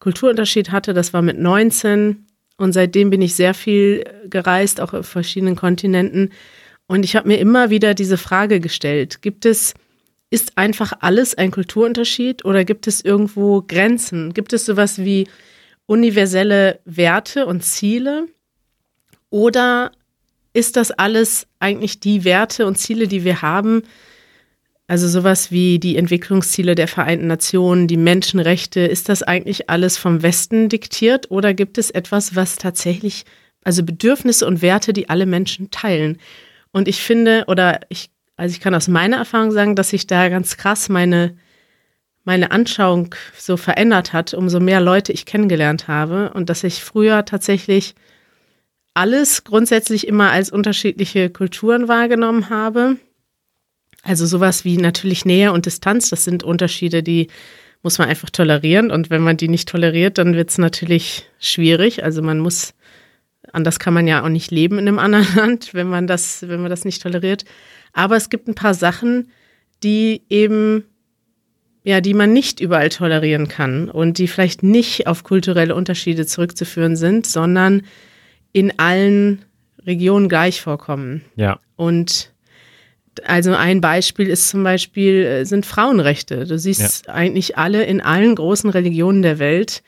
Kulturunterschied 0.00 0.72
hatte, 0.72 0.94
das 0.94 1.12
war 1.12 1.22
mit 1.22 1.38
19. 1.38 2.26
Und 2.56 2.72
seitdem 2.72 3.10
bin 3.10 3.22
ich 3.22 3.36
sehr 3.36 3.54
viel 3.54 4.04
gereist, 4.28 4.80
auch 4.80 4.92
auf 4.92 5.06
verschiedenen 5.06 5.56
Kontinenten 5.56 6.30
und 6.92 7.06
ich 7.06 7.16
habe 7.16 7.26
mir 7.26 7.38
immer 7.38 7.70
wieder 7.70 7.94
diese 7.94 8.18
Frage 8.18 8.60
gestellt, 8.60 9.22
gibt 9.22 9.46
es, 9.46 9.72
ist 10.28 10.58
einfach 10.58 10.92
alles 11.00 11.34
ein 11.34 11.50
Kulturunterschied 11.50 12.44
oder 12.44 12.66
gibt 12.66 12.86
es 12.86 13.02
irgendwo 13.02 13.62
Grenzen? 13.62 14.34
Gibt 14.34 14.52
es 14.52 14.66
sowas 14.66 14.98
wie 14.98 15.26
universelle 15.86 16.80
Werte 16.84 17.46
und 17.46 17.64
Ziele? 17.64 18.26
Oder 19.30 19.92
ist 20.52 20.76
das 20.76 20.90
alles 20.90 21.46
eigentlich 21.60 21.98
die 21.98 22.24
Werte 22.24 22.66
und 22.66 22.76
Ziele, 22.76 23.08
die 23.08 23.24
wir 23.24 23.40
haben? 23.40 23.84
Also 24.86 25.08
sowas 25.08 25.50
wie 25.50 25.78
die 25.78 25.96
Entwicklungsziele 25.96 26.74
der 26.74 26.88
Vereinten 26.88 27.26
Nationen, 27.26 27.88
die 27.88 27.96
Menschenrechte, 27.96 28.80
ist 28.80 29.08
das 29.08 29.22
eigentlich 29.22 29.70
alles 29.70 29.96
vom 29.96 30.22
Westen 30.22 30.68
diktiert 30.68 31.30
oder 31.30 31.54
gibt 31.54 31.78
es 31.78 31.90
etwas, 31.90 32.36
was 32.36 32.56
tatsächlich, 32.56 33.24
also 33.64 33.82
Bedürfnisse 33.82 34.46
und 34.46 34.60
Werte, 34.60 34.92
die 34.92 35.08
alle 35.08 35.24
Menschen 35.24 35.70
teilen? 35.70 36.18
Und 36.72 36.88
ich 36.88 37.02
finde, 37.02 37.44
oder 37.46 37.80
ich, 37.88 38.10
also 38.36 38.52
ich 38.52 38.60
kann 38.60 38.74
aus 38.74 38.88
meiner 38.88 39.18
Erfahrung 39.18 39.52
sagen, 39.52 39.76
dass 39.76 39.90
sich 39.90 40.06
da 40.06 40.28
ganz 40.28 40.56
krass 40.56 40.88
meine, 40.88 41.36
meine 42.24 42.50
Anschauung 42.50 43.14
so 43.38 43.56
verändert 43.56 44.12
hat, 44.12 44.34
umso 44.34 44.58
mehr 44.58 44.80
Leute 44.80 45.12
ich 45.12 45.26
kennengelernt 45.26 45.86
habe 45.86 46.32
und 46.34 46.48
dass 46.48 46.64
ich 46.64 46.82
früher 46.82 47.24
tatsächlich 47.24 47.94
alles 48.94 49.44
grundsätzlich 49.44 50.06
immer 50.06 50.30
als 50.30 50.50
unterschiedliche 50.50 51.30
Kulturen 51.30 51.88
wahrgenommen 51.88 52.50
habe. 52.50 52.96
Also 54.02 54.26
sowas 54.26 54.64
wie 54.64 54.76
natürlich 54.76 55.24
Nähe 55.24 55.52
und 55.52 55.66
Distanz, 55.66 56.10
das 56.10 56.24
sind 56.24 56.42
Unterschiede, 56.42 57.02
die 57.02 57.28
muss 57.82 57.98
man 57.98 58.08
einfach 58.08 58.30
tolerieren. 58.30 58.90
Und 58.90 59.10
wenn 59.10 59.22
man 59.22 59.36
die 59.36 59.48
nicht 59.48 59.68
toleriert, 59.68 60.18
dann 60.18 60.34
wird 60.34 60.50
es 60.50 60.58
natürlich 60.58 61.28
schwierig. 61.38 62.04
Also 62.04 62.22
man 62.22 62.38
muss 62.38 62.74
Anders 63.52 63.78
kann 63.78 63.94
man 63.94 64.06
ja 64.06 64.24
auch 64.24 64.28
nicht 64.28 64.50
leben 64.50 64.78
in 64.78 64.88
einem 64.88 64.98
anderen 64.98 65.26
Land, 65.36 65.74
wenn 65.74 65.88
man 65.88 66.06
das, 66.06 66.48
wenn 66.48 66.60
man 66.60 66.70
das 66.70 66.84
nicht 66.84 67.02
toleriert. 67.02 67.44
Aber 67.92 68.16
es 68.16 68.30
gibt 68.30 68.48
ein 68.48 68.54
paar 68.54 68.74
Sachen, 68.74 69.30
die 69.82 70.22
eben, 70.28 70.84
ja, 71.84 72.00
die 72.00 72.14
man 72.14 72.32
nicht 72.32 72.60
überall 72.60 72.88
tolerieren 72.88 73.48
kann 73.48 73.88
und 73.90 74.18
die 74.18 74.28
vielleicht 74.28 74.62
nicht 74.62 75.06
auf 75.06 75.24
kulturelle 75.24 75.74
Unterschiede 75.74 76.26
zurückzuführen 76.26 76.96
sind, 76.96 77.26
sondern 77.26 77.82
in 78.52 78.78
allen 78.78 79.44
Regionen 79.84 80.28
gleich 80.28 80.60
vorkommen. 80.60 81.22
Ja. 81.36 81.58
Und 81.76 82.32
also 83.24 83.54
ein 83.54 83.80
Beispiel 83.80 84.28
ist 84.28 84.48
zum 84.48 84.62
Beispiel, 84.62 85.24
äh, 85.24 85.44
sind 85.44 85.66
Frauenrechte. 85.66 86.46
Du 86.46 86.58
siehst 86.58 87.06
ja. 87.06 87.12
eigentlich 87.12 87.58
alle 87.58 87.84
in 87.84 88.00
allen 88.00 88.34
großen 88.34 88.70
Religionen 88.70 89.22
der 89.22 89.38
Welt, 89.38 89.82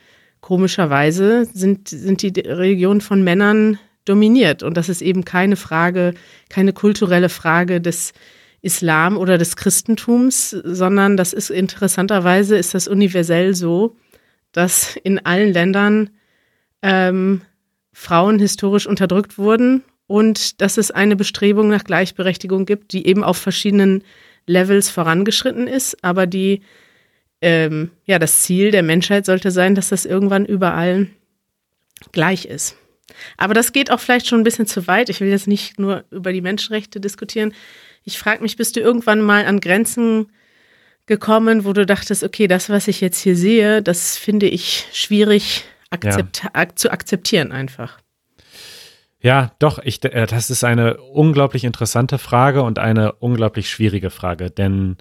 komischerweise 0.44 1.46
sind, 1.54 1.88
sind 1.88 2.20
die 2.20 2.38
Religionen 2.38 3.00
von 3.00 3.24
Männern 3.24 3.78
dominiert. 4.04 4.62
Und 4.62 4.76
das 4.76 4.90
ist 4.90 5.00
eben 5.00 5.24
keine 5.24 5.56
Frage, 5.56 6.12
keine 6.50 6.74
kulturelle 6.74 7.30
Frage 7.30 7.80
des 7.80 8.12
Islam 8.60 9.16
oder 9.16 9.38
des 9.38 9.56
Christentums, 9.56 10.50
sondern 10.50 11.16
das 11.16 11.32
ist 11.32 11.48
interessanterweise 11.48 12.58
ist 12.58 12.74
das 12.74 12.88
universell 12.88 13.54
so, 13.54 13.96
dass 14.52 14.96
in 14.96 15.24
allen 15.24 15.50
Ländern 15.50 16.10
ähm, 16.82 17.40
Frauen 17.94 18.38
historisch 18.38 18.86
unterdrückt 18.86 19.38
wurden 19.38 19.82
und 20.06 20.60
dass 20.60 20.76
es 20.76 20.90
eine 20.90 21.16
Bestrebung 21.16 21.70
nach 21.70 21.84
Gleichberechtigung 21.84 22.66
gibt, 22.66 22.92
die 22.92 23.06
eben 23.06 23.24
auf 23.24 23.38
verschiedenen 23.38 24.04
Levels 24.46 24.90
vorangeschritten 24.90 25.68
ist, 25.68 26.04
aber 26.04 26.26
die 26.26 26.60
ähm, 27.44 27.90
ja 28.06 28.18
das 28.18 28.42
Ziel 28.42 28.70
der 28.70 28.82
Menschheit 28.82 29.26
sollte 29.26 29.50
sein, 29.50 29.74
dass 29.74 29.90
das 29.90 30.06
irgendwann 30.06 30.46
überall 30.46 31.08
gleich 32.12 32.46
ist. 32.46 32.76
Aber 33.36 33.54
das 33.54 33.72
geht 33.72 33.90
auch 33.90 34.00
vielleicht 34.00 34.26
schon 34.26 34.40
ein 34.40 34.44
bisschen 34.44 34.66
zu 34.66 34.86
weit. 34.86 35.10
Ich 35.10 35.20
will 35.20 35.28
jetzt 35.28 35.46
nicht 35.46 35.78
nur 35.78 36.04
über 36.10 36.32
die 36.32 36.40
Menschenrechte 36.40 37.00
diskutieren. 37.00 37.52
Ich 38.02 38.18
frage 38.18 38.42
mich, 38.42 38.56
bist 38.56 38.76
du 38.76 38.80
irgendwann 38.80 39.20
mal 39.20 39.44
an 39.46 39.60
Grenzen 39.60 40.32
gekommen, 41.06 41.64
wo 41.64 41.74
du 41.74 41.84
dachtest, 41.84 42.24
okay, 42.24 42.48
das, 42.48 42.70
was 42.70 42.88
ich 42.88 43.00
jetzt 43.00 43.20
hier 43.20 43.36
sehe, 43.36 43.82
das 43.82 44.16
finde 44.16 44.46
ich 44.46 44.88
schwierig 44.92 45.64
akzept 45.90 46.44
ja. 46.44 46.50
ak 46.54 46.78
zu 46.78 46.90
akzeptieren 46.90 47.52
einfach. 47.52 47.98
Ja, 49.20 49.52
doch, 49.58 49.78
ich, 49.78 50.02
äh, 50.04 50.26
das 50.26 50.50
ist 50.50 50.64
eine 50.64 50.98
unglaublich 50.98 51.64
interessante 51.64 52.18
Frage 52.18 52.62
und 52.62 52.78
eine 52.78 53.12
unglaublich 53.12 53.70
schwierige 53.70 54.10
Frage, 54.10 54.50
denn 54.50 54.96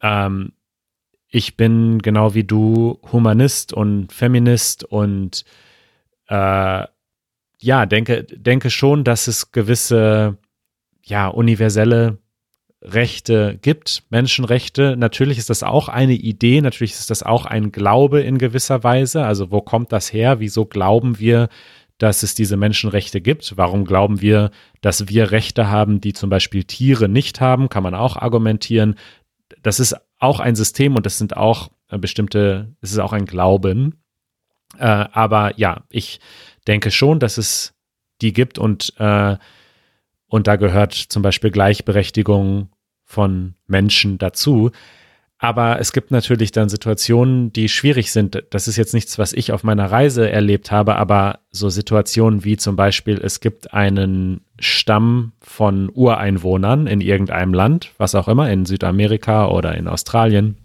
ähm, 0.00 0.52
ich 1.32 1.56
bin 1.56 2.00
genau 2.00 2.34
wie 2.34 2.44
du 2.44 3.00
Humanist 3.10 3.72
und 3.72 4.12
Feminist 4.12 4.84
und 4.84 5.44
äh, 6.28 6.84
ja, 7.58 7.86
denke, 7.86 8.24
denke 8.24 8.68
schon, 8.68 9.02
dass 9.02 9.28
es 9.28 9.50
gewisse 9.50 10.36
ja, 11.02 11.28
universelle 11.28 12.18
Rechte 12.82 13.58
gibt, 13.62 14.02
Menschenrechte. 14.10 14.94
Natürlich 14.96 15.38
ist 15.38 15.48
das 15.48 15.62
auch 15.62 15.88
eine 15.88 16.12
Idee, 16.12 16.60
natürlich 16.60 16.92
ist 16.92 17.08
das 17.08 17.22
auch 17.22 17.46
ein 17.46 17.72
Glaube 17.72 18.20
in 18.20 18.36
gewisser 18.36 18.84
Weise. 18.84 19.24
Also 19.24 19.50
wo 19.50 19.62
kommt 19.62 19.90
das 19.90 20.12
her? 20.12 20.38
Wieso 20.38 20.66
glauben 20.66 21.18
wir, 21.18 21.48
dass 21.96 22.22
es 22.22 22.34
diese 22.34 22.58
Menschenrechte 22.58 23.22
gibt? 23.22 23.56
Warum 23.56 23.86
glauben 23.86 24.20
wir, 24.20 24.50
dass 24.82 25.08
wir 25.08 25.30
Rechte 25.30 25.70
haben, 25.70 26.02
die 26.02 26.12
zum 26.12 26.28
Beispiel 26.28 26.64
Tiere 26.64 27.08
nicht 27.08 27.40
haben? 27.40 27.70
Kann 27.70 27.84
man 27.84 27.94
auch 27.94 28.16
argumentieren. 28.16 28.96
Das 29.62 29.80
ist 29.80 29.96
auch 30.22 30.40
ein 30.40 30.54
System 30.54 30.96
und 30.96 31.04
das 31.06 31.18
sind 31.18 31.36
auch 31.36 31.70
äh, 31.88 31.98
bestimmte, 31.98 32.74
es 32.80 32.92
ist 32.92 32.98
auch 32.98 33.12
ein 33.12 33.26
Glauben. 33.26 34.02
Äh, 34.78 34.84
aber 34.84 35.58
ja, 35.58 35.84
ich 35.90 36.20
denke 36.66 36.90
schon, 36.90 37.18
dass 37.18 37.38
es 37.38 37.74
die 38.20 38.32
gibt 38.32 38.58
und 38.58 38.94
äh, 38.98 39.36
und 40.28 40.46
da 40.46 40.56
gehört 40.56 40.94
zum 40.94 41.20
Beispiel 41.20 41.50
Gleichberechtigung 41.50 42.70
von 43.04 43.54
Menschen 43.66 44.16
dazu. 44.16 44.70
Aber 45.42 45.80
es 45.80 45.92
gibt 45.92 46.12
natürlich 46.12 46.52
dann 46.52 46.68
Situationen, 46.68 47.52
die 47.52 47.68
schwierig 47.68 48.12
sind. 48.12 48.44
Das 48.50 48.68
ist 48.68 48.76
jetzt 48.76 48.94
nichts, 48.94 49.18
was 49.18 49.32
ich 49.32 49.50
auf 49.50 49.64
meiner 49.64 49.90
Reise 49.90 50.30
erlebt 50.30 50.70
habe, 50.70 50.94
aber 50.94 51.40
so 51.50 51.68
Situationen 51.68 52.44
wie 52.44 52.56
zum 52.56 52.76
Beispiel, 52.76 53.18
es 53.20 53.40
gibt 53.40 53.74
einen 53.74 54.42
Stamm 54.60 55.32
von 55.40 55.90
Ureinwohnern 55.90 56.86
in 56.86 57.00
irgendeinem 57.00 57.54
Land, 57.54 57.90
was 57.98 58.14
auch 58.14 58.28
immer, 58.28 58.48
in 58.52 58.66
Südamerika 58.66 59.48
oder 59.48 59.74
in 59.74 59.88
Australien. 59.88 60.58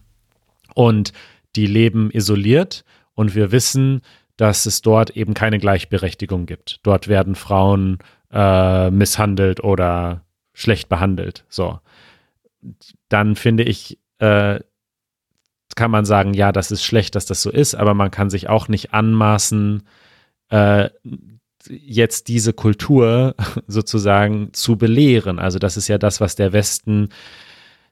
Und 0.75 1.11
die 1.55 1.65
leben 1.65 2.11
isoliert 2.11 2.85
und 3.15 3.33
wir 3.33 3.51
wissen, 3.51 4.01
dass 4.35 4.67
es 4.67 4.83
dort 4.83 5.09
eben 5.09 5.33
keine 5.33 5.57
Gleichberechtigung 5.57 6.45
gibt. 6.45 6.81
Dort 6.83 7.07
werden 7.07 7.33
Frauen 7.33 7.97
äh, 8.31 8.91
misshandelt 8.91 9.63
oder 9.63 10.23
schlecht 10.53 10.87
behandelt. 10.87 11.45
So. 11.49 11.79
Dann 13.09 13.35
finde 13.35 13.63
ich, 13.63 13.97
äh, 14.19 14.59
kann 15.75 15.91
man 15.91 16.05
sagen, 16.05 16.33
ja, 16.33 16.51
das 16.51 16.71
ist 16.71 16.83
schlecht, 16.83 17.15
dass 17.15 17.25
das 17.25 17.41
so 17.41 17.51
ist, 17.51 17.75
aber 17.75 17.93
man 17.93 18.11
kann 18.11 18.29
sich 18.29 18.49
auch 18.49 18.67
nicht 18.67 18.93
anmaßen, 18.93 19.83
äh, 20.49 20.89
jetzt 21.69 22.27
diese 22.27 22.53
Kultur 22.53 23.35
sozusagen 23.67 24.53
zu 24.53 24.77
belehren. 24.77 25.39
Also 25.39 25.59
das 25.59 25.77
ist 25.77 25.87
ja 25.87 25.97
das, 25.97 26.19
was 26.19 26.35
der 26.35 26.53
Westen 26.53 27.09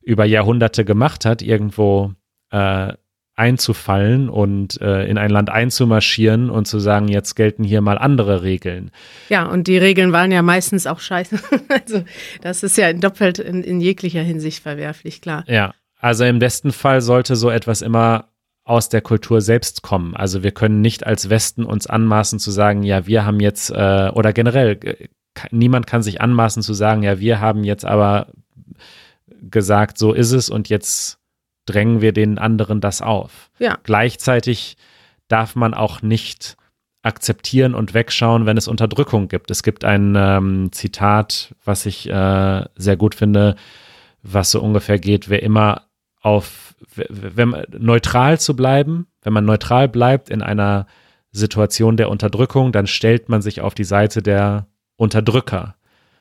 über 0.02 0.26
Jahrhunderte 0.26 0.86
gemacht 0.86 1.26
hat, 1.26 1.42
irgendwo 1.42 2.14
äh, 2.52 2.94
einzufallen 3.36 4.30
und 4.30 4.80
äh, 4.82 5.06
in 5.06 5.18
ein 5.18 5.30
Land 5.30 5.50
einzumarschieren 5.50 6.50
und 6.50 6.68
zu 6.68 6.80
sagen, 6.80 7.10
jetzt 7.10 7.36
gelten 7.36 7.64
hier 7.66 7.82
mal 7.82 7.98
andere 7.98 8.44
Regeln. 8.44 8.92
Ja, 9.28 9.46
und 9.46 9.68
die 9.68 9.78
Regeln 9.78 10.14
waren 10.14 10.32
ja 10.32 10.42
meistens 10.42 10.88
auch 10.88 11.02
scheiße. 11.02 11.40
also 11.68 12.06
das 12.42 12.64
ist 12.64 12.78
ja 12.78 12.94
doppelt 12.94 13.40
in, 13.40 13.62
in 13.64 13.82
jeglicher 13.82 14.22
Hinsicht 14.22 14.64
verwerflich, 14.64 15.20
klar. 15.20 15.44
Ja, 15.48 15.74
also 16.00 16.24
im 16.24 16.40
besten 16.40 16.72
Fall 16.72 17.02
sollte 17.02 17.36
so 17.36 17.50
etwas 17.50 17.82
immer 17.82 18.30
aus 18.64 18.90
der 18.90 19.02
Kultur 19.02 19.42
selbst 19.42 19.84
kommen. 19.84 20.16
Also 20.16 20.44
wir 20.44 20.52
können 20.52 20.82
nicht 20.82 21.06
als 21.06 21.30
Westen 21.30 21.66
uns 21.66 21.88
anmaßen 21.88 22.40
zu 22.40 22.50
sagen, 22.52 22.84
ja, 22.84 23.06
wir 23.06 23.26
haben 23.26 23.40
jetzt, 23.40 23.70
äh, 23.70 24.10
oder 24.14 24.34
generell, 24.34 24.80
äh, 24.84 25.08
niemand 25.52 25.86
kann 25.86 26.02
sich 26.02 26.20
anmaßen 26.20 26.64
zu 26.64 26.74
sagen, 26.74 27.04
ja, 27.04 27.20
wir 27.20 27.40
haben 27.40 27.64
jetzt 27.64 27.86
aber 27.86 28.28
gesagt, 29.42 30.00
so 30.00 30.14
ist 30.14 30.32
es 30.32 30.50
und 30.50 30.68
jetzt 30.70 31.20
drängen 31.66 32.02
wir 32.02 32.12
den 32.12 32.40
anderen 32.40 32.82
das 32.82 33.02
auf. 33.02 33.52
Ja. 33.60 33.78
Gleichzeitig 33.84 34.78
darf 35.28 35.56
man 35.56 35.74
auch 35.74 36.02
nicht 36.02 36.58
akzeptieren 37.04 37.76
und 37.76 37.94
wegschauen, 37.94 38.48
wenn 38.48 38.58
es 38.58 38.68
Unterdrückung 38.68 39.28
gibt. 39.28 39.52
Es 39.52 39.62
gibt 39.62 39.86
ein 39.86 40.16
ähm, 40.18 40.72
Zitat, 40.72 41.54
was 41.64 41.86
ich 41.86 42.10
äh, 42.10 42.66
sehr 42.76 42.98
gut 42.98 43.14
finde, 43.14 43.56
was 44.24 44.50
so 44.50 44.60
ungefähr 44.60 44.98
geht, 44.98 45.30
wer 45.30 45.44
immer 45.44 45.85
auf, 46.26 46.74
wenn 46.96 47.56
neutral 47.78 48.40
zu 48.40 48.56
bleiben, 48.56 49.06
wenn 49.22 49.32
man 49.32 49.46
neutral 49.46 49.88
bleibt 49.88 50.32
in 50.32 50.42
einer 50.42 50.88
Situation 51.32 51.98
der 51.98 52.10
Unterdrückung, 52.10 52.72
dann 52.72 52.88
stellt 52.88 53.30
man 53.30 53.44
sich 53.44 53.62
auf 53.62 53.76
die 53.76 53.84
Seite 53.84 54.24
der 54.24 54.66
Unterdrücker. 54.96 55.76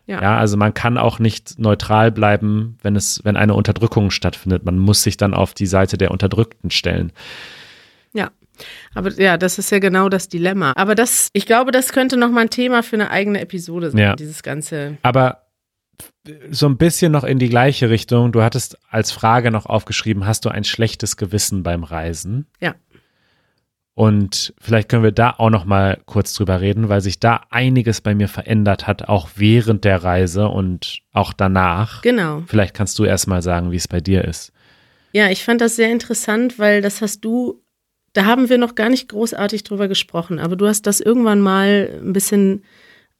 Ja. 0.06 0.20
ja, 0.20 0.36
also 0.36 0.58
man 0.58 0.74
kann 0.74 0.98
auch 0.98 1.18
nicht 1.18 1.58
neutral 1.58 2.12
bleiben, 2.12 2.76
wenn 2.82 2.96
es, 2.96 3.22
wenn 3.24 3.36
eine 3.36 3.54
Unterdrückung 3.54 4.10
stattfindet. 4.10 4.62
Man 4.66 4.78
muss 4.78 5.02
sich 5.02 5.16
dann 5.16 5.32
auf 5.32 5.54
die 5.54 5.64
Seite 5.64 5.96
der 5.96 6.10
Unterdrückten 6.10 6.70
stellen. 6.70 7.10
Ja. 8.12 8.30
Aber 8.94 9.10
ja, 9.12 9.38
das 9.38 9.58
ist 9.58 9.70
ja 9.70 9.78
genau 9.78 10.10
das 10.10 10.28
Dilemma. 10.28 10.74
Aber 10.76 10.94
das, 10.94 11.30
ich 11.32 11.46
glaube, 11.46 11.72
das 11.72 11.92
könnte 11.92 12.18
noch 12.18 12.30
mal 12.30 12.42
ein 12.42 12.50
Thema 12.50 12.82
für 12.82 12.96
eine 12.96 13.10
eigene 13.10 13.40
Episode 13.40 13.90
sein, 13.90 14.00
ja. 14.00 14.16
dieses 14.16 14.42
ganze. 14.42 14.98
Aber 15.00 15.43
so 16.50 16.66
ein 16.66 16.76
bisschen 16.76 17.12
noch 17.12 17.24
in 17.24 17.38
die 17.38 17.48
gleiche 17.48 17.90
Richtung. 17.90 18.32
Du 18.32 18.42
hattest 18.42 18.78
als 18.88 19.12
Frage 19.12 19.50
noch 19.50 19.66
aufgeschrieben, 19.66 20.26
hast 20.26 20.44
du 20.44 20.48
ein 20.48 20.64
schlechtes 20.64 21.16
Gewissen 21.16 21.62
beim 21.62 21.84
Reisen? 21.84 22.46
Ja. 22.60 22.74
Und 23.94 24.52
vielleicht 24.60 24.88
können 24.88 25.04
wir 25.04 25.12
da 25.12 25.34
auch 25.38 25.50
noch 25.50 25.64
mal 25.64 26.00
kurz 26.04 26.34
drüber 26.34 26.60
reden, 26.60 26.88
weil 26.88 27.00
sich 27.00 27.20
da 27.20 27.42
einiges 27.50 28.00
bei 28.00 28.14
mir 28.14 28.28
verändert 28.28 28.88
hat, 28.88 29.08
auch 29.08 29.28
während 29.36 29.84
der 29.84 30.02
Reise 30.02 30.48
und 30.48 31.02
auch 31.12 31.32
danach. 31.32 32.02
Genau. 32.02 32.42
Vielleicht 32.46 32.74
kannst 32.74 32.98
du 32.98 33.04
erst 33.04 33.28
mal 33.28 33.40
sagen, 33.40 33.70
wie 33.70 33.76
es 33.76 33.86
bei 33.86 34.00
dir 34.00 34.24
ist. 34.24 34.52
Ja, 35.12 35.30
ich 35.30 35.44
fand 35.44 35.60
das 35.60 35.76
sehr 35.76 35.92
interessant, 35.92 36.58
weil 36.58 36.82
das 36.82 37.02
hast 37.02 37.24
du, 37.24 37.62
da 38.14 38.24
haben 38.24 38.48
wir 38.48 38.58
noch 38.58 38.74
gar 38.74 38.88
nicht 38.88 39.08
großartig 39.08 39.62
drüber 39.62 39.86
gesprochen, 39.86 40.40
aber 40.40 40.56
du 40.56 40.66
hast 40.66 40.88
das 40.88 40.98
irgendwann 40.98 41.40
mal 41.40 42.00
ein 42.02 42.12
bisschen 42.12 42.64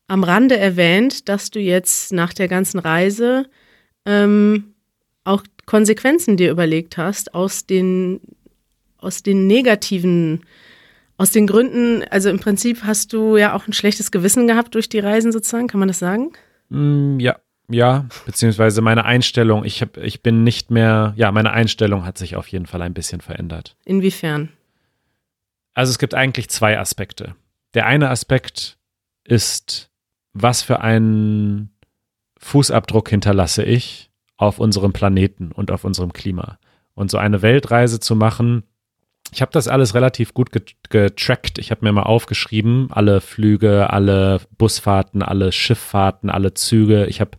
am 0.07 0.25
Rande 0.25 0.57
erwähnt, 0.57 1.29
dass 1.29 1.51
du 1.51 1.61
jetzt 1.61 2.13
nach 2.13 2.33
der 2.35 2.49
ganzen 2.49 2.79
Reise 2.79 3.47
ähm, 4.05 4.75
auch 5.25 5.43
Konsequenzen 5.67 6.37
dir 6.37 6.51
überlegt 6.51 6.99
hast 6.99 7.35
aus 7.35 7.67
den 7.67 8.21
aus 9.05 9.23
den 9.23 9.47
negativen, 9.47 10.45
aus 11.17 11.31
den 11.31 11.47
Gründen, 11.47 12.03
also 12.11 12.31
im 12.31 12.41
Prinzip 12.41 12.85
hast 12.85 13.13
du 13.13 13.37
ja 13.37 13.55
auch 13.55 13.69
ein 13.69 13.73
schlechtes 13.73 14.11
Gewissen 14.11 14.47
gehabt 14.47 14.75
durch 14.75 14.89
die 14.89 14.99
Reisen 14.99 15.31
sozusagen, 15.31 15.69
kann 15.69 15.79
man 15.79 15.89
das 15.89 15.99
sagen? 15.99 16.33
Mm, 16.71 17.21
ja, 17.21 17.37
ja, 17.69 18.07
beziehungsweise 18.27 18.81
meine 18.81 19.05
Einstellung, 19.05 19.65
ich, 19.65 19.83
hab, 19.83 19.97
ich 19.99 20.23
bin 20.23 20.43
nicht 20.43 20.71
mehr, 20.71 21.13
ja, 21.17 21.31
meine 21.33 21.53
Einstellung 21.53 22.05
hat 22.05 22.19
sich 22.19 22.35
auf 22.37 22.49
jeden 22.49 22.67
Fall 22.67 22.83
ein 22.83 22.95
bisschen 22.95 23.21
verändert. 23.21 23.77
Inwiefern? 23.85 24.49
Also 25.75 25.91
es 25.91 25.99
gibt 25.99 26.15
eigentlich 26.15 26.49
zwei 26.49 26.79
Aspekte. 26.79 27.35
Der 27.75 27.87
eine 27.87 28.11
Aspekt 28.11 28.79
ist, 29.25 29.91
was 30.35 30.63
für 30.63 30.81
einen 30.81 31.71
Fußabdruck 32.39 33.09
hinterlasse 33.09 33.63
ich 33.63 34.11
auf 34.37 34.59
unserem 34.59 34.93
Planeten 34.93 35.53
und 35.53 35.71
auf 35.71 35.85
unserem 35.85 36.13
Klima. 36.13 36.59
Und 36.95 37.11
so 37.11 37.19
eine 37.19 37.41
Weltreise 37.43 38.01
zu 38.01 38.15
machen, 38.15 38.65
Ich 39.33 39.41
habe 39.43 39.51
das 39.53 39.67
alles 39.69 39.95
relativ 39.95 40.33
gut 40.35 40.51
getrackt. 40.91 41.59
Ich 41.59 41.71
habe 41.71 41.85
mir 41.85 41.93
mal 41.93 42.03
aufgeschrieben, 42.05 42.89
alle 42.93 43.21
Flüge, 43.21 43.91
alle 43.91 44.41
Busfahrten, 44.59 45.23
alle 45.23 45.51
Schifffahrten, 45.51 46.31
alle 46.31 46.55
Züge. 46.55 47.07
Ich 47.07 47.21
habe 47.21 47.33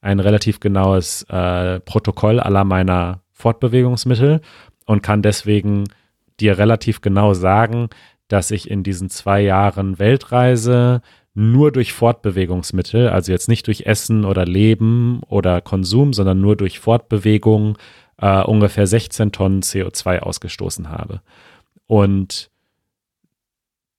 ein 0.00 0.20
relativ 0.20 0.60
genaues 0.60 1.24
äh, 1.24 1.80
Protokoll 1.80 2.40
aller 2.40 2.64
meiner 2.64 3.20
Fortbewegungsmittel 3.32 4.40
und 4.86 5.02
kann 5.02 5.20
deswegen 5.20 5.84
dir 6.40 6.56
relativ 6.58 7.02
genau 7.02 7.34
sagen, 7.34 7.88
dass 8.28 8.50
ich 8.50 8.70
in 8.70 8.82
diesen 8.82 9.10
zwei 9.10 9.42
Jahren 9.42 9.98
Weltreise 9.98 11.02
nur 11.34 11.72
durch 11.72 11.92
Fortbewegungsmittel, 11.92 13.08
also 13.08 13.32
jetzt 13.32 13.48
nicht 13.48 13.66
durch 13.66 13.82
Essen 13.86 14.24
oder 14.24 14.44
Leben 14.44 15.22
oder 15.28 15.60
Konsum, 15.60 16.12
sondern 16.12 16.40
nur 16.40 16.56
durch 16.56 16.78
Fortbewegung 16.78 17.78
äh, 18.18 18.42
ungefähr 18.42 18.86
16 18.86 19.32
Tonnen 19.32 19.62
CO2 19.62 20.20
ausgestoßen 20.20 20.90
habe. 20.90 21.22
Und 21.86 22.50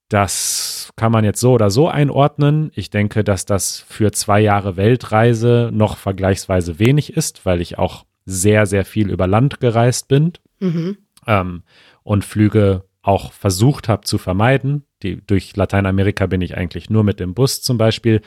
das 0.09 0.91
kann 0.95 1.11
man 1.11 1.25
jetzt 1.25 1.39
so 1.39 1.53
oder 1.53 1.71
so 1.71 1.87
einordnen. 1.87 2.71
Ich 2.75 2.91
denke, 2.91 3.23
dass 3.23 3.45
das 3.45 3.79
für 3.79 4.11
zwei 4.11 4.41
Jahre 4.41 4.77
Weltreise 4.77 5.71
noch 5.73 5.97
vergleichsweise 5.97 6.77
wenig 6.77 7.13
ist, 7.13 7.47
weil 7.47 7.61
ich 7.61 7.79
auch 7.79 8.05
sehr, 8.25 8.67
sehr 8.67 8.85
viel 8.85 9.09
über 9.09 9.25
Land 9.25 9.59
gereist 9.59 10.07
bin 10.07 10.33
mhm. 10.59 10.97
ähm, 11.25 11.63
und 12.03 12.25
Flüge 12.25 12.83
auch 13.03 13.33
versucht 13.33 13.89
habe 13.89 14.05
zu 14.05 14.17
vermeiden. 14.17 14.85
Die, 15.03 15.21
durch 15.25 15.55
Lateinamerika 15.55 16.25
bin 16.25 16.41
ich 16.41 16.57
eigentlich 16.57 16.89
nur 16.89 17.03
mit 17.03 17.19
dem 17.19 17.33
Bus 17.33 17.61
zum 17.61 17.77
Beispiel. 17.77 18.21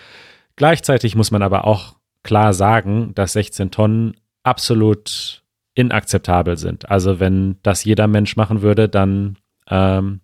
Gleichzeitig 0.54 1.16
muss 1.16 1.30
man 1.30 1.42
aber 1.42 1.66
auch 1.66 1.96
klar 2.22 2.52
sagen, 2.52 3.12
dass 3.14 3.32
16 3.32 3.70
Tonnen 3.70 4.16
absolut 4.42 5.42
inakzeptabel 5.74 6.56
sind. 6.56 6.90
Also 6.90 7.18
wenn 7.20 7.56
das 7.62 7.84
jeder 7.84 8.06
Mensch 8.06 8.36
machen 8.36 8.62
würde, 8.62 8.88
dann 8.88 9.38
ähm, 9.68 10.20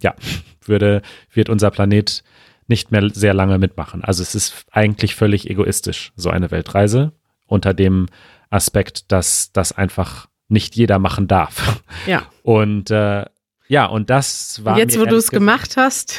ja, 0.00 0.14
würde, 0.64 1.02
wird 1.32 1.48
unser 1.48 1.70
Planet 1.70 2.22
nicht 2.66 2.92
mehr 2.92 3.08
sehr 3.10 3.32
lange 3.32 3.58
mitmachen. 3.58 4.04
Also 4.04 4.22
es 4.22 4.34
ist 4.34 4.66
eigentlich 4.70 5.14
völlig 5.14 5.48
egoistisch, 5.48 6.12
so 6.16 6.28
eine 6.28 6.50
Weltreise, 6.50 7.12
unter 7.46 7.72
dem 7.72 8.06
Aspekt, 8.50 9.10
dass 9.10 9.52
das 9.52 9.72
einfach 9.72 10.28
nicht 10.48 10.76
jeder 10.76 10.98
machen 10.98 11.28
darf. 11.28 11.82
Ja. 12.06 12.24
Und 12.42 12.90
äh, 12.90 13.24
ja, 13.68 13.86
und 13.86 14.10
das 14.10 14.64
war. 14.64 14.78
Jetzt, 14.78 14.98
wo 14.98 15.04
du 15.04 15.16
es 15.16 15.30
gemacht 15.30 15.76
hast. 15.76 16.16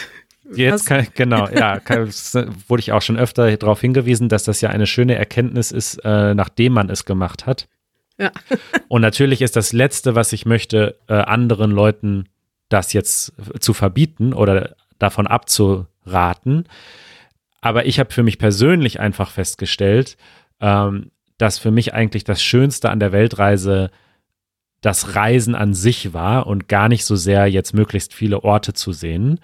Jetzt 0.52 0.86
kann, 0.88 1.08
genau, 1.14 1.47
ja, 1.50 1.80
kann, 1.80 2.10
wurde 2.68 2.80
ich 2.80 2.91
auch 2.91 3.02
schon 3.02 3.18
öfter 3.18 3.56
darauf 3.58 3.82
hingewiesen, 3.82 4.30
dass 4.30 4.43
das 4.43 4.62
ja 4.62 4.70
eine 4.70 4.88
schöne 4.88 5.16
Erkenntnis 5.16 5.72
ist, 5.72 5.97
äh, 6.04 6.34
nachdem 6.34 6.74
man 6.74 6.89
es 6.89 7.06
gemacht 7.06 7.45
hat. 7.45 7.68
Ja. 8.18 8.32
Und 8.88 9.02
natürlich 9.02 9.41
ist 9.41 9.56
das 9.56 9.74
Letzte, 9.74 10.16
was 10.16 10.34
ich 10.34 10.45
möchte, 10.45 10.97
äh, 11.08 11.14
anderen 11.14 11.72
Leuten 11.72 12.30
das 12.70 12.93
jetzt 12.93 13.34
zu 13.60 13.74
verbieten 13.74 14.34
oder 14.34 14.76
davon 14.97 15.28
abzuraten. 15.28 16.68
Aber 17.62 17.86
ich 17.86 18.00
habe 18.00 18.12
für 18.12 18.24
mich 18.24 18.38
persönlich 18.38 19.00
einfach 19.00 19.32
festgestellt, 19.32 20.18
ähm, 20.62 21.12
dass 21.38 21.58
für 21.58 21.72
mich 21.72 21.93
eigentlich 21.93 22.24
das 22.24 22.41
Schönste 22.41 22.89
an 22.89 23.00
der 23.00 23.12
Weltreise 23.12 23.91
das 24.82 25.15
Reisen 25.15 25.55
an 25.55 25.73
sich 25.73 26.13
war 26.13 26.47
und 26.47 26.67
gar 26.67 26.89
nicht 26.89 27.05
so 27.05 27.15
sehr 27.15 27.47
jetzt 27.47 27.73
möglichst 27.73 28.13
viele 28.13 28.43
Orte 28.43 28.73
zu 28.73 28.93
sehen. 28.93 29.39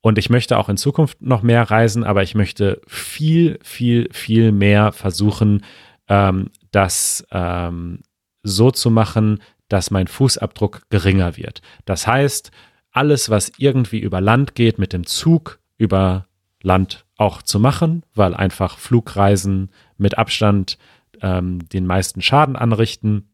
Und 0.00 0.18
ich 0.18 0.30
möchte 0.30 0.58
auch 0.58 0.68
in 0.68 0.76
Zukunft 0.76 1.20
noch 1.20 1.42
mehr 1.42 1.70
reisen, 1.70 2.04
aber 2.04 2.22
ich 2.22 2.34
möchte 2.34 2.80
viel, 2.86 3.58
viel, 3.62 4.08
viel 4.12 4.52
mehr 4.52 4.92
versuchen, 4.92 5.64
ähm, 6.08 6.50
das 6.70 7.26
ähm, 7.30 8.00
so 8.42 8.70
zu 8.70 8.90
machen, 8.90 9.40
dass 9.68 9.90
mein 9.90 10.06
Fußabdruck 10.06 10.82
geringer 10.88 11.36
wird. 11.36 11.60
Das 11.84 12.06
heißt, 12.06 12.50
alles, 12.90 13.28
was 13.28 13.52
irgendwie 13.58 13.98
über 13.98 14.20
Land 14.20 14.54
geht, 14.54 14.78
mit 14.78 14.92
dem 14.92 15.04
Zug 15.04 15.58
über 15.76 16.26
Land 16.62 17.04
auch 17.16 17.42
zu 17.42 17.60
machen, 17.60 18.02
weil 18.14 18.34
einfach 18.34 18.78
Flugreisen 18.78 19.70
mit 19.96 20.16
Abstand 20.16 20.78
ähm, 21.20 21.68
den 21.68 21.86
meisten 21.86 22.22
Schaden 22.22 22.56
anrichten 22.56 23.30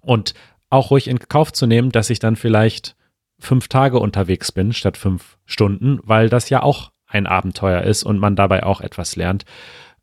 und 0.00 0.34
auch 0.74 0.90
ruhig 0.90 1.08
in 1.08 1.18
Kauf 1.18 1.52
zu 1.52 1.66
nehmen, 1.66 1.90
dass 1.90 2.10
ich 2.10 2.18
dann 2.18 2.36
vielleicht 2.36 2.96
fünf 3.38 3.68
Tage 3.68 3.98
unterwegs 3.98 4.52
bin 4.52 4.72
statt 4.72 4.96
fünf 4.96 5.38
Stunden, 5.46 6.00
weil 6.02 6.28
das 6.28 6.50
ja 6.50 6.62
auch 6.62 6.90
ein 7.06 7.26
Abenteuer 7.26 7.82
ist 7.82 8.02
und 8.02 8.18
man 8.18 8.36
dabei 8.36 8.64
auch 8.64 8.80
etwas 8.80 9.16
lernt. 9.16 9.44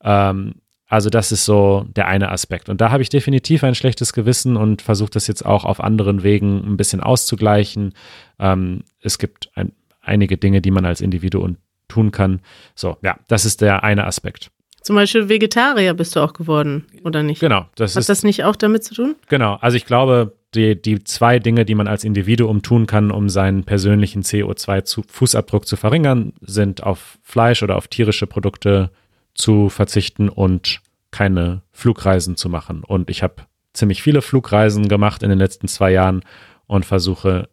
Ähm, 0.04 0.56
also 0.88 1.10
das 1.10 1.32
ist 1.32 1.46
so 1.46 1.86
der 1.96 2.08
eine 2.08 2.32
Aspekt. 2.32 2.68
Und 2.68 2.82
da 2.82 2.92
habe 2.92 3.02
ich 3.02 3.10
definitiv 3.10 3.64
ein 3.64 3.76
schlechtes 3.76 4.12
Gewissen 4.12 4.58
und 4.58 4.82
versuche 4.82 5.12
das 5.12 5.28
jetzt 5.28 5.46
auch 5.46 5.64
auf 5.64 5.82
anderen 5.82 6.24
Wegen 6.24 6.58
ein 6.66 6.76
bisschen 6.76 7.00
auszugleichen. 7.00 7.94
Ähm, 8.40 8.84
es 9.00 9.18
gibt 9.18 9.50
ein, 9.56 9.72
einige 10.02 10.38
Dinge, 10.38 10.62
die 10.62 10.72
man 10.72 10.86
als 10.86 11.00
Individuum 11.00 11.58
tun 11.88 12.12
kann. 12.12 12.42
So, 12.76 12.98
ja, 13.04 13.18
das 13.30 13.46
ist 13.46 13.62
der 13.62 13.84
eine 13.84 14.06
Aspekt. 14.06 14.52
Zum 14.82 14.96
Beispiel 14.96 15.30
Vegetarier 15.30 15.94
bist 15.94 16.16
du 16.16 16.20
auch 16.20 16.34
geworden, 16.34 16.88
oder 17.04 17.24
nicht? 17.24 17.40
Genau. 17.40 17.68
Das 17.76 17.96
Hat 17.96 18.02
ist, 18.02 18.10
das 18.10 18.24
nicht 18.24 18.44
auch 18.44 18.56
damit 18.56 18.84
zu 18.84 18.96
tun? 18.96 19.16
Genau. 19.30 19.56
Also 19.62 19.78
ich 19.78 19.86
glaube, 19.86 20.34
die, 20.54 20.80
die 20.80 21.04
zwei 21.04 21.40
Dinge, 21.40 21.66
die 21.66 21.76
man 21.76 21.88
als 21.88 22.04
Individuum 22.04 22.62
tun 22.62 22.86
kann, 22.86 23.12
um 23.12 23.30
seinen 23.30 23.64
persönlichen 23.64 24.24
CO2-Fußabdruck 24.24 25.66
zu 25.66 25.78
verringern, 25.78 26.34
sind 26.42 26.84
auf 26.84 27.18
Fleisch 27.24 27.64
oder 27.64 27.78
auf 27.78 27.88
tierische 27.88 28.28
Produkte 28.28 28.92
zu 29.34 29.70
verzichten 29.70 30.30
und 30.30 30.82
keine 31.12 31.62
Flugreisen 31.72 32.36
zu 32.36 32.50
machen. 32.50 32.84
Und 32.84 33.10
ich 33.10 33.24
habe 33.24 33.44
ziemlich 33.74 34.02
viele 34.02 34.22
Flugreisen 34.22 34.88
gemacht 34.88 35.24
in 35.24 35.30
den 35.30 35.40
letzten 35.40 35.68
zwei 35.68 35.92
Jahren 35.92 36.24
und 36.68 36.86
versuche 36.86 37.50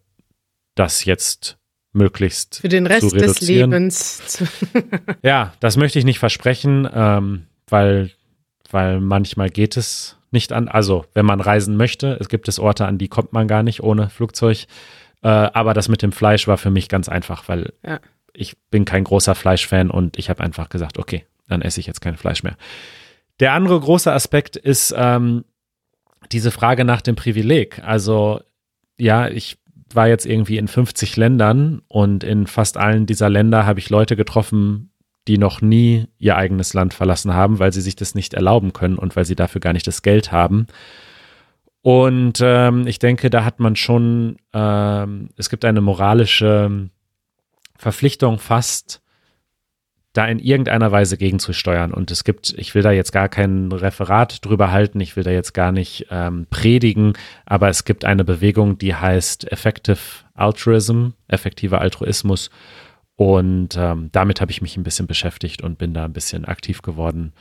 das 0.75 1.05
jetzt 1.05 1.59
möglichst 1.93 2.61
für 2.61 2.69
den 2.69 2.87
Rest 2.87 3.13
des 3.13 3.41
Lebens. 3.41 4.27
Zu 4.27 4.45
ja, 5.23 5.55
das 5.61 5.77
möchte 5.77 5.99
ich 5.99 6.05
nicht 6.05 6.19
versprechen, 6.19 6.89
ähm, 6.93 7.47
weil 7.69 8.11
weil 8.71 9.01
manchmal 9.01 9.49
geht 9.49 9.77
es 9.77 10.18
nicht 10.31 10.53
an. 10.53 10.69
Also 10.69 11.05
wenn 11.15 11.27
man 11.27 11.41
reisen 11.41 11.77
möchte, 11.77 12.17
es 12.21 12.29
gibt 12.29 12.49
es 12.49 12.59
Orte, 12.59 12.87
an 12.87 12.99
die 12.99 13.09
kommt 13.09 13.33
man 13.33 13.49
gar 13.49 13.63
nicht 13.63 13.83
ohne 13.83 14.11
Flugzeug. 14.11 14.67
Äh, 15.23 15.29
aber 15.29 15.75
das 15.75 15.89
mit 15.89 16.03
dem 16.03 16.13
Fleisch 16.13 16.47
war 16.47 16.59
für 16.59 16.71
mich 16.71 16.89
ganz 16.89 17.09
einfach, 17.09 17.49
weil 17.49 17.73
ja. 17.85 18.01
ich 18.33 18.57
bin 18.71 18.85
kein 18.85 19.05
großer 19.05 19.35
Fleischfan 19.35 19.91
und 19.91 20.19
ich 20.19 20.31
habe 20.31 20.43
einfach 20.43 20.69
gesagt, 20.69 20.99
okay, 20.99 21.25
dann 21.49 21.63
esse 21.63 21.81
ich 21.81 21.87
jetzt 21.87 22.01
kein 22.01 22.17
Fleisch 22.17 22.43
mehr. 22.43 22.57
Der 23.41 23.53
andere 23.53 23.79
große 23.79 24.13
Aspekt 24.13 24.57
ist 24.57 24.95
ähm, 24.97 25.45
diese 26.33 26.51
Frage 26.51 26.85
nach 26.85 27.01
dem 27.01 27.17
Privileg. 27.17 27.83
Also 27.85 28.41
ja, 28.97 29.29
ich 29.29 29.59
war 29.95 30.09
jetzt 30.09 30.27
irgendwie 30.27 30.59
in 30.59 30.69
50 30.69 31.17
Ländern 31.17 31.83
und 31.89 32.25
in 32.25 32.47
fast 32.47 32.77
allen 32.77 33.07
dieser 33.07 33.31
Länder 33.31 33.65
habe 33.65 33.79
ich 33.79 33.91
Leute 33.91 34.17
getroffen, 34.17 34.91
die 35.29 35.39
noch 35.39 35.61
nie 35.61 36.07
ihr 36.19 36.37
eigenes 36.37 36.75
Land 36.75 36.95
verlassen 36.95 37.35
haben, 37.35 37.59
weil 37.59 37.73
sie 37.73 37.83
sich 37.83 37.95
das 37.95 38.15
nicht 38.15 38.35
erlauben 38.35 38.73
können 38.73 38.99
und 38.99 39.15
weil 39.15 39.27
sie 39.27 39.37
dafür 39.37 39.61
gar 39.61 39.75
nicht 39.75 39.87
das 39.87 40.03
Geld 40.03 40.33
haben. 40.33 40.67
Und 41.83 42.41
ähm, 42.43 42.87
ich 42.87 42.99
denke, 42.99 43.31
da 43.31 43.45
hat 43.45 43.61
man 43.61 43.77
schon, 43.77 44.39
ähm, 44.53 45.29
es 45.37 45.51
gibt 45.51 45.65
eine 45.65 45.81
moralische 45.81 46.89
Verpflichtung 47.77 48.39
fast, 48.39 49.01
da 50.15 50.27
in 50.27 50.39
irgendeiner 50.39 50.91
Weise 50.91 51.17
gegenzusteuern. 51.17 51.93
Und 51.93 52.11
es 52.11 52.25
gibt, 52.25 52.55
ich 52.57 52.75
will 52.75 52.83
da 52.83 52.91
jetzt 52.91 53.13
gar 53.13 53.29
kein 53.29 53.71
Referat 53.71 54.45
drüber 54.45 54.73
halten, 54.73 55.01
ich 55.01 55.15
will 55.15 55.23
da 55.23 55.31
jetzt 55.31 55.53
gar 55.53 55.71
nicht 55.71 56.07
ähm, 56.11 56.47
predigen, 56.51 57.13
aber 57.47 57.69
es 57.69 57.85
gibt 57.85 58.05
eine 58.05 58.25
Bewegung, 58.25 58.79
die 58.79 58.95
heißt 58.95 59.53
Effective 59.53 59.99
Altruism, 60.35 61.09
effektiver 61.29 61.81
Altruismus. 61.81 62.51
Und 63.19 63.77
ähm, 63.77 64.09
damit 64.13 64.41
habe 64.41 64.51
ich 64.51 64.63
mich 64.63 64.79
ein 64.79 64.85
bisschen 64.85 65.07
beschäftigt 65.07 65.63
und 65.63 65.77
bin 65.77 65.93
da 65.93 66.07
ein 66.07 66.13
bisschen 66.15 66.47
aktiv 66.47 66.81
geworden, 66.81 67.35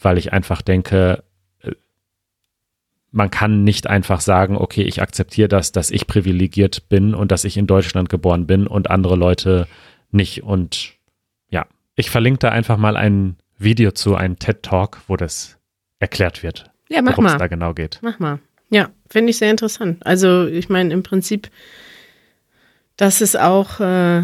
weil 0.00 0.18
ich 0.18 0.32
einfach 0.32 0.62
denke, 0.62 1.22
äh, 1.62 1.72
man 3.12 3.30
kann 3.30 3.62
nicht 3.62 3.86
einfach 3.86 4.20
sagen, 4.20 4.56
okay, 4.56 4.82
ich 4.82 5.00
akzeptiere 5.00 5.48
das, 5.48 5.70
dass 5.70 5.92
ich 5.92 6.08
privilegiert 6.08 6.88
bin 6.88 7.14
und 7.14 7.30
dass 7.30 7.44
ich 7.44 7.56
in 7.56 7.66
Deutschland 7.68 8.08
geboren 8.08 8.46
bin 8.46 8.66
und 8.66 8.90
andere 8.90 9.14
Leute 9.14 9.68
nicht. 10.10 10.42
Und 10.42 10.98
ich 12.00 12.10
verlinke 12.10 12.38
da 12.38 12.48
einfach 12.48 12.78
mal 12.78 12.96
ein 12.96 13.36
Video 13.58 13.92
zu, 13.92 14.16
einem 14.16 14.38
TED-Talk, 14.38 15.02
wo 15.06 15.16
das 15.16 15.58
erklärt 15.98 16.42
wird, 16.42 16.70
ja, 16.88 17.04
worum 17.04 17.26
es 17.26 17.36
da 17.36 17.46
genau 17.46 17.74
geht. 17.74 17.98
Mach 18.02 18.18
mal. 18.18 18.38
Ja, 18.70 18.88
finde 19.08 19.30
ich 19.30 19.36
sehr 19.36 19.50
interessant. 19.50 20.04
Also 20.06 20.46
ich 20.46 20.68
meine, 20.68 20.94
im 20.94 21.02
Prinzip, 21.02 21.50
das 22.96 23.20
ist 23.20 23.38
auch, 23.38 23.80
äh, 23.80 24.22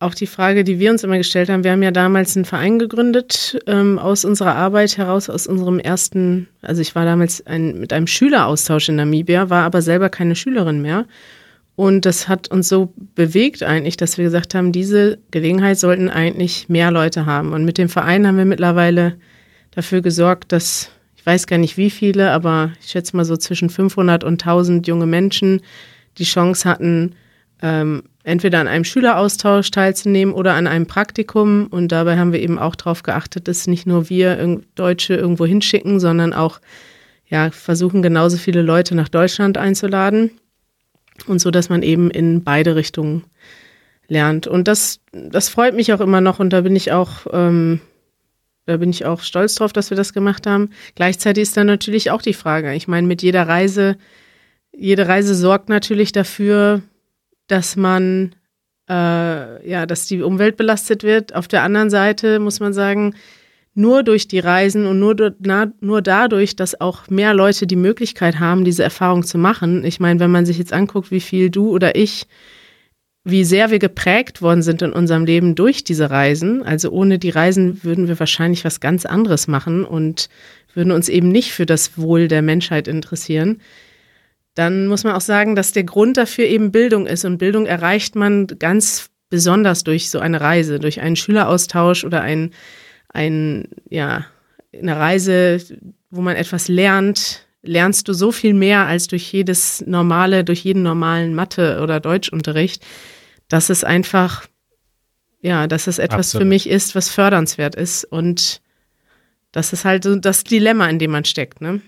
auch 0.00 0.14
die 0.14 0.26
Frage, 0.26 0.64
die 0.64 0.80
wir 0.80 0.90
uns 0.90 1.04
immer 1.04 1.18
gestellt 1.18 1.48
haben. 1.48 1.62
Wir 1.62 1.72
haben 1.72 1.82
ja 1.82 1.92
damals 1.92 2.36
einen 2.36 2.46
Verein 2.46 2.78
gegründet 2.78 3.58
ähm, 3.66 3.98
aus 3.98 4.24
unserer 4.24 4.56
Arbeit 4.56 4.96
heraus, 4.96 5.30
aus 5.30 5.46
unserem 5.46 5.78
ersten, 5.78 6.48
also 6.62 6.82
ich 6.82 6.94
war 6.94 7.04
damals 7.04 7.46
ein, 7.46 7.78
mit 7.78 7.92
einem 7.92 8.06
Schüleraustausch 8.06 8.88
in 8.88 8.96
Namibia, 8.96 9.50
war 9.50 9.64
aber 9.64 9.82
selber 9.82 10.08
keine 10.08 10.34
Schülerin 10.34 10.82
mehr 10.82 11.06
und 11.80 12.04
das 12.04 12.28
hat 12.28 12.50
uns 12.50 12.68
so 12.68 12.92
bewegt 13.14 13.62
eigentlich, 13.62 13.96
dass 13.96 14.18
wir 14.18 14.24
gesagt 14.26 14.54
haben, 14.54 14.70
diese 14.70 15.18
Gelegenheit 15.30 15.78
sollten 15.78 16.10
eigentlich 16.10 16.68
mehr 16.68 16.90
Leute 16.90 17.24
haben. 17.24 17.54
Und 17.54 17.64
mit 17.64 17.78
dem 17.78 17.88
Verein 17.88 18.26
haben 18.26 18.36
wir 18.36 18.44
mittlerweile 18.44 19.16
dafür 19.70 20.02
gesorgt, 20.02 20.52
dass, 20.52 20.90
ich 21.16 21.24
weiß 21.24 21.46
gar 21.46 21.56
nicht 21.56 21.78
wie 21.78 21.88
viele, 21.88 22.32
aber 22.32 22.72
ich 22.82 22.90
schätze 22.90 23.16
mal 23.16 23.24
so 23.24 23.34
zwischen 23.34 23.70
500 23.70 24.24
und 24.24 24.42
1000 24.42 24.86
junge 24.88 25.06
Menschen 25.06 25.62
die 26.18 26.24
Chance 26.24 26.68
hatten, 26.68 27.14
ähm, 27.62 28.02
entweder 28.22 28.60
an 28.60 28.68
einem 28.68 28.84
Schüleraustausch 28.84 29.70
teilzunehmen 29.70 30.34
oder 30.34 30.54
an 30.54 30.66
einem 30.66 30.86
Praktikum. 30.86 31.66
Und 31.66 31.92
dabei 31.92 32.18
haben 32.18 32.32
wir 32.32 32.40
eben 32.40 32.58
auch 32.58 32.76
darauf 32.76 33.02
geachtet, 33.02 33.48
dass 33.48 33.66
nicht 33.66 33.86
nur 33.86 34.08
wir 34.08 34.60
Deutsche 34.74 35.14
irgendwo 35.14 35.46
hinschicken, 35.46 36.00
sondern 36.00 36.32
auch 36.32 36.60
ja, 37.26 37.50
versuchen, 37.50 38.02
genauso 38.02 38.36
viele 38.36 38.62
Leute 38.62 38.94
nach 38.94 39.08
Deutschland 39.08 39.56
einzuladen. 39.56 40.32
Und 41.26 41.38
so, 41.40 41.50
dass 41.50 41.68
man 41.68 41.82
eben 41.82 42.10
in 42.10 42.44
beide 42.44 42.76
Richtungen 42.76 43.24
lernt. 44.08 44.46
Und 44.46 44.68
das, 44.68 45.00
das 45.12 45.48
freut 45.48 45.74
mich 45.74 45.92
auch 45.92 46.00
immer 46.00 46.20
noch 46.20 46.40
und 46.40 46.50
da 46.50 46.62
bin 46.62 46.76
ich 46.76 46.92
auch, 46.92 47.26
ähm, 47.32 47.80
da 48.66 48.76
bin 48.76 48.90
ich 48.90 49.04
auch 49.04 49.20
stolz 49.20 49.54
drauf, 49.54 49.72
dass 49.72 49.90
wir 49.90 49.96
das 49.96 50.12
gemacht 50.12 50.46
haben. 50.46 50.70
Gleichzeitig 50.94 51.42
ist 51.42 51.56
dann 51.56 51.66
natürlich 51.66 52.10
auch 52.10 52.22
die 52.22 52.34
Frage. 52.34 52.74
Ich 52.74 52.88
meine, 52.88 53.06
mit 53.06 53.22
jeder 53.22 53.46
Reise, 53.46 53.96
jede 54.72 55.08
Reise 55.08 55.34
sorgt 55.34 55.68
natürlich 55.68 56.12
dafür, 56.12 56.82
dass 57.50 57.76
man 57.76 58.32
äh, 58.90 59.70
ja, 59.70 59.86
dass 59.86 60.06
die 60.06 60.20
Umwelt 60.20 60.56
belastet 60.56 61.04
wird. 61.04 61.34
Auf 61.34 61.46
der 61.46 61.62
anderen 61.62 61.90
Seite 61.90 62.40
muss 62.40 62.58
man 62.58 62.72
sagen, 62.72 63.14
nur 63.72 64.02
durch 64.02 64.26
die 64.26 64.40
Reisen 64.40 64.84
und 64.84 64.98
nur, 64.98 65.14
na, 65.38 65.72
nur 65.80 66.02
dadurch, 66.02 66.56
dass 66.56 66.80
auch 66.80 67.08
mehr 67.08 67.32
Leute 67.32 67.68
die 67.68 67.76
Möglichkeit 67.76 68.40
haben, 68.40 68.64
diese 68.64 68.82
Erfahrung 68.82 69.22
zu 69.22 69.38
machen. 69.38 69.84
Ich 69.84 70.00
meine, 70.00 70.18
wenn 70.18 70.32
man 70.32 70.44
sich 70.44 70.58
jetzt 70.58 70.72
anguckt, 70.72 71.12
wie 71.12 71.20
viel 71.20 71.50
du 71.50 71.70
oder 71.70 71.94
ich, 71.94 72.26
wie 73.22 73.44
sehr 73.44 73.70
wir 73.70 73.78
geprägt 73.78 74.42
worden 74.42 74.62
sind 74.62 74.82
in 74.82 74.92
unserem 74.92 75.24
Leben 75.24 75.54
durch 75.54 75.84
diese 75.84 76.10
Reisen. 76.10 76.64
Also 76.64 76.90
ohne 76.90 77.20
die 77.20 77.30
Reisen 77.30 77.84
würden 77.84 78.08
wir 78.08 78.18
wahrscheinlich 78.18 78.64
was 78.64 78.80
ganz 78.80 79.06
anderes 79.06 79.46
machen 79.46 79.84
und 79.84 80.28
würden 80.74 80.90
uns 80.90 81.08
eben 81.08 81.28
nicht 81.28 81.52
für 81.52 81.66
das 81.66 81.96
Wohl 81.96 82.26
der 82.26 82.42
Menschheit 82.42 82.88
interessieren 82.88 83.60
dann 84.60 84.88
muss 84.88 85.04
man 85.04 85.14
auch 85.14 85.22
sagen, 85.22 85.56
dass 85.56 85.72
der 85.72 85.84
Grund 85.84 86.18
dafür 86.18 86.44
eben 86.44 86.70
Bildung 86.70 87.06
ist. 87.06 87.24
Und 87.24 87.38
Bildung 87.38 87.64
erreicht 87.64 88.14
man 88.14 88.46
ganz 88.46 89.08
besonders 89.30 89.84
durch 89.84 90.10
so 90.10 90.18
eine 90.18 90.38
Reise, 90.38 90.78
durch 90.78 91.00
einen 91.00 91.16
Schüleraustausch 91.16 92.04
oder 92.04 92.20
ein, 92.20 92.52
ein, 93.08 93.68
ja, 93.88 94.26
eine 94.78 94.96
Reise, 94.98 95.62
wo 96.10 96.20
man 96.20 96.36
etwas 96.36 96.68
lernt, 96.68 97.46
lernst 97.62 98.06
du 98.06 98.12
so 98.12 98.32
viel 98.32 98.52
mehr 98.52 98.86
als 98.86 99.06
durch 99.06 99.32
jedes 99.32 99.82
normale, 99.86 100.44
durch 100.44 100.60
jeden 100.60 100.82
normalen 100.82 101.34
Mathe- 101.34 101.80
oder 101.82 101.98
Deutschunterricht, 101.98 102.84
dass 103.48 103.70
es 103.70 103.82
einfach, 103.82 104.46
ja, 105.40 105.68
dass 105.68 105.86
es 105.86 105.98
etwas 105.98 106.34
Absolut. 106.34 106.42
für 106.42 106.48
mich 106.48 106.68
ist, 106.68 106.94
was 106.94 107.08
fördernswert 107.08 107.76
ist. 107.76 108.04
Und 108.04 108.60
das 109.52 109.72
ist 109.72 109.86
halt 109.86 110.04
so 110.04 110.16
das 110.16 110.44
Dilemma, 110.44 110.86
in 110.90 110.98
dem 110.98 111.12
man 111.12 111.24
steckt, 111.24 111.62
ne? 111.62 111.80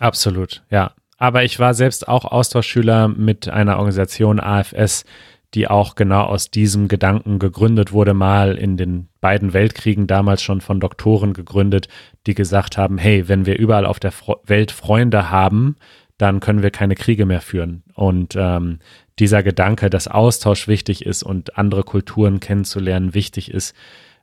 Absolut, 0.00 0.64
ja. 0.70 0.92
Aber 1.20 1.44
ich 1.44 1.58
war 1.58 1.74
selbst 1.74 2.08
auch 2.08 2.24
Austauschschüler 2.24 3.06
mit 3.06 3.46
einer 3.46 3.76
Organisation 3.76 4.40
AFS, 4.40 5.04
die 5.52 5.68
auch 5.68 5.94
genau 5.94 6.22
aus 6.22 6.50
diesem 6.50 6.88
Gedanken 6.88 7.38
gegründet 7.38 7.92
wurde, 7.92 8.14
mal 8.14 8.56
in 8.56 8.78
den 8.78 9.08
beiden 9.20 9.52
Weltkriegen 9.52 10.06
damals 10.06 10.42
schon 10.42 10.62
von 10.62 10.80
Doktoren 10.80 11.34
gegründet, 11.34 11.88
die 12.26 12.34
gesagt 12.34 12.78
haben, 12.78 12.96
hey, 12.96 13.28
wenn 13.28 13.44
wir 13.44 13.58
überall 13.58 13.84
auf 13.84 14.00
der 14.00 14.12
Welt 14.44 14.72
Freunde 14.72 15.30
haben, 15.30 15.76
dann 16.16 16.40
können 16.40 16.62
wir 16.62 16.70
keine 16.70 16.94
Kriege 16.94 17.26
mehr 17.26 17.42
führen. 17.42 17.82
Und 17.94 18.34
ähm, 18.38 18.78
dieser 19.18 19.42
Gedanke, 19.42 19.90
dass 19.90 20.08
Austausch 20.08 20.68
wichtig 20.68 21.04
ist 21.04 21.22
und 21.22 21.58
andere 21.58 21.82
Kulturen 21.82 22.40
kennenzulernen 22.40 23.12
wichtig 23.12 23.50
ist, 23.50 23.74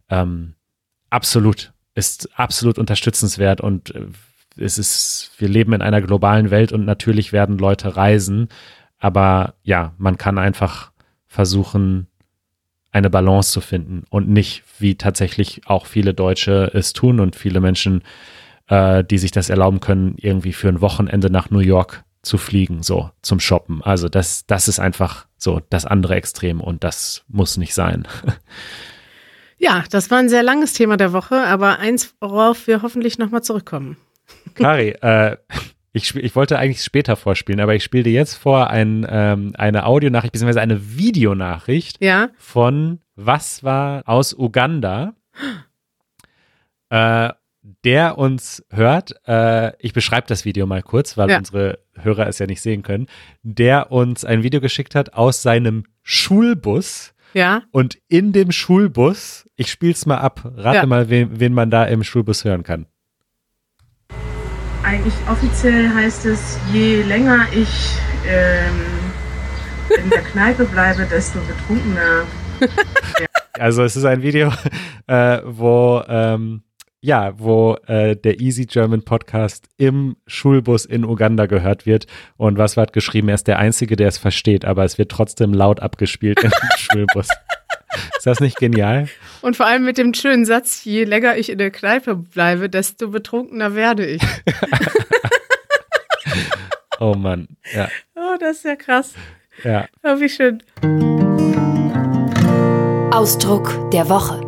ähm, 0.09 0.55
absolut, 1.11 1.73
ist 1.93 2.39
absolut 2.39 2.79
unterstützenswert 2.79 3.61
und 3.61 3.93
äh, 3.93 4.07
es 4.57 4.77
ist, 4.77 5.31
wir 5.37 5.49
leben 5.49 5.73
in 5.73 5.81
einer 5.81 6.01
globalen 6.01 6.51
Welt 6.51 6.71
und 6.71 6.85
natürlich 6.85 7.33
werden 7.33 7.57
Leute 7.57 7.95
reisen, 7.95 8.49
aber 8.99 9.55
ja, 9.63 9.93
man 9.97 10.17
kann 10.17 10.37
einfach 10.37 10.91
versuchen, 11.27 12.07
eine 12.91 13.09
Balance 13.09 13.51
zu 13.51 13.61
finden 13.61 14.03
und 14.09 14.29
nicht, 14.29 14.63
wie 14.79 14.95
tatsächlich 14.95 15.61
auch 15.65 15.85
viele 15.85 16.13
Deutsche 16.13 16.71
es 16.73 16.93
tun 16.93 17.19
und 17.19 17.35
viele 17.35 17.59
Menschen, 17.59 18.01
äh, 18.67 19.03
die 19.03 19.17
sich 19.17 19.31
das 19.31 19.49
erlauben 19.49 19.79
können, 19.79 20.15
irgendwie 20.17 20.53
für 20.53 20.69
ein 20.69 20.81
Wochenende 20.81 21.29
nach 21.29 21.49
New 21.49 21.59
York 21.59 22.03
zu 22.23 22.37
fliegen, 22.37 22.83
so 22.83 23.11
zum 23.21 23.39
Shoppen. 23.39 23.83
Also 23.83 24.09
das, 24.09 24.45
das 24.47 24.67
ist 24.67 24.79
einfach 24.79 25.27
so 25.37 25.61
das 25.69 25.85
andere 25.85 26.15
Extrem 26.15 26.61
und 26.61 26.83
das 26.83 27.23
muss 27.27 27.57
nicht 27.57 27.73
sein. 27.73 28.07
Ja, 29.59 29.83
das 29.89 30.11
war 30.11 30.19
ein 30.19 30.29
sehr 30.29 30.43
langes 30.43 30.73
Thema 30.73 30.97
der 30.97 31.13
Woche, 31.13 31.35
aber 31.35 31.79
eins, 31.79 32.13
worauf 32.19 32.67
wir 32.67 32.83
hoffentlich 32.83 33.17
nochmal 33.17 33.41
zurückkommen. 33.41 33.97
Kari, 34.55 34.89
äh, 35.01 35.37
ich, 35.97 36.15
ich 36.15 36.35
wollte 36.35 36.59
eigentlich 36.59 36.83
später 36.83 37.15
vorspielen, 37.15 37.59
aber 37.59 37.75
ich 37.75 37.83
spiele 37.83 38.03
dir 38.03 38.13
jetzt 38.13 38.35
vor 38.35 38.69
ein, 38.69 39.05
ähm, 39.09 39.53
eine 39.57 39.85
Audionachricht 39.85 40.33
bzw. 40.33 40.59
eine 40.59 40.97
Videonachricht 40.97 42.01
ja? 42.01 42.29
von 42.37 42.99
was 43.15 43.63
war 43.63 44.03
aus 44.05 44.33
Uganda, 44.33 45.15
äh, 46.89 47.29
der 47.83 48.17
uns 48.17 48.63
hört. 48.69 49.15
Äh, 49.27 49.73
ich 49.79 49.93
beschreibe 49.93 50.27
das 50.27 50.45
Video 50.45 50.65
mal 50.67 50.83
kurz, 50.83 51.17
weil 51.17 51.29
ja. 51.29 51.39
unsere 51.39 51.79
Hörer 51.95 52.27
es 52.27 52.39
ja 52.39 52.45
nicht 52.45 52.61
sehen 52.61 52.83
können. 52.83 53.07
Der 53.41 53.91
uns 53.91 54.23
ein 54.23 54.43
Video 54.43 54.61
geschickt 54.61 54.95
hat 54.95 55.13
aus 55.13 55.41
seinem 55.41 55.83
Schulbus. 56.03 57.13
Ja. 57.33 57.63
Und 57.71 57.97
in 58.07 58.31
dem 58.31 58.51
Schulbus, 58.51 59.49
ich 59.55 59.69
spiel's 59.69 60.05
mal 60.05 60.19
ab, 60.19 60.49
rate 60.55 60.77
ja. 60.77 60.85
mal, 60.85 61.09
wen, 61.09 61.39
wen 61.39 61.53
man 61.53 61.71
da 61.71 61.85
im 61.85 62.03
Schulbus 62.03 62.45
hören 62.45 62.63
kann 62.63 62.85
eigentlich 64.87 65.13
offiziell 65.29 65.89
heißt 65.93 66.25
es, 66.27 66.57
je 66.71 67.01
länger 67.01 67.45
ich 67.51 67.97
ähm, 68.25 70.01
in 70.01 70.09
der 70.09 70.21
Kneipe 70.21 70.63
bleibe, 70.63 71.05
desto 71.05 71.39
betrunkener. 71.41 72.23
Also 73.59 73.81
es 73.81 73.95
ist 73.95 74.05
ein 74.05 74.21
Video, 74.21 74.53
äh, 75.07 75.39
wo 75.43 76.03
ähm, 76.07 76.61
ja, 77.01 77.33
wo 77.39 77.75
äh, 77.87 78.15
der 78.15 78.39
Easy 78.39 78.65
German 78.65 79.01
Podcast 79.01 79.67
im 79.77 80.15
Schulbus 80.27 80.85
in 80.85 81.03
Uganda 81.03 81.47
gehört 81.47 81.87
wird. 81.87 82.05
Und 82.37 82.59
was 82.59 82.77
wird 82.77 82.93
geschrieben? 82.93 83.29
Er 83.29 83.35
ist 83.35 83.47
der 83.47 83.57
Einzige, 83.57 83.95
der 83.95 84.09
es 84.09 84.19
versteht, 84.19 84.63
aber 84.63 84.83
es 84.83 84.99
wird 84.99 85.09
trotzdem 85.09 85.55
laut 85.55 85.79
abgespielt 85.79 86.43
im 86.43 86.51
Schulbus. 86.77 87.29
Ist 88.17 88.25
das 88.25 88.39
nicht 88.39 88.57
genial? 88.57 89.07
Und 89.41 89.55
vor 89.55 89.65
allem 89.65 89.85
mit 89.85 89.97
dem 89.97 90.13
schönen 90.13 90.45
Satz, 90.45 90.83
je 90.83 91.03
länger 91.03 91.37
ich 91.37 91.49
in 91.49 91.57
der 91.57 91.71
Kneipe 91.71 92.15
bleibe, 92.15 92.69
desto 92.69 93.09
betrunkener 93.09 93.75
werde 93.75 94.05
ich. 94.05 94.21
oh 96.99 97.15
Mann, 97.15 97.47
ja. 97.73 97.89
Oh, 98.15 98.35
das 98.39 98.57
ist 98.57 98.65
ja 98.65 98.75
krass. 98.75 99.13
Ja. 99.63 99.87
Oh, 100.03 100.19
wie 100.19 100.29
schön. 100.29 100.61
Ausdruck 103.11 103.91
der 103.91 104.09
Woche. 104.09 104.41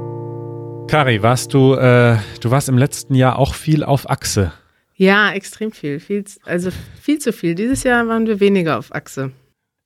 Kari, 0.88 1.22
warst 1.22 1.54
du, 1.54 1.76
äh, 1.76 2.18
du 2.42 2.52
warst 2.52 2.70
im 2.70 2.78
letzten 2.78 3.16
Jahr 3.16 3.40
auch 3.40 3.54
viel 3.54 3.84
auf 3.84 4.10
Achse. 4.10 4.52
Ja, 4.96 5.32
extrem 5.32 5.72
viel. 5.72 6.00
viel. 6.00 6.26
Also 6.44 6.72
viel 7.02 7.20
zu 7.20 7.32
viel. 7.32 7.56
Dieses 7.56 7.84
Jahr 7.84 8.08
waren 8.08 8.28
wir 8.28 8.40
weniger 8.40 8.78
auf 8.78 8.94
Achse. 8.94 9.32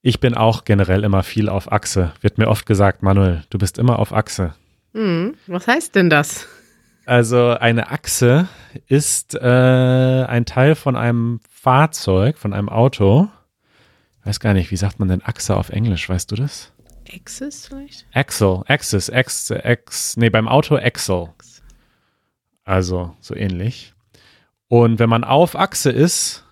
Ich 0.05 0.19
bin 0.19 0.35
auch 0.35 0.65
generell 0.65 1.05
immer 1.05 1.23
viel 1.23 1.47
auf 1.47 1.71
Achse. 1.71 2.11
Wird 2.19 2.37
mir 2.37 2.49
oft 2.49 2.65
gesagt, 2.65 3.03
Manuel, 3.03 3.45
du 3.49 3.57
bist 3.57 3.77
immer 3.77 3.99
auf 3.99 4.11
Achse. 4.11 4.53
Hm, 4.93 5.35
was 5.47 5.65
heißt 5.65 5.95
denn 5.95 6.09
das? 6.09 6.45
Also 7.05 7.51
eine 7.51 7.89
Achse 7.89 8.49
ist 8.87 9.33
äh, 9.33 10.25
ein 10.27 10.43
Teil 10.45 10.75
von 10.75 10.97
einem 10.97 11.39
Fahrzeug, 11.49 12.37
von 12.37 12.51
einem 12.51 12.67
Auto. 12.67 13.29
Ich 14.19 14.25
weiß 14.25 14.41
gar 14.41 14.53
nicht, 14.53 14.71
wie 14.71 14.75
sagt 14.75 14.99
man 14.99 15.07
denn 15.07 15.23
Achse 15.23 15.55
auf 15.55 15.69
Englisch? 15.69 16.09
Weißt 16.09 16.29
du 16.29 16.35
das? 16.35 16.73
Axis 17.15 17.67
vielleicht? 17.67 18.05
Axel, 18.13 18.61
Axis, 18.67 19.07
X, 19.07 19.51
X, 19.51 20.17
nee, 20.17 20.29
beim 20.29 20.49
Auto 20.49 20.75
Axel. 20.75 21.29
Also 22.65 23.15
so 23.21 23.35
ähnlich. 23.35 23.93
Und 24.67 24.99
wenn 24.99 25.09
man 25.09 25.23
auf 25.23 25.55
Achse 25.55 25.91
ist, 25.91 26.43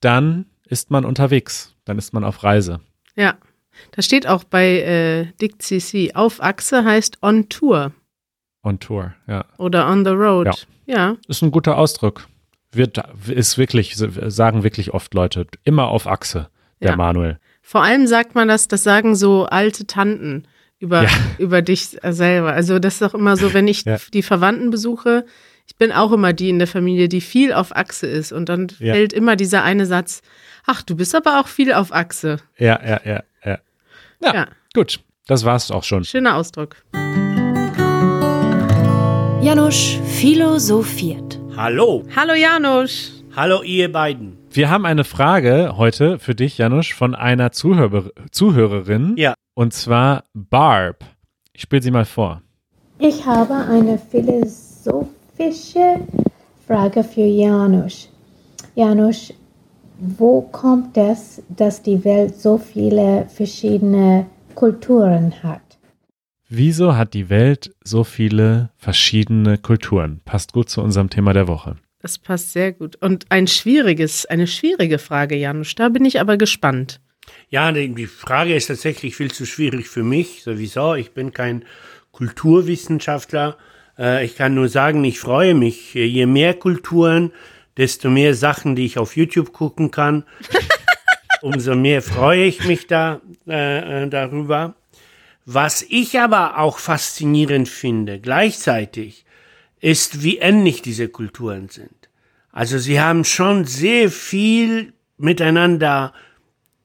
dann 0.00 0.46
ist 0.64 0.90
man 0.90 1.04
unterwegs, 1.04 1.74
dann 1.84 1.98
ist 1.98 2.14
man 2.14 2.24
auf 2.24 2.42
Reise. 2.42 2.80
Ja, 3.16 3.36
da 3.92 4.02
steht 4.02 4.26
auch 4.26 4.44
bei 4.44 4.80
äh, 4.80 5.26
Dick 5.40 5.60
CC, 5.62 6.12
auf 6.14 6.42
Achse 6.42 6.84
heißt 6.84 7.18
on 7.22 7.48
Tour. 7.48 7.92
On 8.62 8.78
Tour, 8.78 9.14
ja. 9.26 9.44
Oder 9.58 9.88
on 9.88 10.04
the 10.04 10.10
road. 10.10 10.46
Ja. 10.86 10.96
ja. 10.96 11.16
Ist 11.28 11.42
ein 11.42 11.50
guter 11.50 11.76
Ausdruck. 11.78 12.26
Wird, 12.72 13.00
ist 13.28 13.56
wirklich, 13.56 13.94
sagen 13.96 14.64
wirklich 14.64 14.92
oft 14.92 15.14
Leute, 15.14 15.46
immer 15.62 15.88
auf 15.88 16.06
Achse, 16.06 16.48
der 16.80 16.90
ja. 16.90 16.96
Manuel. 16.96 17.38
Vor 17.62 17.82
allem 17.82 18.06
sagt 18.06 18.34
man 18.34 18.48
das, 18.48 18.68
das 18.68 18.82
sagen 18.82 19.14
so 19.14 19.44
alte 19.44 19.86
Tanten 19.86 20.46
über, 20.80 21.04
ja. 21.04 21.10
über 21.38 21.62
dich 21.62 21.96
selber. 22.02 22.52
Also 22.52 22.78
das 22.78 22.96
ist 22.96 23.02
auch 23.02 23.14
immer 23.14 23.36
so, 23.36 23.54
wenn 23.54 23.68
ich 23.68 23.84
die 24.12 24.22
Verwandten 24.22 24.70
besuche, 24.70 25.24
ich 25.66 25.76
bin 25.76 25.92
auch 25.92 26.12
immer 26.12 26.32
die 26.32 26.50
in 26.50 26.58
der 26.58 26.68
Familie, 26.68 27.08
die 27.08 27.20
viel 27.20 27.52
auf 27.52 27.74
Achse 27.74 28.06
ist. 28.06 28.32
Und 28.32 28.48
dann 28.48 28.68
fällt 28.68 29.12
immer 29.12 29.36
dieser 29.36 29.62
eine 29.62 29.86
Satz, 29.86 30.20
Ach, 30.66 30.82
du 30.82 30.96
bist 30.96 31.14
aber 31.14 31.40
auch 31.40 31.46
viel 31.46 31.74
auf 31.74 31.92
Achse. 31.92 32.38
Ja, 32.56 32.80
ja, 32.82 32.98
ja, 33.04 33.22
ja. 33.44 33.58
Ja, 34.20 34.34
ja. 34.34 34.46
gut. 34.72 35.00
Das 35.26 35.44
war's 35.44 35.70
auch 35.70 35.84
schon. 35.84 36.04
Schöner 36.04 36.36
Ausdruck. 36.36 36.76
Janusz 39.42 39.98
philosophiert. 40.06 41.38
Hallo. 41.54 42.02
Hallo 42.16 42.32
Janusz. 42.32 43.22
Hallo 43.36 43.62
ihr 43.62 43.92
beiden. 43.92 44.38
Wir 44.50 44.70
haben 44.70 44.86
eine 44.86 45.04
Frage 45.04 45.74
heute 45.76 46.18
für 46.18 46.34
dich, 46.34 46.56
Janusz, 46.56 46.92
von 46.92 47.14
einer 47.14 47.52
Zuhörer 47.52 48.10
Zuhörerin. 48.30 49.14
Ja. 49.18 49.34
Und 49.54 49.74
zwar 49.74 50.24
Barb. 50.32 51.04
Ich 51.52 51.60
spiele 51.62 51.82
sie 51.82 51.90
mal 51.90 52.06
vor. 52.06 52.40
Ich 52.98 53.26
habe 53.26 53.54
eine 53.54 53.98
philosophische 53.98 56.00
Frage 56.66 57.04
für 57.04 57.20
Janusz. 57.20 58.08
Janusz, 58.74 59.32
wo 60.18 60.42
kommt 60.42 60.96
es, 60.96 61.42
dass 61.48 61.82
die 61.82 62.04
Welt 62.04 62.36
so 62.36 62.58
viele 62.58 63.26
verschiedene 63.28 64.26
Kulturen 64.54 65.42
hat? 65.42 65.60
Wieso 66.48 66.96
hat 66.96 67.14
die 67.14 67.30
Welt 67.30 67.74
so 67.82 68.04
viele 68.04 68.70
verschiedene 68.76 69.58
Kulturen? 69.58 70.20
Passt 70.24 70.52
gut 70.52 70.68
zu 70.68 70.82
unserem 70.82 71.10
Thema 71.10 71.32
der 71.32 71.48
Woche. 71.48 71.76
Das 72.00 72.18
passt 72.18 72.52
sehr 72.52 72.72
gut. 72.72 72.96
Und 72.96 73.26
ein 73.30 73.46
schwieriges, 73.46 74.26
eine 74.26 74.46
schwierige 74.46 74.98
Frage, 74.98 75.36
Janusz. 75.36 75.74
Da 75.74 75.88
bin 75.88 76.04
ich 76.04 76.20
aber 76.20 76.36
gespannt. 76.36 77.00
Ja, 77.48 77.72
die 77.72 78.06
Frage 78.06 78.54
ist 78.54 78.66
tatsächlich 78.66 79.16
viel 79.16 79.30
zu 79.30 79.46
schwierig 79.46 79.88
für 79.88 80.02
mich, 80.02 80.42
sowieso. 80.42 80.94
Ich 80.94 81.12
bin 81.12 81.32
kein 81.32 81.64
Kulturwissenschaftler. 82.12 83.56
Äh, 83.98 84.24
ich 84.24 84.36
kann 84.36 84.54
nur 84.54 84.68
sagen, 84.68 85.02
ich 85.04 85.18
freue 85.18 85.54
mich. 85.54 85.94
Je 85.94 86.26
mehr 86.26 86.54
Kulturen, 86.54 87.32
desto 87.76 88.10
mehr 88.10 88.34
Sachen, 88.34 88.76
die 88.76 88.86
ich 88.86 88.98
auf 88.98 89.16
YouTube 89.16 89.52
gucken 89.52 89.90
kann. 89.90 90.24
Umso 91.42 91.74
mehr 91.74 92.02
freue 92.02 92.44
ich 92.44 92.64
mich 92.64 92.86
da 92.86 93.20
äh, 93.46 94.04
äh, 94.04 94.08
darüber. 94.08 94.74
Was 95.46 95.82
ich 95.82 96.18
aber 96.18 96.58
auch 96.58 96.78
faszinierend 96.78 97.68
finde, 97.68 98.18
gleichzeitig, 98.18 99.24
ist, 99.80 100.22
wie 100.22 100.38
ähnlich 100.38 100.80
diese 100.80 101.08
Kulturen 101.08 101.68
sind. 101.68 102.08
Also 102.50 102.78
sie 102.78 103.00
haben 103.00 103.24
schon 103.24 103.66
sehr 103.66 104.10
viel 104.10 104.94
miteinander 105.18 106.14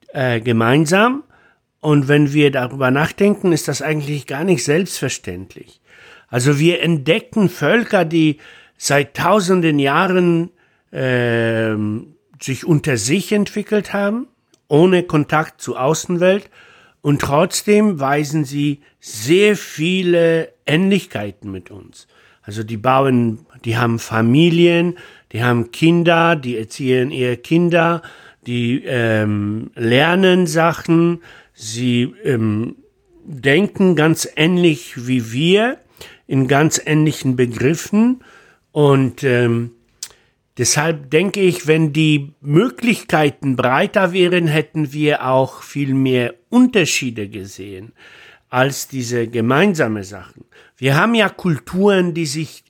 äh, 0.08 0.40
gemeinsam. 0.40 1.22
Und 1.80 2.08
wenn 2.08 2.34
wir 2.34 2.50
darüber 2.50 2.90
nachdenken, 2.90 3.52
ist 3.52 3.68
das 3.68 3.80
eigentlich 3.80 4.26
gar 4.26 4.44
nicht 4.44 4.64
selbstverständlich. 4.64 5.80
Also 6.28 6.58
wir 6.58 6.82
entdecken 6.82 7.48
Völker, 7.48 8.04
die 8.04 8.38
seit 8.76 9.16
tausenden 9.16 9.78
Jahren 9.78 10.50
äh, 10.90 11.74
sich 12.40 12.64
unter 12.64 12.96
sich 12.96 13.32
entwickelt 13.32 13.92
haben, 13.92 14.26
ohne 14.68 15.02
Kontakt 15.02 15.60
zur 15.60 15.80
Außenwelt, 15.80 16.50
und 17.02 17.22
trotzdem 17.22 17.98
weisen 17.98 18.44
sie 18.44 18.80
sehr 19.00 19.56
viele 19.56 20.52
Ähnlichkeiten 20.66 21.50
mit 21.50 21.70
uns. 21.70 22.06
Also 22.42 22.62
die 22.62 22.76
bauen, 22.76 23.46
die 23.64 23.78
haben 23.78 23.98
Familien, 23.98 24.98
die 25.32 25.42
haben 25.42 25.70
Kinder, 25.70 26.36
die 26.36 26.58
erziehen 26.58 27.10
ihre 27.10 27.36
Kinder, 27.36 28.02
die 28.46 28.82
ähm, 28.84 29.70
lernen 29.74 30.46
Sachen, 30.46 31.22
sie 31.54 32.14
ähm, 32.24 32.76
denken 33.24 33.96
ganz 33.96 34.28
ähnlich 34.36 35.06
wie 35.06 35.32
wir, 35.32 35.78
in 36.26 36.48
ganz 36.48 36.80
ähnlichen 36.84 37.36
Begriffen. 37.36 38.22
Und 38.72 39.24
ähm, 39.24 39.72
deshalb 40.58 41.10
denke 41.10 41.40
ich, 41.40 41.66
wenn 41.66 41.92
die 41.92 42.32
Möglichkeiten 42.40 43.56
breiter 43.56 44.12
wären, 44.12 44.46
hätten 44.46 44.92
wir 44.92 45.26
auch 45.26 45.62
viel 45.62 45.94
mehr 45.94 46.34
Unterschiede 46.48 47.28
gesehen 47.28 47.92
als 48.48 48.88
diese 48.88 49.28
gemeinsame 49.28 50.04
Sachen. 50.04 50.44
Wir 50.76 50.96
haben 50.96 51.14
ja 51.14 51.28
Kulturen, 51.28 52.14
die 52.14 52.26
sich 52.26 52.64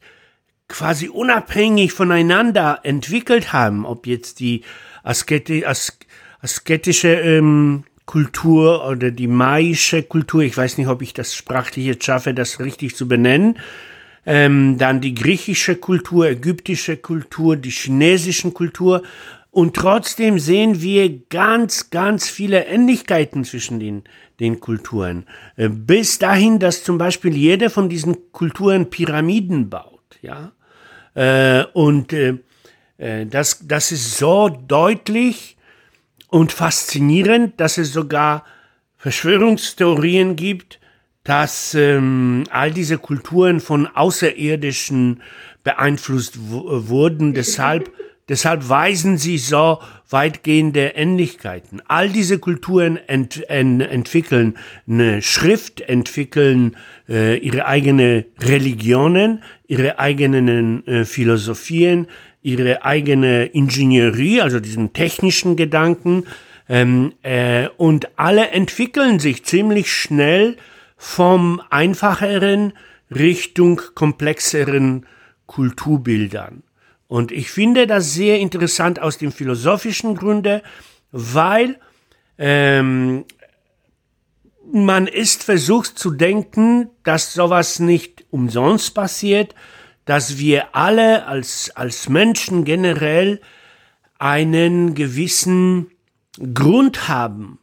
quasi 0.68 1.08
unabhängig 1.08 1.92
voneinander 1.92 2.80
entwickelt 2.84 3.52
haben, 3.52 3.84
ob 3.86 4.06
jetzt 4.06 4.40
die 4.40 4.62
asketi 5.02 5.64
as 5.64 5.98
asketische 6.42 7.08
ähm, 7.08 7.84
Kultur 8.06 8.88
oder 8.88 9.10
die 9.10 9.26
maische 9.28 10.02
Kultur, 10.02 10.40
ich 10.40 10.56
weiß 10.56 10.78
nicht, 10.78 10.88
ob 10.88 11.02
ich 11.02 11.12
das 11.12 11.34
sprachlich 11.34 11.84
jetzt 11.84 12.04
schaffe, 12.04 12.34
das 12.34 12.58
richtig 12.58 12.96
zu 12.96 13.06
benennen, 13.06 13.58
ähm, 14.26 14.78
dann 14.78 15.00
die 15.00 15.14
griechische 15.14 15.76
Kultur, 15.76 16.28
ägyptische 16.28 16.96
Kultur, 16.96 17.56
die 17.56 17.70
chinesische 17.70 18.50
Kultur. 18.50 19.02
Und 19.50 19.74
trotzdem 19.74 20.38
sehen 20.38 20.80
wir 20.80 21.26
ganz, 21.28 21.90
ganz 21.90 22.28
viele 22.28 22.66
Ähnlichkeiten 22.66 23.44
zwischen 23.44 23.80
den, 23.80 24.04
den 24.38 24.60
Kulturen. 24.60 25.26
Äh, 25.56 25.68
bis 25.68 26.18
dahin, 26.18 26.58
dass 26.58 26.84
zum 26.84 26.98
Beispiel 26.98 27.36
jede 27.36 27.70
von 27.70 27.88
diesen 27.88 28.32
Kulturen 28.32 28.90
Pyramiden 28.90 29.70
baut, 29.70 30.18
ja. 30.22 30.52
Äh, 31.14 31.64
und 31.72 32.12
äh, 32.12 32.38
das, 33.26 33.66
das 33.66 33.92
ist 33.92 34.18
so 34.18 34.48
deutlich 34.48 35.56
und 36.28 36.52
faszinierend, 36.52 37.58
dass 37.58 37.78
es 37.78 37.92
sogar 37.92 38.44
Verschwörungstheorien 38.98 40.36
gibt, 40.36 40.79
dass 41.30 41.74
ähm, 41.74 42.42
all 42.50 42.72
diese 42.72 42.98
Kulturen 42.98 43.60
von 43.60 43.86
Außerirdischen 43.86 45.22
beeinflusst 45.62 46.40
wurden. 46.40 47.34
Deshalb, 47.40 47.92
deshalb 48.28 48.68
weisen 48.68 49.16
sie 49.16 49.38
so 49.38 49.78
weitgehende 50.08 50.96
Ähnlichkeiten. 50.96 51.82
All 51.86 52.08
diese 52.08 52.40
Kulturen 52.40 52.96
ent, 53.06 53.48
ent, 53.48 53.80
entwickeln 53.80 54.58
eine 54.88 55.22
Schrift, 55.22 55.82
entwickeln 55.82 56.76
äh, 57.08 57.38
ihre 57.38 57.64
eigene 57.64 58.24
Religionen, 58.40 59.44
ihre 59.68 60.00
eigenen 60.00 60.84
äh, 60.88 61.04
Philosophien, 61.04 62.08
ihre 62.42 62.84
eigene 62.84 63.44
Ingenieurie, 63.44 64.40
also 64.40 64.58
diesen 64.58 64.94
technischen 64.94 65.54
Gedanken. 65.54 66.24
Ähm, 66.68 67.12
äh, 67.22 67.68
und 67.76 68.08
alle 68.16 68.48
entwickeln 68.48 69.20
sich 69.20 69.44
ziemlich 69.44 69.92
schnell 69.92 70.56
vom 71.02 71.62
einfacheren 71.70 72.74
Richtung 73.10 73.80
komplexeren 73.94 75.06
Kulturbildern. 75.46 76.62
Und 77.08 77.32
ich 77.32 77.50
finde 77.50 77.86
das 77.86 78.12
sehr 78.12 78.38
interessant 78.38 79.00
aus 79.00 79.16
dem 79.16 79.32
philosophischen 79.32 80.14
Grunde, 80.14 80.62
weil 81.10 81.80
ähm, 82.36 83.24
man 84.70 85.06
ist 85.06 85.42
versucht 85.42 85.98
zu 85.98 86.10
denken, 86.10 86.90
dass 87.02 87.32
sowas 87.32 87.78
nicht 87.80 88.26
umsonst 88.28 88.94
passiert, 88.94 89.54
dass 90.04 90.36
wir 90.36 90.76
alle 90.76 91.24
als, 91.24 91.70
als 91.74 92.10
Menschen 92.10 92.64
generell 92.66 93.40
einen 94.18 94.94
gewissen 94.94 95.92
Grund 96.52 97.08
haben, 97.08 97.58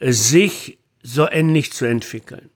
sich 0.00 0.77
so 1.08 1.28
ähnlich 1.30 1.72
zu 1.72 1.86
entwickeln. 1.86 2.50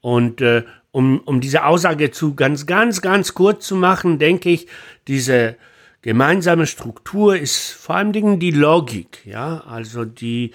Und 0.00 0.40
äh, 0.40 0.64
um, 0.92 1.20
um 1.20 1.40
diese 1.40 1.64
Aussage 1.64 2.10
zu 2.10 2.34
ganz, 2.34 2.66
ganz, 2.66 3.02
ganz 3.02 3.34
kurz 3.34 3.66
zu 3.66 3.76
machen, 3.76 4.18
denke 4.18 4.50
ich, 4.50 4.66
diese 5.08 5.56
gemeinsame 6.02 6.66
Struktur 6.66 7.36
ist 7.36 7.72
vor 7.72 7.96
allen 7.96 8.12
Dingen 8.12 8.38
die 8.38 8.52
Logik, 8.52 9.26
ja, 9.26 9.64
also 9.66 10.04
die, 10.04 10.52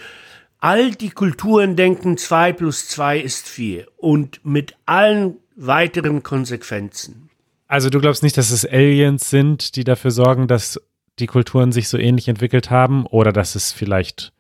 all 0.59 0.91
die 0.91 1.09
Kulturen 1.09 1.75
denken, 1.75 2.17
zwei 2.17 2.53
plus 2.53 2.87
zwei 2.87 3.19
ist 3.19 3.47
vier 3.47 3.87
und 3.97 4.39
mit 4.45 4.75
allen 4.85 5.37
weiteren 5.55 6.23
Konsequenzen. 6.23 7.29
Also 7.67 7.89
du 7.89 7.99
glaubst 7.99 8.23
nicht, 8.23 8.37
dass 8.37 8.51
es 8.51 8.65
Aliens 8.65 9.29
sind, 9.29 9.75
die 9.75 9.83
dafür 9.83 10.11
sorgen, 10.11 10.47
dass 10.47 10.79
die 11.19 11.27
Kulturen 11.27 11.71
sich 11.71 11.89
so 11.89 11.97
ähnlich 11.97 12.27
entwickelt 12.27 12.69
haben 12.69 13.05
oder 13.05 13.31
dass 13.33 13.55
es 13.55 13.71
vielleicht 13.71 14.31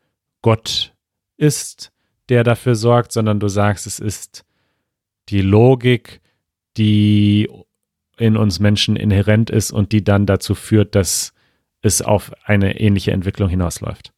Gott 0.41 0.93
ist, 1.37 1.91
der 2.31 2.43
dafür 2.45 2.75
sorgt, 2.75 3.11
sondern 3.11 3.39
du 3.39 3.49
sagst, 3.49 3.85
es 3.85 3.99
ist 3.99 4.45
die 5.29 5.41
Logik, 5.41 6.21
die 6.77 7.49
in 8.17 8.37
uns 8.37 8.59
Menschen 8.59 8.95
inhärent 8.95 9.49
ist 9.49 9.71
und 9.71 9.91
die 9.91 10.03
dann 10.03 10.25
dazu 10.25 10.55
führt, 10.55 10.95
dass 10.95 11.33
es 11.81 12.01
auf 12.01 12.31
eine 12.45 12.79
ähnliche 12.79 13.11
Entwicklung 13.11 13.49
hinausläuft. 13.49 14.13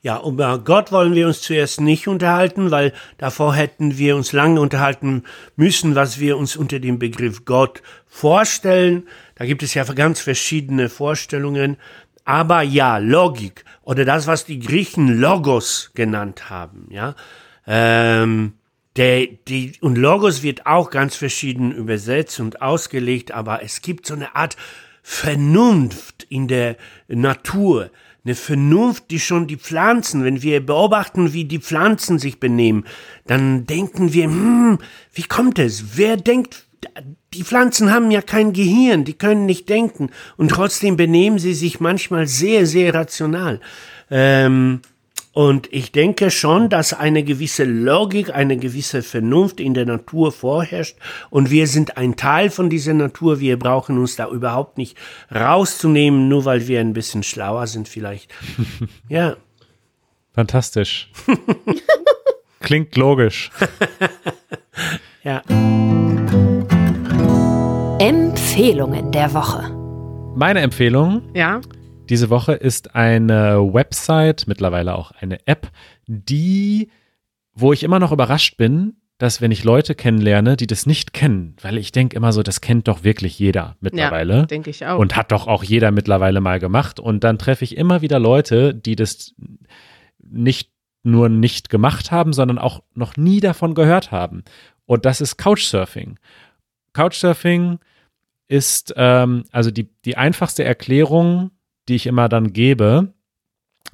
Ja, 0.00 0.22
über 0.22 0.58
Gott 0.58 0.92
wollen 0.92 1.14
wir 1.14 1.26
uns 1.26 1.40
zuerst 1.40 1.80
nicht 1.80 2.08
unterhalten, 2.08 2.70
weil 2.70 2.92
davor 3.16 3.54
hätten 3.54 3.96
wir 3.96 4.16
uns 4.16 4.32
lange 4.32 4.60
unterhalten 4.60 5.24
müssen, 5.56 5.94
was 5.94 6.20
wir 6.20 6.36
uns 6.36 6.56
unter 6.56 6.78
dem 6.78 6.98
Begriff 6.98 7.44
Gott 7.44 7.82
vorstellen. 8.06 9.08
Da 9.34 9.46
gibt 9.46 9.62
es 9.62 9.72
ja 9.72 9.84
ganz 9.84 10.20
verschiedene 10.20 10.88
Vorstellungen. 10.88 11.78
Aber 12.24 12.62
ja, 12.62 12.98
Logik 12.98 13.64
oder 13.82 14.04
das, 14.04 14.26
was 14.26 14.44
die 14.44 14.58
Griechen 14.58 15.20
Logos 15.20 15.90
genannt 15.94 16.48
haben, 16.50 16.86
ja. 16.90 17.14
Ähm, 17.66 18.54
der, 18.96 19.26
die, 19.48 19.72
und 19.80 19.98
Logos 19.98 20.42
wird 20.42 20.66
auch 20.66 20.90
ganz 20.90 21.16
verschieden 21.16 21.72
übersetzt 21.72 22.38
und 22.38 22.62
ausgelegt, 22.62 23.32
aber 23.32 23.62
es 23.62 23.82
gibt 23.82 24.06
so 24.06 24.14
eine 24.14 24.36
Art 24.36 24.56
Vernunft 25.02 26.26
in 26.28 26.48
der 26.48 26.76
Natur, 27.08 27.90
eine 28.24 28.34
Vernunft, 28.34 29.10
die 29.10 29.20
schon 29.20 29.46
die 29.46 29.56
Pflanzen, 29.56 30.24
wenn 30.24 30.42
wir 30.42 30.64
beobachten, 30.64 31.32
wie 31.32 31.44
die 31.44 31.58
Pflanzen 31.58 32.18
sich 32.18 32.40
benehmen, 32.40 32.84
dann 33.26 33.66
denken 33.66 34.12
wir, 34.12 34.24
hm, 34.24 34.78
wie 35.12 35.24
kommt 35.24 35.58
es? 35.58 35.96
Wer 35.98 36.16
denkt, 36.16 36.64
die 37.32 37.44
Pflanzen 37.44 37.92
haben 37.92 38.10
ja 38.10 38.22
kein 38.22 38.52
Gehirn, 38.52 39.04
die 39.04 39.14
können 39.14 39.46
nicht 39.46 39.68
denken 39.68 40.10
und 40.36 40.50
trotzdem 40.50 40.96
benehmen 40.96 41.38
sie 41.38 41.54
sich 41.54 41.80
manchmal 41.80 42.26
sehr, 42.26 42.66
sehr 42.66 42.94
rational. 42.94 43.60
Ähm, 44.10 44.80
Und 45.32 45.66
ich 45.72 45.90
denke 45.90 46.30
schon, 46.30 46.68
dass 46.68 46.92
eine 46.92 47.24
gewisse 47.24 47.64
Logik, 47.64 48.32
eine 48.32 48.56
gewisse 48.56 49.02
Vernunft 49.02 49.58
in 49.58 49.74
der 49.74 49.84
Natur 49.84 50.30
vorherrscht. 50.30 50.96
Und 51.28 51.50
wir 51.50 51.66
sind 51.66 51.96
ein 51.96 52.14
Teil 52.14 52.50
von 52.50 52.70
dieser 52.70 52.94
Natur. 52.94 53.40
Wir 53.40 53.58
brauchen 53.58 53.98
uns 53.98 54.14
da 54.14 54.28
überhaupt 54.28 54.78
nicht 54.78 54.96
rauszunehmen, 55.34 56.28
nur 56.28 56.44
weil 56.44 56.68
wir 56.68 56.78
ein 56.78 56.92
bisschen 56.92 57.24
schlauer 57.24 57.66
sind 57.66 57.88
vielleicht. 57.88 58.30
Ja. 59.08 59.36
Fantastisch. 60.32 61.10
Klingt 62.60 62.94
logisch. 62.96 63.50
Ja. 65.24 65.42
Empfehlungen 68.54 69.10
der 69.10 69.34
Woche. 69.34 69.68
Meine 70.36 70.60
Empfehlung 70.60 71.22
Ja, 71.34 71.60
diese 72.08 72.30
Woche 72.30 72.52
ist 72.52 72.94
eine 72.94 73.58
Website, 73.74 74.44
mittlerweile 74.46 74.94
auch 74.94 75.10
eine 75.10 75.44
App, 75.48 75.72
die, 76.06 76.88
wo 77.52 77.72
ich 77.72 77.82
immer 77.82 77.98
noch 77.98 78.12
überrascht 78.12 78.56
bin, 78.56 78.94
dass 79.18 79.40
wenn 79.40 79.50
ich 79.50 79.64
Leute 79.64 79.96
kennenlerne, 79.96 80.56
die 80.56 80.68
das 80.68 80.86
nicht 80.86 81.12
kennen, 81.12 81.56
weil 81.62 81.78
ich 81.78 81.90
denke 81.90 82.14
immer 82.14 82.32
so, 82.32 82.44
das 82.44 82.60
kennt 82.60 82.86
doch 82.86 83.02
wirklich 83.02 83.40
jeder 83.40 83.74
mittlerweile. 83.80 84.36
ja 84.36 84.46
denke 84.46 84.70
ich 84.70 84.86
auch. 84.86 85.00
Und 85.00 85.16
hat 85.16 85.32
doch 85.32 85.48
auch 85.48 85.64
jeder 85.64 85.90
mittlerweile 85.90 86.40
mal 86.40 86.60
gemacht. 86.60 87.00
Und 87.00 87.24
dann 87.24 87.40
treffe 87.40 87.64
ich 87.64 87.76
immer 87.76 88.02
wieder 88.02 88.20
Leute, 88.20 88.72
die 88.72 88.94
das 88.94 89.34
nicht 90.22 90.70
nur 91.02 91.28
nicht 91.28 91.70
gemacht 91.70 92.12
haben, 92.12 92.32
sondern 92.32 92.60
auch 92.60 92.84
noch 92.94 93.16
nie 93.16 93.40
davon 93.40 93.74
gehört 93.74 94.12
haben. 94.12 94.44
Und 94.86 95.06
das 95.06 95.20
ist 95.20 95.38
Couchsurfing. 95.38 96.20
Couchsurfing 96.92 97.80
ist 98.48 98.94
ähm, 98.96 99.44
also 99.50 99.70
die, 99.70 99.88
die 100.04 100.16
einfachste 100.16 100.64
Erklärung, 100.64 101.50
die 101.88 101.94
ich 101.96 102.06
immer 102.06 102.28
dann 102.28 102.52
gebe 102.52 103.12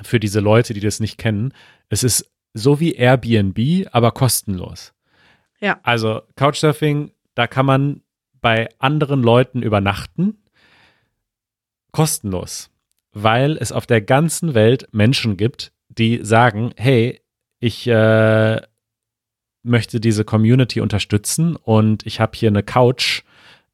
für 0.03 0.20
diese 0.20 0.40
Leute, 0.40 0.74
die 0.74 0.80
das 0.80 1.01
nicht 1.01 1.18
kennen. 1.18 1.53
Es 1.88 2.03
ist 2.03 2.30
so 2.55 2.80
wie 2.80 2.92
Airbnb, 2.92 3.88
aber 3.92 4.12
kostenlos. 4.12 4.92
Ja. 5.61 5.78
Also 5.82 6.22
Couchsurfing, 6.36 7.12
da 7.34 7.46
kann 7.46 7.66
man 7.66 8.03
bei 8.40 8.68
anderen 8.78 9.22
Leuten 9.22 9.62
übernachten, 9.62 10.38
kostenlos, 11.92 12.70
weil 13.12 13.57
es 13.59 13.72
auf 13.72 13.86
der 13.86 14.01
ganzen 14.01 14.55
Welt 14.55 14.88
Menschen 14.92 15.36
gibt, 15.36 15.72
die 15.88 16.20
sagen, 16.22 16.72
hey, 16.76 17.20
ich 17.59 17.86
äh, 17.86 18.61
möchte 19.62 20.01
diese 20.01 20.24
Community 20.24 20.80
unterstützen 20.80 21.57
und 21.57 22.07
ich 22.07 22.20
habe 22.20 22.36
hier 22.36 22.48
eine 22.48 22.62
Couch 22.62 23.22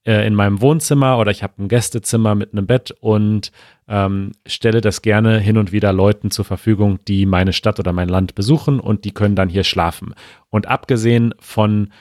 äh, 0.06 0.26
in 0.26 0.34
meinem 0.34 0.60
Wohnzimmer 0.60 1.18
oder 1.18 1.30
ich 1.30 1.42
habe 1.42 1.62
ein 1.62 1.68
Gästezimmer 1.68 2.34
mit 2.34 2.52
einem 2.52 2.66
Bett 2.66 2.92
und 3.00 3.50
ähm, 3.88 4.32
stelle 4.46 4.80
das 4.80 5.02
gerne 5.02 5.38
hin 5.40 5.58
und 5.58 5.72
wieder 5.72 5.92
Leuten 5.92 6.30
zur 6.30 6.44
Verfügung, 6.44 7.00
die 7.06 7.26
meine 7.26 7.52
Stadt 7.52 7.80
oder 7.80 7.92
mein 7.92 8.08
Land 8.08 8.34
besuchen 8.34 8.78
und 8.78 9.04
die 9.04 9.12
können 9.12 9.36
dann 9.36 9.48
hier 9.48 9.64
schlafen. 9.64 10.14
Und 10.48 10.68
abgesehen 10.68 11.34
von 11.40 11.92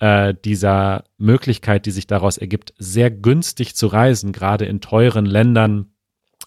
äh, 0.00 0.34
dieser 0.44 1.04
Möglichkeit, 1.16 1.86
die 1.86 1.92
sich 1.92 2.06
daraus 2.06 2.38
ergibt, 2.38 2.74
sehr 2.78 3.10
günstig 3.10 3.76
zu 3.76 3.86
reisen, 3.86 4.32
gerade 4.32 4.64
in 4.64 4.80
teuren 4.80 5.24
Ländern. 5.24 5.92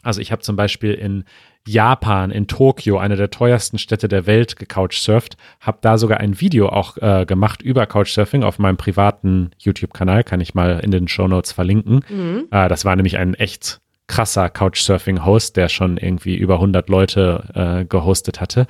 Also 0.03 0.19
ich 0.19 0.31
habe 0.31 0.41
zum 0.41 0.57
Beispiel 0.57 0.93
in 0.93 1.23
Japan, 1.67 2.31
in 2.31 2.47
Tokio, 2.47 2.97
eine 2.97 3.15
der 3.15 3.29
teuersten 3.29 3.77
Städte 3.77 4.07
der 4.07 4.25
Welt, 4.25 4.55
gecouchsurft, 4.55 5.37
habe 5.59 5.79
da 5.81 5.97
sogar 5.97 6.19
ein 6.19 6.39
Video 6.39 6.69
auch 6.69 6.97
äh, 6.97 7.25
gemacht 7.25 7.61
über 7.61 7.85
Couchsurfing 7.85 8.43
auf 8.43 8.59
meinem 8.59 8.77
privaten 8.77 9.51
YouTube-Kanal, 9.57 10.23
kann 10.23 10.41
ich 10.41 10.55
mal 10.55 10.79
in 10.79 10.91
den 10.91 11.07
Show 11.07 11.27
Notes 11.27 11.51
verlinken. 11.51 12.03
Äh, 12.51 12.69
das 12.69 12.85
war 12.85 12.95
nämlich 12.95 13.17
ein 13.17 13.33
echt 13.33 13.79
krasser 14.07 14.49
Couchsurfing-Host, 14.49 15.57
der 15.57 15.69
schon 15.69 15.97
irgendwie 15.97 16.35
über 16.35 16.55
100 16.55 16.89
Leute 16.89 17.43
äh, 17.53 17.85
gehostet 17.85 18.39
hatte. 18.39 18.67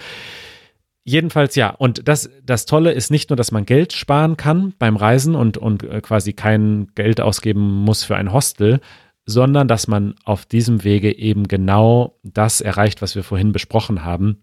Jedenfalls 1.03 1.55
ja. 1.55 1.69
Und 1.69 2.09
das, 2.09 2.29
das 2.43 2.65
Tolle 2.65 2.91
ist 2.91 3.11
nicht 3.11 3.29
nur, 3.29 3.37
dass 3.37 3.51
man 3.51 3.65
Geld 3.65 3.93
sparen 3.93 4.35
kann 4.35 4.73
beim 4.77 4.97
Reisen 4.97 5.35
und, 5.35 5.57
und 5.57 5.83
äh, 5.83 6.01
quasi 6.01 6.33
kein 6.33 6.89
Geld 6.95 7.21
ausgeben 7.21 7.61
muss 7.61 8.03
für 8.03 8.17
ein 8.17 8.33
Hostel, 8.33 8.81
sondern 9.27 9.67
dass 9.67 9.87
man 9.87 10.15
auf 10.23 10.45
diesem 10.45 10.83
Wege 10.83 11.15
eben 11.15 11.47
genau 11.47 12.17
das 12.23 12.61
erreicht, 12.61 13.01
was 13.01 13.13
wir 13.13 13.23
vorhin 13.23 13.51
besprochen 13.51 14.03
haben, 14.03 14.41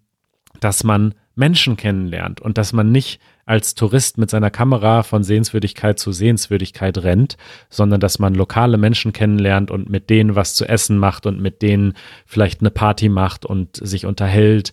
dass 0.60 0.84
man 0.84 1.14
Menschen 1.34 1.76
kennenlernt 1.76 2.40
und 2.40 2.58
dass 2.58 2.72
man 2.72 2.92
nicht 2.92 3.18
als 3.46 3.74
Tourist 3.74 4.18
mit 4.18 4.30
seiner 4.30 4.50
Kamera 4.50 5.02
von 5.02 5.24
Sehenswürdigkeit 5.24 5.98
zu 5.98 6.12
Sehenswürdigkeit 6.12 6.98
rennt, 6.98 7.36
sondern 7.70 7.98
dass 7.98 8.18
man 8.18 8.34
lokale 8.34 8.78
Menschen 8.78 9.12
kennenlernt 9.12 9.70
und 9.70 9.88
mit 9.88 10.10
denen 10.10 10.36
was 10.36 10.54
zu 10.54 10.66
essen 10.66 10.98
macht 10.98 11.26
und 11.26 11.40
mit 11.40 11.62
denen 11.62 11.94
vielleicht 12.26 12.60
eine 12.60 12.70
Party 12.70 13.08
macht 13.08 13.44
und 13.44 13.76
sich 13.76 14.06
unterhält 14.06 14.72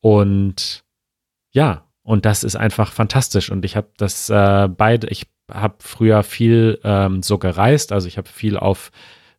und 0.00 0.82
ja, 1.52 1.84
und 2.02 2.24
das 2.24 2.42
ist 2.42 2.56
einfach 2.56 2.90
fantastisch. 2.90 3.50
Und 3.50 3.64
ich 3.64 3.76
habe 3.76 3.88
das 3.96 4.28
äh, 4.30 4.68
beide, 4.68 5.06
ich 5.08 5.26
habe 5.50 5.76
früher 5.78 6.22
viel 6.22 6.80
ähm, 6.82 7.22
so 7.22 7.38
gereist, 7.38 7.92
also 7.92 8.08
ich 8.08 8.16
habe 8.16 8.28
viel 8.28 8.56
auf 8.56 8.90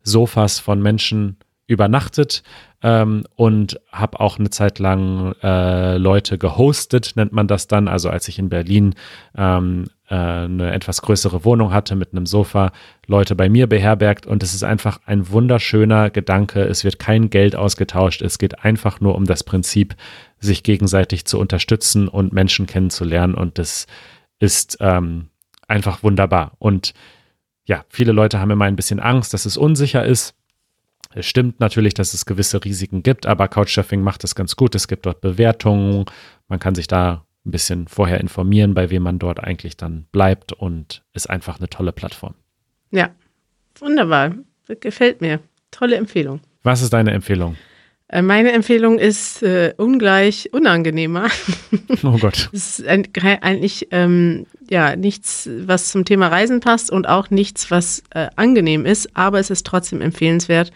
Sofas 0.04 0.60
von 0.60 0.82
Menschen 0.82 1.38
übernachtet 1.66 2.44
ähm, 2.82 3.24
und 3.36 3.80
habe 3.92 4.20
auch 4.20 4.38
eine 4.38 4.50
Zeit 4.50 4.80
lang 4.80 5.34
äh, 5.42 5.98
Leute 5.98 6.38
gehostet, 6.38 7.14
nennt 7.16 7.32
man 7.32 7.48
das 7.48 7.68
dann. 7.68 7.88
Also 7.88 8.10
als 8.10 8.28
ich 8.28 8.38
in 8.38 8.50
Berlin 8.50 8.96
ähm, 9.38 9.86
äh, 10.10 10.16
eine 10.16 10.74
etwas 10.74 11.02
größere 11.02 11.46
Wohnung 11.46 11.74
hatte 11.74 11.96
mit 11.96 12.12
einem 12.12 12.26
Sofa, 12.26 12.74
Leute 13.08 13.36
bei 13.36 13.48
mir 13.50 13.68
beherbergt 13.68 14.26
und 14.26 14.44
es 14.44 14.54
ist 14.54 14.64
einfach 14.64 15.00
ein 15.06 15.30
wunderschöner 15.30 16.10
Gedanke. 16.10 16.64
Es 16.64 16.84
wird 16.84 17.00
kein 17.00 17.30
Geld 17.30 17.56
ausgetauscht, 17.56 18.22
es 18.22 18.38
geht 18.38 18.64
einfach 18.66 19.00
nur 19.00 19.16
um 19.16 19.26
das 19.26 19.44
Prinzip, 19.44 19.96
sich 20.40 20.64
gegenseitig 20.64 21.26
zu 21.26 21.40
unterstützen 21.40 22.10
und 22.10 22.34
Menschen 22.34 22.68
kennenzulernen 22.68 23.34
und 23.34 23.58
das 23.58 23.88
ist 24.40 24.78
ähm, 24.82 25.30
einfach 25.70 26.04
wunderbar. 26.04 26.52
Und 26.60 26.94
ja, 27.66 27.86
viele 27.90 28.12
Leute 28.12 28.40
haben 28.40 28.52
immer 28.52 28.66
ein 28.66 28.76
bisschen 28.76 29.00
Angst, 29.00 29.34
dass 29.34 29.46
es 29.46 29.58
unsicher 29.58 30.06
ist. 30.06 30.36
Es 31.16 31.26
stimmt 31.26 31.60
natürlich, 31.60 31.94
dass 31.94 32.14
es 32.14 32.26
gewisse 32.26 32.64
Risiken 32.64 33.04
gibt, 33.04 33.26
aber 33.26 33.48
Couchsurfing 33.48 34.02
macht 34.02 34.24
das 34.24 34.36
ganz 34.36 34.56
gut. 34.56 34.74
Es 34.76 34.88
gibt 34.88 35.06
dort 35.06 35.22
Bewertungen. 35.22 36.06
Man 36.48 36.60
kann 36.60 36.76
sich 36.76 36.88
da 36.88 37.26
ein 37.46 37.52
bisschen 37.52 37.88
vorher 37.88 38.20
informieren, 38.20 38.74
bei 38.74 38.90
wem 38.90 39.04
man 39.04 39.20
dort 39.20 39.40
eigentlich 39.40 39.78
dann 39.78 40.06
bleibt 40.12 40.54
und 40.54 41.04
ist 41.14 41.30
einfach 41.30 41.60
eine 41.60 41.70
tolle 41.70 41.92
Plattform. 41.92 42.34
ja, 42.92 43.10
wunderbar. 43.80 44.34
Gefällt 44.80 45.22
mir. 45.22 45.40
Tolle 45.72 45.98
Empfehlung. 45.98 46.40
Was 46.64 46.82
ist 46.82 46.94
deine 46.94 47.12
Empfehlung? 47.12 47.58
Äh, 48.14 48.22
Meine 48.22 48.52
Empfehlung 48.52 49.00
ist 49.00 49.42
äh, 49.42 49.74
ungleich 49.78 50.50
unangenehmer. 50.54 51.28
Oh 52.04 52.18
Gott. 52.18 52.50
Es 52.52 52.80
ist 52.80 52.88
eigentlich 52.88 53.88
ähm, 53.92 54.46
ja 54.70 54.96
nichts, 54.98 55.50
was 55.66 55.90
zum 55.90 56.04
Thema 56.04 56.28
Reisen 56.28 56.60
passt 56.60 56.92
und 56.92 57.08
auch 57.08 57.30
nichts, 57.30 57.72
was 57.72 58.04
äh, 58.10 58.28
angenehm 58.36 58.86
ist, 58.86 59.16
aber 59.16 59.40
es 59.40 59.50
ist 59.50 59.66
trotzdem 59.66 60.02
empfehlenswert. 60.02 60.72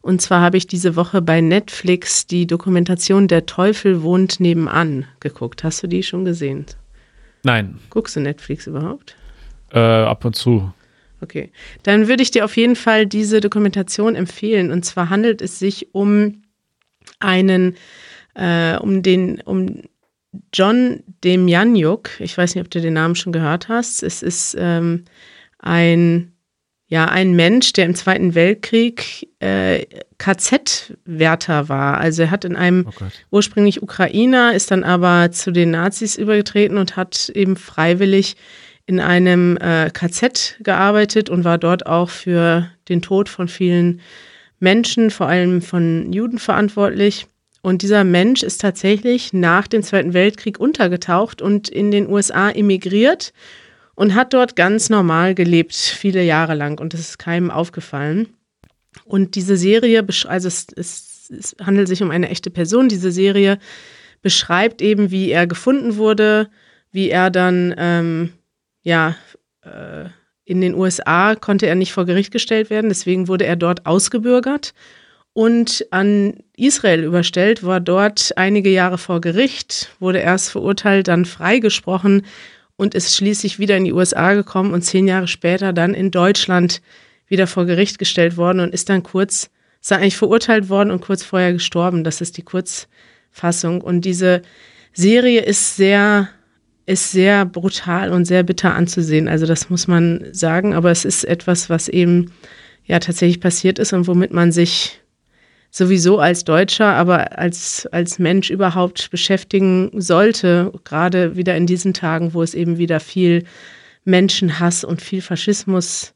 Und 0.00 0.20
zwar 0.20 0.40
habe 0.40 0.56
ich 0.56 0.66
diese 0.66 0.96
Woche 0.96 1.22
bei 1.22 1.40
Netflix 1.40 2.26
die 2.26 2.46
Dokumentation 2.48 3.28
Der 3.28 3.46
Teufel 3.46 4.02
wohnt 4.02 4.40
nebenan 4.40 5.06
geguckt. 5.20 5.62
Hast 5.62 5.82
du 5.84 5.86
die 5.86 6.02
schon 6.02 6.24
gesehen? 6.24 6.66
Nein, 7.44 7.78
Guckst 7.90 8.16
du 8.16 8.20
Netflix 8.20 8.66
überhaupt? 8.66 9.14
äh, 9.72 9.78
ab 9.78 10.24
und 10.24 10.34
zu. 10.34 10.72
Okay. 11.20 11.52
Dann 11.84 12.08
würde 12.08 12.24
ich 12.24 12.32
dir 12.32 12.44
auf 12.44 12.56
jeden 12.56 12.74
Fall 12.76 13.06
diese 13.06 13.40
Dokumentation 13.40 14.16
empfehlen. 14.16 14.72
Und 14.72 14.84
zwar 14.84 15.08
handelt 15.10 15.40
es 15.40 15.60
sich 15.60 15.94
um 15.94 16.41
einen, 17.22 17.76
äh, 18.34 18.76
um 18.76 19.02
den, 19.02 19.40
um 19.42 19.82
John 20.52 21.02
Demjanjuk. 21.24 22.10
Ich 22.20 22.36
weiß 22.36 22.54
nicht, 22.54 22.64
ob 22.64 22.70
du 22.70 22.80
den 22.80 22.94
Namen 22.94 23.14
schon 23.14 23.32
gehört 23.32 23.68
hast. 23.68 24.02
Es 24.02 24.22
ist 24.22 24.56
ähm, 24.58 25.04
ein, 25.58 26.32
ja, 26.86 27.06
ein 27.06 27.34
Mensch, 27.34 27.72
der 27.72 27.86
im 27.86 27.94
Zweiten 27.94 28.34
Weltkrieg 28.34 29.28
äh, 29.40 29.84
KZ-Wärter 30.18 31.68
war. 31.68 31.98
Also 31.98 32.22
er 32.22 32.30
hat 32.30 32.44
in 32.44 32.56
einem 32.56 32.86
Oh 32.88 33.04
ursprünglich 33.30 33.82
Ukrainer, 33.82 34.54
ist 34.54 34.70
dann 34.70 34.84
aber 34.84 35.30
zu 35.32 35.52
den 35.52 35.72
Nazis 35.72 36.16
übergetreten 36.16 36.78
und 36.78 36.96
hat 36.96 37.28
eben 37.34 37.56
freiwillig 37.56 38.36
in 38.86 39.00
einem 39.00 39.56
äh, 39.58 39.90
KZ 39.90 40.56
gearbeitet 40.60 41.30
und 41.30 41.44
war 41.44 41.58
dort 41.58 41.86
auch 41.86 42.10
für 42.10 42.68
den 42.88 43.00
Tod 43.00 43.28
von 43.28 43.48
vielen 43.48 44.00
Menschen, 44.62 45.10
vor 45.10 45.26
allem 45.26 45.60
von 45.60 46.12
Juden 46.12 46.38
verantwortlich. 46.38 47.26
Und 47.62 47.82
dieser 47.82 48.04
Mensch 48.04 48.42
ist 48.42 48.60
tatsächlich 48.60 49.32
nach 49.32 49.66
dem 49.66 49.82
Zweiten 49.82 50.14
Weltkrieg 50.14 50.58
untergetaucht 50.58 51.42
und 51.42 51.68
in 51.68 51.90
den 51.90 52.08
USA 52.08 52.50
emigriert 52.50 53.32
und 53.94 54.14
hat 54.14 54.32
dort 54.32 54.56
ganz 54.56 54.88
normal 54.88 55.34
gelebt, 55.34 55.74
viele 55.74 56.22
Jahre 56.22 56.54
lang. 56.54 56.80
Und 56.80 56.94
das 56.94 57.00
ist 57.00 57.18
keinem 57.18 57.50
aufgefallen. 57.50 58.28
Und 59.04 59.34
diese 59.34 59.56
Serie, 59.56 60.06
also 60.26 60.48
es, 60.48 60.66
es, 60.76 61.30
es 61.30 61.56
handelt 61.60 61.88
sich 61.88 62.02
um 62.02 62.10
eine 62.10 62.28
echte 62.28 62.50
Person. 62.50 62.88
Diese 62.88 63.12
Serie 63.12 63.58
beschreibt 64.22 64.80
eben, 64.80 65.10
wie 65.10 65.30
er 65.30 65.46
gefunden 65.46 65.96
wurde, 65.96 66.48
wie 66.90 67.10
er 67.10 67.30
dann, 67.30 67.74
ähm, 67.78 68.32
ja, 68.82 69.16
äh, 69.62 70.06
in 70.44 70.60
den 70.60 70.74
USA 70.74 71.34
konnte 71.34 71.66
er 71.66 71.74
nicht 71.74 71.92
vor 71.92 72.06
Gericht 72.06 72.32
gestellt 72.32 72.70
werden, 72.70 72.88
deswegen 72.88 73.28
wurde 73.28 73.46
er 73.46 73.56
dort 73.56 73.86
ausgebürgert 73.86 74.74
und 75.34 75.86
an 75.90 76.34
Israel 76.56 77.04
überstellt, 77.04 77.64
war 77.64 77.80
dort 77.80 78.32
einige 78.36 78.70
Jahre 78.70 78.98
vor 78.98 79.20
Gericht, 79.20 79.90
wurde 79.98 80.18
erst 80.18 80.50
verurteilt, 80.50 81.08
dann 81.08 81.24
freigesprochen 81.24 82.26
und 82.76 82.94
ist 82.94 83.16
schließlich 83.16 83.58
wieder 83.58 83.76
in 83.76 83.84
die 83.84 83.92
USA 83.92 84.34
gekommen 84.34 84.74
und 84.74 84.82
zehn 84.82 85.08
Jahre 85.08 85.28
später 85.28 85.72
dann 85.72 85.94
in 85.94 86.10
Deutschland 86.10 86.82
wieder 87.28 87.46
vor 87.46 87.64
Gericht 87.64 87.98
gestellt 87.98 88.36
worden 88.36 88.60
und 88.60 88.74
ist 88.74 88.90
dann 88.90 89.02
kurz, 89.02 89.48
ist 89.80 89.90
dann 89.90 90.00
eigentlich 90.00 90.18
verurteilt 90.18 90.68
worden 90.68 90.90
und 90.90 91.00
kurz 91.00 91.22
vorher 91.22 91.54
gestorben. 91.54 92.04
Das 92.04 92.20
ist 92.20 92.36
die 92.36 92.42
Kurzfassung. 92.42 93.80
Und 93.80 94.04
diese 94.04 94.42
Serie 94.92 95.40
ist 95.40 95.76
sehr, 95.76 96.28
ist 96.86 97.12
sehr 97.12 97.44
brutal 97.44 98.10
und 98.10 98.24
sehr 98.24 98.42
bitter 98.42 98.74
anzusehen. 98.74 99.28
Also 99.28 99.46
das 99.46 99.70
muss 99.70 99.86
man 99.86 100.26
sagen. 100.32 100.74
Aber 100.74 100.90
es 100.90 101.04
ist 101.04 101.24
etwas, 101.24 101.70
was 101.70 101.88
eben 101.88 102.32
ja 102.84 102.98
tatsächlich 102.98 103.40
passiert 103.40 103.78
ist 103.78 103.92
und 103.92 104.06
womit 104.06 104.32
man 104.32 104.52
sich 104.52 105.00
sowieso 105.70 106.18
als 106.18 106.44
Deutscher, 106.44 106.94
aber 106.94 107.38
als, 107.38 107.86
als 107.92 108.18
Mensch 108.18 108.50
überhaupt 108.50 109.10
beschäftigen 109.10 109.90
sollte, 109.94 110.70
gerade 110.84 111.34
wieder 111.36 111.56
in 111.56 111.66
diesen 111.66 111.94
Tagen, 111.94 112.34
wo 112.34 112.42
es 112.42 112.52
eben 112.52 112.76
wieder 112.76 113.00
viel 113.00 113.44
Menschenhass 114.04 114.84
und 114.84 115.00
viel 115.00 115.22
Faschismus, 115.22 116.12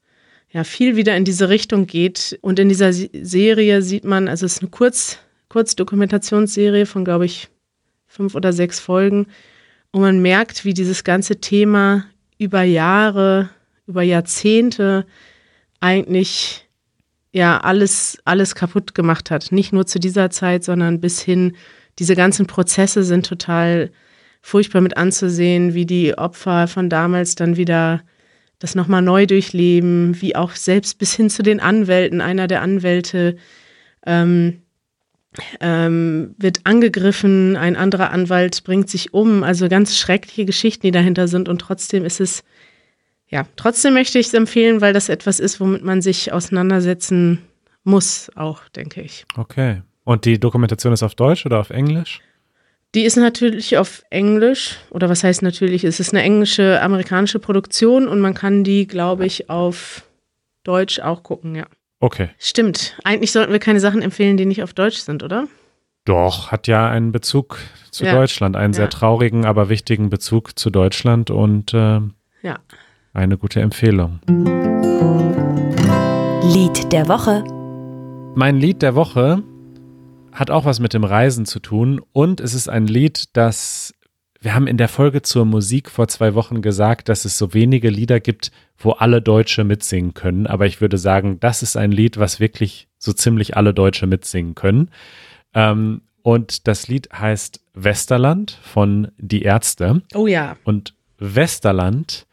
ja, 0.51 0.63
viel 0.63 0.97
wieder 0.97 1.17
in 1.17 1.25
diese 1.25 1.49
Richtung 1.49 1.87
geht. 1.87 2.39
Und 2.43 2.59
in 2.59 2.69
dieser 2.69 2.93
Serie 2.93 3.83
sieht 3.83 4.05
man, 4.05 4.29
also 4.29 4.45
es 4.45 4.57
ist 4.57 4.63
eine 4.63 4.71
Kurz, 4.71 5.19
Kurzdokumentationsserie 5.49 6.85
von, 6.85 7.05
glaube 7.05 7.25
ich, 7.25 7.49
fünf 8.07 8.35
oder 8.35 8.53
sechs 8.53 8.79
Folgen. 8.79 9.27
Und 9.97 10.03
man 10.03 10.21
merkt, 10.21 10.67
wie 10.67 10.75
dieses 10.75 11.05
ganze 11.05 11.41
Thema 11.41 12.05
über 12.37 12.61
Jahre, 12.61 13.49
über 13.87 14.03
Jahrzehnte 14.03 15.07
eigentlich 15.81 16.69
ja 17.33 17.57
alles, 17.63 18.19
alles 18.27 18.55
kaputt 18.55 18.95
gemacht 18.95 19.31
hat. 19.31 19.53
Nicht 19.53 19.73
nur 19.73 19.87
zu 19.87 19.99
dieser 19.99 20.29
Zeit, 20.29 20.65
sondern 20.65 21.01
bis 21.01 21.23
hin, 21.23 21.57
diese 21.99 22.15
ganzen 22.15 22.47
Prozesse 22.47 23.05
sind 23.05 23.25
total 23.25 23.91
furchtbar 24.43 24.83
mit 24.83 24.99
anzusehen, 24.99 25.73
wie 25.73 25.87
die 25.87 26.19
Opfer 26.19 26.69
von 26.69 26.91
damals 26.91 27.35
dann 27.35 27.57
wieder 27.57 28.03
das 28.59 28.75
nochmal 28.75 29.01
neu 29.01 29.25
durchleben, 29.25 30.21
wie 30.21 30.37
auch 30.37 30.51
selbst 30.51 30.99
bis 30.99 31.15
hin 31.15 31.31
zu 31.31 31.43
den 31.43 31.59
Anwälten. 31.59 32.21
Einer 32.21 32.49
der 32.49 32.61
Anwälte 32.61 33.39
ähm, 34.05 34.61
ähm, 35.61 36.35
wird 36.39 36.61
angegriffen, 36.65 37.57
ein 37.57 37.77
anderer 37.77 38.11
Anwalt 38.11 38.65
bringt 38.65 38.89
sich 38.89 39.15
um. 39.15 39.43
Also 39.43 39.69
ganz 39.69 39.97
schreckliche 39.97 40.45
Geschichten, 40.45 40.87
die 40.87 40.91
dahinter 40.93 41.29
sind. 41.29 41.49
Und 41.49 41.61
trotzdem 41.61 42.05
ist 42.05 42.21
es 42.21 42.43
ja, 43.29 43.45
trotzdem 43.57 43.95
möchte 43.95 44.19
ich 44.19 44.29
es 44.29 44.35
empfehlen, 44.35 44.81
weil 44.81 44.93
das 44.93 45.09
etwas 45.09 45.41
ist, 45.41 45.61
womit 45.61 45.83
man 45.83 46.01
sich 46.01 46.33
auseinandersetzen 46.33 47.43
muss, 47.83 48.31
auch, 48.37 48.69
denke 48.69 49.03
ich. 49.03 49.25
Okay. 49.37 49.83
Und 50.05 50.25
die 50.25 50.39
Dokumentation 50.39 50.93
ist 50.93 51.03
auf 51.03 51.17
Deutsch 51.17 51.45
oder 51.45 51.59
auf 51.59 51.71
Englisch? 51.71 52.21
Die 52.95 53.03
ist 53.03 53.17
natürlich 53.17 53.77
auf 53.77 54.05
Englisch, 54.11 54.77
oder 54.91 55.09
was 55.09 55.25
heißt 55.25 55.43
natürlich, 55.43 55.83
es 55.83 55.99
ist 55.99 56.15
eine 56.15 56.23
englische, 56.23 56.81
amerikanische 56.81 57.41
Produktion 57.41 58.07
und 58.07 58.21
man 58.21 58.33
kann 58.33 58.63
die, 58.63 58.87
glaube 58.87 59.27
ich, 59.27 59.51
auf 59.51 60.05
Deutsch 60.63 61.01
auch 61.01 61.23
gucken, 61.23 61.57
ja. 61.57 61.67
Okay. 62.07 62.29
Stimmt. 62.39 62.97
Eigentlich 63.03 63.33
sollten 63.33 63.51
wir 63.51 63.59
keine 63.59 63.81
Sachen 63.81 64.01
empfehlen, 64.01 64.37
die 64.37 64.47
nicht 64.47 64.63
auf 64.63 64.75
Deutsch 64.75 64.99
sind, 64.99 65.25
oder? 65.25 65.49
Doch, 66.05 66.53
hat 66.53 66.69
ja 66.69 66.89
einen 66.89 67.11
Bezug 67.11 67.59
zu 67.91 68.05
ja. 68.05 68.15
Deutschland, 68.15 68.55
einen 68.55 68.75
ja. 68.75 68.77
sehr 68.77 68.91
traurigen, 68.91 69.45
aber 69.45 69.69
wichtigen 69.69 70.09
Bezug 70.09 70.57
zu 70.57 70.71
Deutschland 70.71 71.31
und 71.31 71.75
äh, 71.75 72.01
ja 72.43 72.59
eine 73.17 73.39
gute 73.39 73.61
Empfehlung. 73.61 74.21
Lied 76.43 76.93
der 76.93 77.09
Woche. 77.09 77.43
Mein 78.37 78.59
Lied 78.59 78.83
der 78.83 78.95
Woche 78.95 79.43
hat 80.33 80.51
auch 80.51 80.67
was 80.67 80.81
mit 80.81 80.93
dem 80.93 81.03
Reisen 81.03 81.47
zu 81.47 81.61
tun 81.61 82.01
und 82.13 82.41
es 82.41 82.53
ist 82.53 82.69
ein 82.69 82.87
Lied, 82.87 83.25
das 83.33 83.95
wir 84.47 84.55
haben 84.55 84.69
in 84.69 84.77
der 84.77 84.87
Folge 84.87 85.23
zur 85.23 85.45
Musik 85.45 85.91
vor 85.91 86.07
zwei 86.07 86.35
Wochen 86.35 86.63
gesagt, 86.63 87.09
dass 87.09 87.25
es 87.25 87.37
so 87.37 87.53
wenige 87.53 87.91
Lieder 87.91 88.21
gibt, 88.21 88.53
wo 88.79 88.93
alle 88.93 89.21
Deutsche 89.21 89.65
mitsingen 89.65 90.15
können. 90.15 90.47
Aber 90.47 90.67
ich 90.67 90.81
würde 90.81 90.99
sagen, 90.99 91.41
das 91.41 91.65
ist 91.65 91.77
ein 91.77 91.91
Lied, 91.91 92.17
was 92.17 92.39
wirklich 92.39 92.87
so 92.97 93.13
ziemlich 93.13 93.57
alle 93.57 93.75
Deutsche 93.75 94.07
mitsingen 94.07 94.55
können. 94.55 94.93
Ähm, 95.53 96.03
und 96.23 96.69
das 96.69 96.87
Lied 96.87 97.09
heißt 97.13 97.61
Westerland 97.75 98.53
von 98.63 99.09
Die 99.19 99.43
Ärzte. 99.43 100.03
Oh 100.15 100.29
ja. 100.29 100.57
Und 100.63 100.95
Westerland 101.19 102.29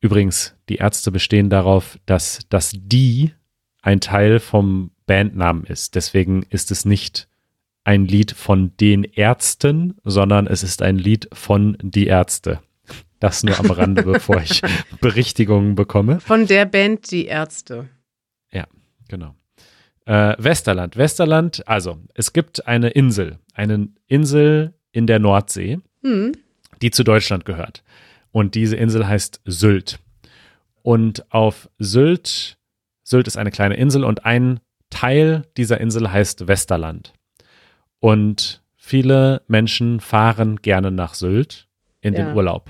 Übrigens, 0.00 0.56
die 0.70 0.76
Ärzte 0.76 1.12
bestehen 1.12 1.50
darauf, 1.50 1.98
dass 2.06 2.40
das 2.48 2.72
die 2.74 3.32
ein 3.82 4.00
Teil 4.00 4.40
vom 4.40 4.92
Bandnamen 5.06 5.64
ist. 5.64 5.94
Deswegen 5.94 6.42
ist 6.48 6.70
es 6.70 6.86
nicht 6.86 7.28
ein 7.84 8.06
Lied 8.06 8.32
von 8.32 8.76
den 8.78 9.04
Ärzten, 9.04 9.96
sondern 10.04 10.46
es 10.46 10.62
ist 10.62 10.82
ein 10.82 10.98
Lied 10.98 11.28
von 11.32 11.76
die 11.82 12.06
Ärzte. 12.06 12.60
Das 13.18 13.42
nur 13.44 13.58
am 13.58 13.70
Rande, 13.70 14.02
bevor 14.04 14.40
ich 14.40 14.62
Berichtigungen 15.00 15.74
bekomme. 15.74 16.20
Von 16.20 16.46
der 16.46 16.64
Band 16.64 17.10
Die 17.10 17.26
Ärzte. 17.26 17.88
Ja, 18.52 18.66
genau. 19.08 19.34
Äh, 20.06 20.34
Westerland. 20.38 20.96
Westerland, 20.96 21.66
also 21.68 21.98
es 22.14 22.32
gibt 22.32 22.66
eine 22.66 22.90
Insel, 22.90 23.38
eine 23.54 23.88
Insel 24.08 24.74
in 24.90 25.06
der 25.06 25.20
Nordsee, 25.20 25.78
hm. 26.02 26.32
die 26.82 26.90
zu 26.90 27.04
Deutschland 27.04 27.44
gehört. 27.44 27.84
Und 28.32 28.54
diese 28.54 28.76
Insel 28.76 29.06
heißt 29.06 29.40
Sylt. 29.44 30.00
Und 30.82 31.30
auf 31.32 31.68
Sylt, 31.78 32.58
Sylt 33.04 33.28
ist 33.28 33.36
eine 33.36 33.52
kleine 33.52 33.76
Insel 33.76 34.04
und 34.04 34.24
ein 34.24 34.60
Teil 34.90 35.46
dieser 35.56 35.80
Insel 35.80 36.10
heißt 36.10 36.48
Westerland. 36.48 37.12
Und 38.02 38.62
viele 38.76 39.42
Menschen 39.46 40.00
fahren 40.00 40.56
gerne 40.56 40.90
nach 40.90 41.14
Sylt 41.14 41.68
in 42.00 42.14
ja. 42.14 42.24
den 42.24 42.34
Urlaub. 42.34 42.68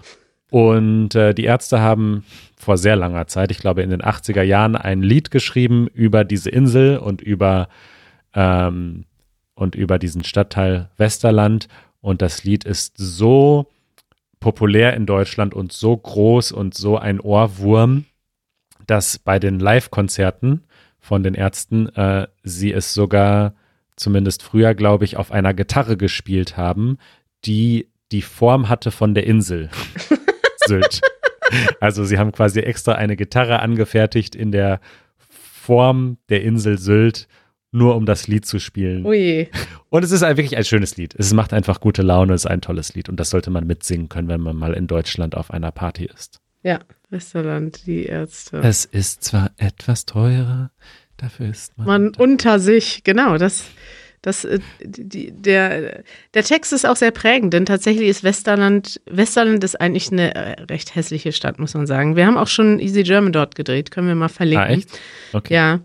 Und 0.51 1.15
äh, 1.15 1.33
die 1.33 1.45
Ärzte 1.45 1.81
haben 1.81 2.27
vor 2.59 2.77
sehr 2.77 2.97
langer 2.97 3.27
Zeit, 3.29 3.51
ich 3.51 3.57
glaube 3.57 3.81
in 3.81 3.89
den 3.89 4.03
80er 4.03 4.43
Jahren, 4.43 4.77
ein 4.77 5.01
Lied 5.01 5.31
geschrieben 5.31 5.87
über 5.87 6.25
diese 6.25 6.51
Insel 6.51 6.99
und 6.99 7.23
über, 7.23 7.69
ähm, 8.35 9.07
und 9.55 9.75
über 9.75 9.99
diesen 9.99 10.23
Stadtteil 10.23 10.91
Westerland. 10.99 11.67
Und 12.03 12.21
das 12.21 12.45
Lied 12.45 12.65
ist 12.65 12.99
so 12.99 13.69
populär 14.39 14.93
in 14.93 15.07
Deutschland 15.07 15.55
und 15.55 15.73
so 15.73 15.97
groß 15.97 16.53
und 16.53 16.75
so 16.75 16.99
ein 16.99 17.21
Ohrwurm, 17.21 18.05
dass 18.87 19.19
bei 19.19 19.39
den 19.39 19.59
Live-Konzerten 19.61 20.65
von 21.01 21.23
den 21.23 21.33
Ärzten 21.33 21.89
äh, 21.97 22.27
sie 22.43 22.71
es 22.71 22.93
sogar 22.93 23.55
zumindest 24.03 24.43
früher, 24.43 24.75
glaube 24.75 25.05
ich, 25.05 25.17
auf 25.17 25.33
einer 25.33 25.55
Gitarre 25.55 25.97
gespielt 25.97 26.57
haben, 26.57 26.99
die 27.45 27.89
die 28.11 28.23
Form 28.23 28.69
hatte 28.69 28.91
von 28.91 29.15
der 29.15 29.27
Insel 29.27 29.71
Sylt. 30.67 31.01
Also 31.81 32.05
sie 32.05 32.19
haben 32.19 32.33
quasi 32.33 32.61
extra 32.61 32.93
eine 32.93 33.17
Gitarre 33.17 33.61
angefertigt 33.61 34.35
in 34.35 34.53
der 34.53 34.81
Form 35.19 36.19
der 36.29 36.43
Insel 36.43 36.79
Sylt 36.79 37.29
nur 37.73 37.97
um 37.97 38.05
das 38.05 38.29
Lied 38.29 38.45
zu 38.45 38.59
spielen. 38.59 39.07
Ui. 39.07 39.49
Und 39.89 40.05
es 40.05 40.13
ist 40.13 40.21
wirklich 40.21 40.57
ein 40.57 40.65
schönes 40.65 40.97
Lied. 40.99 41.15
Es 41.19 41.33
macht 41.33 41.55
einfach 41.55 41.81
gute 41.81 42.03
Laune, 42.03 42.35
es 42.35 42.45
ist 42.45 42.51
ein 42.51 42.61
tolles 42.61 42.95
Lied 42.95 43.09
und 43.09 43.19
das 43.19 43.31
sollte 43.31 43.51
man 43.51 43.67
mitsingen 43.67 44.11
können, 44.11 44.29
wenn 44.29 44.43
man 44.43 44.57
mal 44.57 44.75
in 44.75 44.87
Deutschland 44.87 45.35
auf 45.35 45.51
einer 45.51 45.73
Party 45.73 46.05
ist. 46.05 46.41
Ja, 46.63 46.81
Westerland, 47.09 47.87
die 47.87 48.05
Ärzte. 48.05 48.59
Es 48.59 48.85
ist 48.85 49.25
zwar 49.25 49.51
etwas 49.57 50.05
teurer, 50.05 50.71
dafür 51.23 51.49
ist 51.49 51.77
man. 51.79 51.87
Man 51.87 52.15
unter 52.17 52.59
sich, 52.59 53.05
genau, 53.05 53.39
das. 53.39 53.65
Das, 54.25 54.45
äh, 54.45 54.61
die, 54.85 55.33
der, 55.33 56.05
der 56.33 56.45
Text 56.45 56.73
ist 56.73 56.87
auch 56.87 56.95
sehr 56.95 57.11
prägend, 57.11 57.53
denn 57.55 57.67
tatsächlich 57.67 58.07
ist 58.07 58.23
Westerland, 58.23 59.01
Westerland 59.11 59.65
ist 59.65 59.81
eigentlich 59.81 60.13
eine 60.13 60.33
äh, 60.37 60.63
recht 60.63 60.95
hässliche 60.95 61.33
Stadt, 61.33 61.59
muss 61.59 61.75
man 61.75 61.89
sagen. 61.89 62.15
Wir 62.15 62.25
haben 62.29 62.37
auch 62.37 62.47
schon 62.47 62.79
Easy 62.79 63.03
German 63.03 63.33
dort 63.33 63.57
gedreht, 63.57 63.91
können 63.91 64.07
wir 64.07 64.15
mal 64.15 64.29
verlinken. 64.29 64.65
Ah, 64.65 64.71
echt? 64.71 64.89
Okay. 65.33 65.55
Ja, 65.55 65.81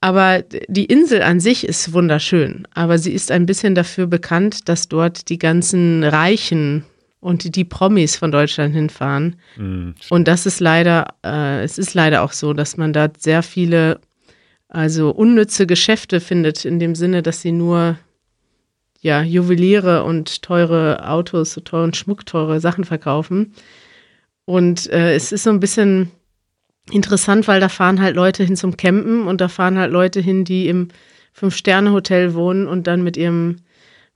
aber 0.00 0.42
die 0.68 0.84
Insel 0.84 1.22
an 1.22 1.40
sich 1.40 1.66
ist 1.66 1.92
wunderschön. 1.92 2.66
Aber 2.74 2.98
sie 2.98 3.12
ist 3.12 3.30
ein 3.30 3.46
bisschen 3.46 3.74
dafür 3.74 4.06
bekannt, 4.06 4.68
dass 4.68 4.88
dort 4.88 5.28
die 5.28 5.38
ganzen 5.38 6.04
Reichen 6.04 6.84
und 7.20 7.56
die 7.56 7.64
Promis 7.64 8.14
von 8.14 8.30
Deutschland 8.30 8.74
hinfahren. 8.74 9.36
Mhm, 9.56 9.94
und 10.10 10.28
das 10.28 10.46
ist 10.46 10.60
leider, 10.60 11.14
äh, 11.24 11.62
es 11.64 11.78
ist 11.78 11.94
leider 11.94 12.22
auch 12.22 12.32
so, 12.32 12.52
dass 12.52 12.76
man 12.76 12.92
da 12.92 13.08
sehr 13.18 13.42
viele, 13.42 14.00
also 14.68 15.10
unnütze 15.10 15.66
Geschäfte 15.66 16.20
findet, 16.20 16.64
in 16.64 16.78
dem 16.78 16.94
Sinne, 16.94 17.22
dass 17.22 17.40
sie 17.40 17.52
nur 17.52 17.98
ja, 19.00 19.22
Juweliere 19.22 20.04
und 20.04 20.42
teure 20.42 21.08
Autos, 21.08 21.60
teuren 21.64 21.94
Schmuck, 21.94 22.26
teure 22.26 22.60
Sachen 22.60 22.84
verkaufen. 22.84 23.54
Und 24.44 24.90
äh, 24.90 25.14
es 25.14 25.32
ist 25.32 25.44
so 25.44 25.50
ein 25.50 25.60
bisschen 25.60 26.10
interessant, 26.90 27.46
weil 27.48 27.60
da 27.60 27.68
fahren 27.68 28.00
halt 28.00 28.16
Leute 28.16 28.44
hin 28.44 28.56
zum 28.56 28.76
Campen 28.76 29.26
und 29.26 29.40
da 29.40 29.48
fahren 29.48 29.78
halt 29.78 29.92
Leute 29.92 30.20
hin, 30.20 30.44
die 30.44 30.68
im 30.68 30.88
Fünf-Sterne-Hotel 31.32 32.34
wohnen 32.34 32.66
und 32.66 32.86
dann 32.86 33.02
mit 33.02 33.16
ihrem 33.16 33.56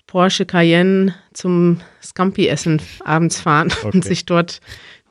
Porsche 0.07 0.46
Cayenne 0.46 1.14
zum 1.34 1.80
Scampi-Essen 2.03 2.80
abends 3.05 3.40
fahren 3.40 3.72
okay. 3.72 3.90
und 3.92 4.05
sich 4.05 4.24
dort 4.26 4.61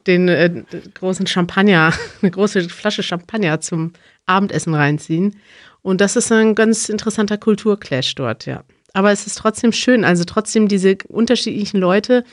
den 0.10 0.28
äh, 0.28 0.64
großen 0.96 1.28
Champagner, 1.28 1.94
eine 2.22 2.32
große 2.32 2.68
Flasche 2.70 3.04
Champagner 3.04 3.62
zum 3.62 3.94
Abendessen 4.26 4.74
reinziehen. 4.74 5.38
Und 5.82 6.02
das 6.02 6.16
ist 6.16 6.32
ein 6.32 6.56
ganz 6.56 6.90
interessanter 6.90 7.38
Kulturclash 7.38 8.16
dort, 8.16 8.46
ja. 8.46 8.64
Aber 8.94 9.12
es 9.12 9.28
ist 9.28 9.38
trotzdem 9.38 9.72
schön, 9.72 10.04
also 10.04 10.24
trotzdem 10.26 10.68
diese 10.68 10.98
unterschiedlichen 11.08 11.80
Leute, 11.80 12.26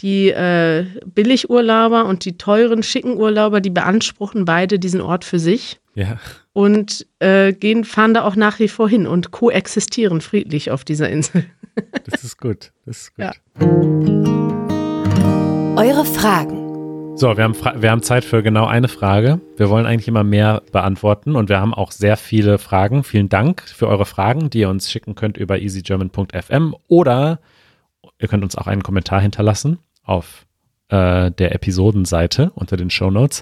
die 0.00 0.28
äh, 0.28 0.86
Billigurlauber 1.04 2.06
und 2.06 2.24
die 2.24 2.38
teuren, 2.38 2.82
schicken 2.82 3.16
Urlauber, 3.16 3.60
die 3.60 3.70
beanspruchen 3.70 4.44
beide 4.44 4.78
diesen 4.78 5.00
Ort 5.00 5.24
für 5.24 5.38
sich. 5.38 5.80
Ja. 5.94 6.18
Und 6.52 7.06
äh, 7.18 7.52
gehen, 7.52 7.84
fahren 7.84 8.14
da 8.14 8.22
auch 8.24 8.36
nach 8.36 8.60
wie 8.60 8.68
vor 8.68 8.88
hin 8.88 9.06
und 9.06 9.30
koexistieren 9.30 10.20
friedlich 10.20 10.70
auf 10.70 10.84
dieser 10.84 11.08
Insel. 11.10 11.44
Das 12.04 12.22
ist 12.24 12.38
gut. 12.38 12.72
Das 12.86 12.98
ist 12.98 13.16
gut. 13.16 13.24
Ja. 13.24 13.32
Eure 15.76 16.04
Fragen. 16.04 16.65
So, 17.18 17.34
wir 17.34 17.44
haben, 17.44 17.54
Fra 17.54 17.80
wir 17.80 17.90
haben 17.90 18.02
Zeit 18.02 18.26
für 18.26 18.42
genau 18.42 18.66
eine 18.66 18.88
Frage. 18.88 19.40
Wir 19.56 19.70
wollen 19.70 19.86
eigentlich 19.86 20.06
immer 20.06 20.22
mehr 20.22 20.62
beantworten 20.70 21.34
und 21.34 21.48
wir 21.48 21.58
haben 21.58 21.72
auch 21.72 21.90
sehr 21.90 22.18
viele 22.18 22.58
Fragen. 22.58 23.04
Vielen 23.04 23.30
Dank 23.30 23.62
für 23.62 23.88
eure 23.88 24.04
Fragen, 24.04 24.50
die 24.50 24.58
ihr 24.60 24.68
uns 24.68 24.90
schicken 24.90 25.14
könnt 25.14 25.38
über 25.38 25.58
easygerman.fm 25.58 26.76
oder 26.88 27.40
ihr 28.18 28.28
könnt 28.28 28.44
uns 28.44 28.54
auch 28.56 28.66
einen 28.66 28.82
Kommentar 28.82 29.22
hinterlassen 29.22 29.78
auf 30.04 30.44
äh, 30.88 31.30
der 31.30 31.54
Episodenseite 31.54 32.50
unter 32.54 32.76
den 32.76 32.90
Show 32.90 33.10
Notes. 33.10 33.40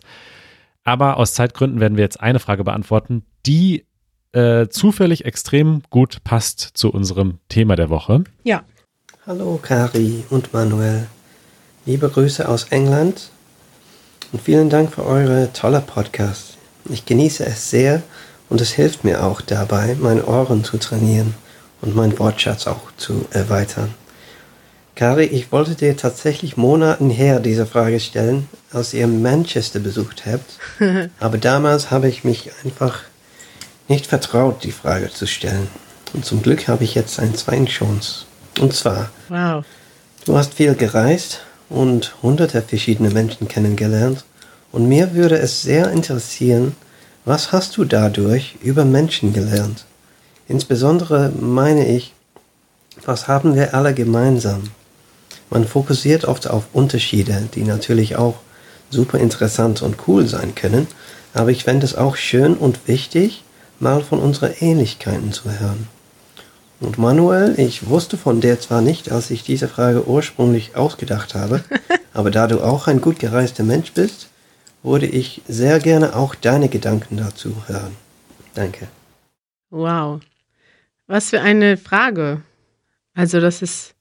Aber 0.84 1.16
aus 1.16 1.34
Zeitgründen 1.34 1.80
werden 1.80 1.96
wir 1.96 2.04
jetzt 2.04 2.20
eine 2.20 2.38
Frage 2.38 2.62
beantworten, 2.62 3.24
die 3.44 3.86
äh, 4.30 4.68
zufällig 4.68 5.24
extrem 5.24 5.82
gut 5.90 6.22
passt 6.22 6.60
zu 6.60 6.92
unserem 6.92 7.40
Thema 7.48 7.74
der 7.74 7.90
Woche. 7.90 8.22
Ja. 8.44 8.62
Hallo 9.26 9.58
Kari 9.60 10.22
und 10.30 10.52
Manuel. 10.52 11.08
Liebe 11.86 12.08
Grüße 12.08 12.48
aus 12.48 12.68
England 12.70 13.30
und 14.34 14.42
vielen 14.42 14.68
Dank 14.68 14.92
für 14.92 15.06
eure 15.06 15.52
tolle 15.52 15.80
Podcast. 15.80 16.56
Ich 16.90 17.06
genieße 17.06 17.46
es 17.46 17.70
sehr 17.70 18.02
und 18.48 18.60
es 18.60 18.72
hilft 18.72 19.04
mir 19.04 19.22
auch 19.22 19.40
dabei, 19.40 19.96
meine 20.00 20.26
Ohren 20.26 20.64
zu 20.64 20.76
trainieren 20.76 21.34
und 21.80 21.94
meinen 21.94 22.18
Wortschatz 22.18 22.66
auch 22.66 22.90
zu 22.96 23.26
erweitern. 23.30 23.94
Kari, 24.96 25.26
ich 25.26 25.52
wollte 25.52 25.76
dir 25.76 25.96
tatsächlich 25.96 26.56
Monaten 26.56 27.10
her 27.10 27.38
diese 27.38 27.64
Frage 27.64 28.00
stellen, 28.00 28.48
als 28.72 28.92
ihr 28.92 29.06
Manchester 29.06 29.78
besucht 29.78 30.24
habt. 30.26 30.58
Aber 31.20 31.38
damals 31.38 31.92
habe 31.92 32.08
ich 32.08 32.24
mich 32.24 32.50
einfach 32.64 33.02
nicht 33.86 34.08
vertraut, 34.08 34.64
die 34.64 34.72
Frage 34.72 35.10
zu 35.12 35.28
stellen. 35.28 35.68
Und 36.12 36.24
zum 36.24 36.42
Glück 36.42 36.66
habe 36.66 36.82
ich 36.82 36.96
jetzt 36.96 37.20
eine 37.20 37.34
zweite 37.34 37.66
Chance. 37.66 38.24
Und 38.58 38.74
zwar, 38.74 39.10
Wow. 39.28 39.64
Du 40.24 40.36
hast 40.36 40.54
viel 40.54 40.74
gereist 40.74 41.42
und 41.74 42.14
hunderte 42.22 42.62
verschiedene 42.62 43.10
Menschen 43.10 43.48
kennengelernt 43.48 44.24
und 44.72 44.88
mir 44.88 45.14
würde 45.14 45.38
es 45.38 45.62
sehr 45.62 45.90
interessieren, 45.90 46.74
was 47.24 47.52
hast 47.52 47.76
du 47.76 47.84
dadurch 47.84 48.56
über 48.62 48.84
Menschen 48.84 49.32
gelernt? 49.32 49.84
Insbesondere 50.46 51.30
meine 51.38 51.86
ich, 51.88 52.12
was 53.04 53.28
haben 53.28 53.54
wir 53.54 53.74
alle 53.74 53.94
gemeinsam? 53.94 54.64
Man 55.50 55.66
fokussiert 55.66 56.24
oft 56.24 56.48
auf 56.48 56.64
Unterschiede, 56.72 57.48
die 57.54 57.64
natürlich 57.64 58.16
auch 58.16 58.36
super 58.90 59.18
interessant 59.18 59.82
und 59.82 59.96
cool 60.06 60.26
sein 60.26 60.54
können, 60.54 60.86
aber 61.32 61.50
ich 61.50 61.64
fände 61.64 61.86
es 61.86 61.94
auch 61.94 62.16
schön 62.16 62.54
und 62.54 62.86
wichtig, 62.86 63.42
mal 63.80 64.02
von 64.02 64.20
unseren 64.20 64.52
Ähnlichkeiten 64.60 65.32
zu 65.32 65.50
hören. 65.50 65.88
Und 66.80 66.98
Manuel, 66.98 67.54
ich 67.58 67.88
wusste 67.88 68.16
von 68.16 68.40
dir 68.40 68.58
zwar 68.60 68.80
nicht, 68.80 69.10
als 69.10 69.30
ich 69.30 69.42
diese 69.42 69.68
Frage 69.68 70.06
ursprünglich 70.06 70.76
ausgedacht 70.76 71.34
habe, 71.34 71.64
aber 72.12 72.30
da 72.30 72.46
du 72.46 72.62
auch 72.62 72.86
ein 72.88 73.00
gut 73.00 73.18
gereister 73.18 73.62
Mensch 73.62 73.92
bist, 73.92 74.28
würde 74.82 75.06
ich 75.06 75.42
sehr 75.48 75.78
gerne 75.80 76.14
auch 76.14 76.34
deine 76.34 76.68
Gedanken 76.68 77.16
dazu 77.16 77.54
hören. 77.66 77.96
Danke. 78.54 78.88
Wow. 79.70 80.20
Was 81.06 81.30
für 81.30 81.40
eine 81.40 81.76
Frage. 81.76 82.42
Also, 83.14 83.40
das 83.40 83.62
ist 83.62 83.94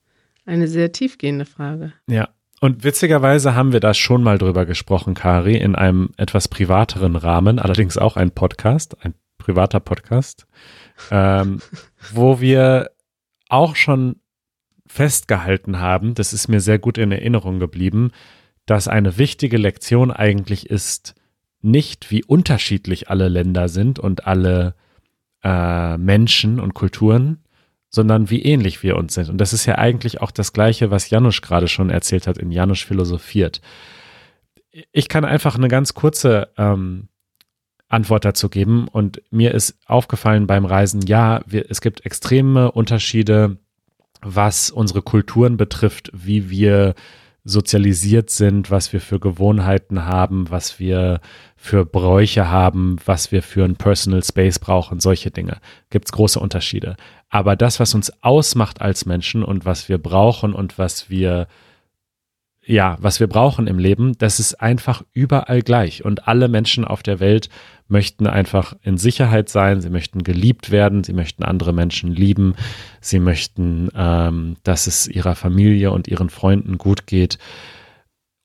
eine 0.46 0.68
sehr 0.68 0.92
tiefgehende 0.92 1.46
Frage. 1.46 1.94
Ja. 2.08 2.30
Und 2.60 2.86
witzigerweise 2.86 3.56
haben 3.56 3.74
wir 3.74 3.82
da 3.82 3.94
schon 3.94 4.24
mal 4.24 4.38
drüber 4.38 4.66
gesprochen, 4.66 5.16
Kari, 5.16 5.58
in 5.58 5.76
einem 5.76 6.12
etwas 6.16 6.48
privateren 6.48 7.18
Rahmen, 7.18 7.60
allerdings 7.60 7.98
auch 7.98 8.16
ein 8.16 8.32
Podcast, 8.32 8.96
ein 9.04 9.16
privater 9.38 9.82
Podcast, 9.82 10.48
ähm, 11.12 11.60
wo 12.12 12.40
wir 12.42 12.92
auch 13.50 13.76
schon 13.76 14.18
festgehalten 14.88 15.80
haben, 15.80 16.14
das 16.16 16.34
ist 16.34 16.48
mir 16.48 16.60
sehr 16.60 16.80
gut 16.80 16.98
in 16.98 17.12
Erinnerung 17.12 17.60
geblieben, 17.60 18.12
dass 18.66 18.88
eine 18.88 19.18
wichtige 19.18 19.58
Lektion 19.58 20.12
eigentlich 20.12 20.70
ist, 20.70 21.16
nicht 21.62 22.12
wie 22.12 22.24
unterschiedlich 22.24 23.10
alle 23.10 23.30
Länder 23.30 23.70
sind 23.70 24.00
und 24.00 24.28
alle 24.28 24.76
äh, 25.44 25.98
Menschen 25.98 26.60
und 26.60 26.74
Kulturen, 26.74 27.44
sondern 27.90 28.30
wie 28.30 28.44
ähnlich 28.44 28.84
wir 28.84 28.98
uns 28.98 29.14
sind. 29.14 29.30
Und 29.30 29.38
das 29.38 29.54
ist 29.54 29.66
ja 29.66 29.78
eigentlich 29.78 30.22
auch 30.22 30.32
das 30.32 30.52
Gleiche, 30.52 30.92
was 30.92 31.10
Janusz 31.10 31.42
gerade 31.42 31.68
schon 31.68 31.90
erzählt 31.90 32.28
hat 32.28 32.38
in 32.38 32.52
Janusz 32.52 32.82
philosophiert. 32.82 33.62
Ich 34.92 35.08
kann 35.08 35.26
einfach 35.26 35.56
eine 35.56 35.68
ganz 35.68 35.94
kurze 35.94 36.50
ähm, 36.58 37.08
Antwort 37.94 38.26
dazu 38.26 38.50
geben. 38.50 38.88
Und 38.88 39.22
mir 39.32 39.54
ist 39.54 39.78
aufgefallen 39.86 40.48
beim 40.48 40.66
Reisen, 40.66 41.02
ja, 41.02 41.42
wir, 41.46 41.66
es 41.70 41.82
gibt 41.82 42.06
extreme 42.06 42.72
Unterschiede, 42.72 43.58
was 44.22 44.72
unsere 44.72 45.02
Kulturen 45.02 45.58
betrifft, 45.58 46.10
wie 46.14 46.50
wir 46.50 46.96
sozialisiert 47.46 48.30
sind, 48.30 48.72
was 48.72 48.94
wir 48.94 49.02
für 49.02 49.20
Gewohnheiten 49.20 50.06
haben, 50.06 50.50
was 50.50 50.80
wir 50.80 51.20
für 51.58 51.86
Bräuche 51.86 52.50
haben, 52.50 52.98
was 53.06 53.34
wir 53.34 53.44
für 53.44 53.66
ein 53.66 53.76
Personal 53.76 54.24
Space 54.24 54.60
brauchen, 54.60 55.02
solche 55.02 55.30
Dinge. 55.30 55.58
Gibt 55.90 56.06
es 56.06 56.14
große 56.14 56.40
Unterschiede. 56.40 56.96
Aber 57.30 57.56
das, 57.58 57.82
was 57.82 57.96
uns 57.96 58.14
ausmacht 58.24 58.82
als 58.82 59.06
Menschen 59.06 59.44
und 59.44 59.66
was 59.66 59.90
wir 59.90 59.98
brauchen 59.98 60.54
und 60.54 60.78
was 60.78 61.10
wir 61.10 61.48
ja, 62.66 62.98
was 63.02 63.20
wir 63.20 63.28
brauchen 63.28 63.68
im 63.68 63.78
Leben, 63.78 64.18
das 64.18 64.40
ist 64.40 64.56
einfach 64.56 65.04
überall 65.14 65.62
gleich. 65.62 66.06
Und 66.06 66.28
alle 66.28 66.48
Menschen 66.48 66.86
auf 66.86 67.04
der 67.04 67.20
Welt 67.20 67.50
möchten 67.88 68.26
einfach 68.26 68.76
in 68.82 68.98
Sicherheit 68.98 69.50
sein, 69.50 69.82
sie 69.82 69.90
möchten 69.90 70.24
geliebt 70.24 70.72
werden, 70.72 71.04
sie 71.04 71.14
möchten 71.14 71.44
andere 71.44 71.74
Menschen 71.74 72.12
lieben, 72.14 72.56
sie 73.02 73.20
möchten, 73.20 73.90
ähm, 73.96 74.56
dass 74.64 74.88
es 74.88 75.08
ihrer 75.08 75.36
Familie 75.36 75.92
und 75.92 76.08
ihren 76.08 76.30
Freunden 76.30 76.78
gut 76.78 77.06
geht. 77.06 77.38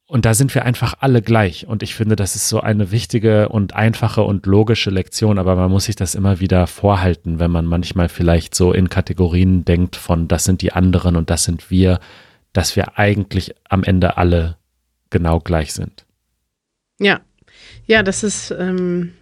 Und 0.07 0.25
da 0.25 0.33
sind 0.33 0.55
wir 0.55 0.65
einfach 0.65 0.95
alle 1.01 1.21
gleich. 1.21 1.67
Und 1.67 1.83
ich 1.83 1.95
finde, 1.95 2.17
das 2.17 2.35
ist 2.35 2.49
so 2.49 2.61
eine 2.61 2.91
wichtige 2.91 3.51
und 3.51 3.75
einfache 3.75 4.23
und 4.23 4.47
logische 4.47 4.91
Lektion, 4.91 5.39
aber 5.39 5.55
man 5.55 5.71
muss 5.71 5.85
sich 5.85 5.97
das 5.97 6.15
immer 6.15 6.41
wieder 6.41 6.67
vorhalten, 6.67 7.39
wenn 7.39 7.51
man 7.51 7.67
manchmal 7.67 8.09
vielleicht 8.09 8.55
so 8.55 8.73
in 8.73 8.89
Kategorien 8.89 9.67
denkt 9.67 9.97
von, 9.97 10.27
das 10.27 10.45
sind 10.45 10.63
die 10.63 10.73
anderen 10.73 11.15
und 11.15 11.29
das 11.29 11.45
sind 11.45 11.71
wir 11.71 12.01
dass 12.53 12.77
wir 12.77 12.99
eigentlich 12.99 13.55
am 13.69 13.85
Ende 13.85 14.17
alle 14.17 14.57
genau 15.11 15.41
gleich 15.41 15.73
sind. 15.73 16.05
Ja, 16.99 17.21
ja, 17.87 18.03
das 18.03 18.23
ist, 18.23 18.51
ähm, 18.51 19.13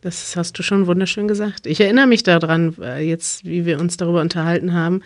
das 0.00 0.36
hast 0.36 0.58
du 0.58 0.62
schon 0.62 0.86
wunderschön 0.86 1.28
gesagt. 1.28 1.66
Ich 1.66 1.80
erinnere 1.80 2.06
mich 2.06 2.22
daran, 2.22 2.74
äh, 2.80 3.00
jetzt, 3.00 3.44
wie 3.44 3.66
wir 3.66 3.80
uns 3.80 3.96
darüber 3.96 4.20
unterhalten 4.20 4.72
haben. 4.74 5.02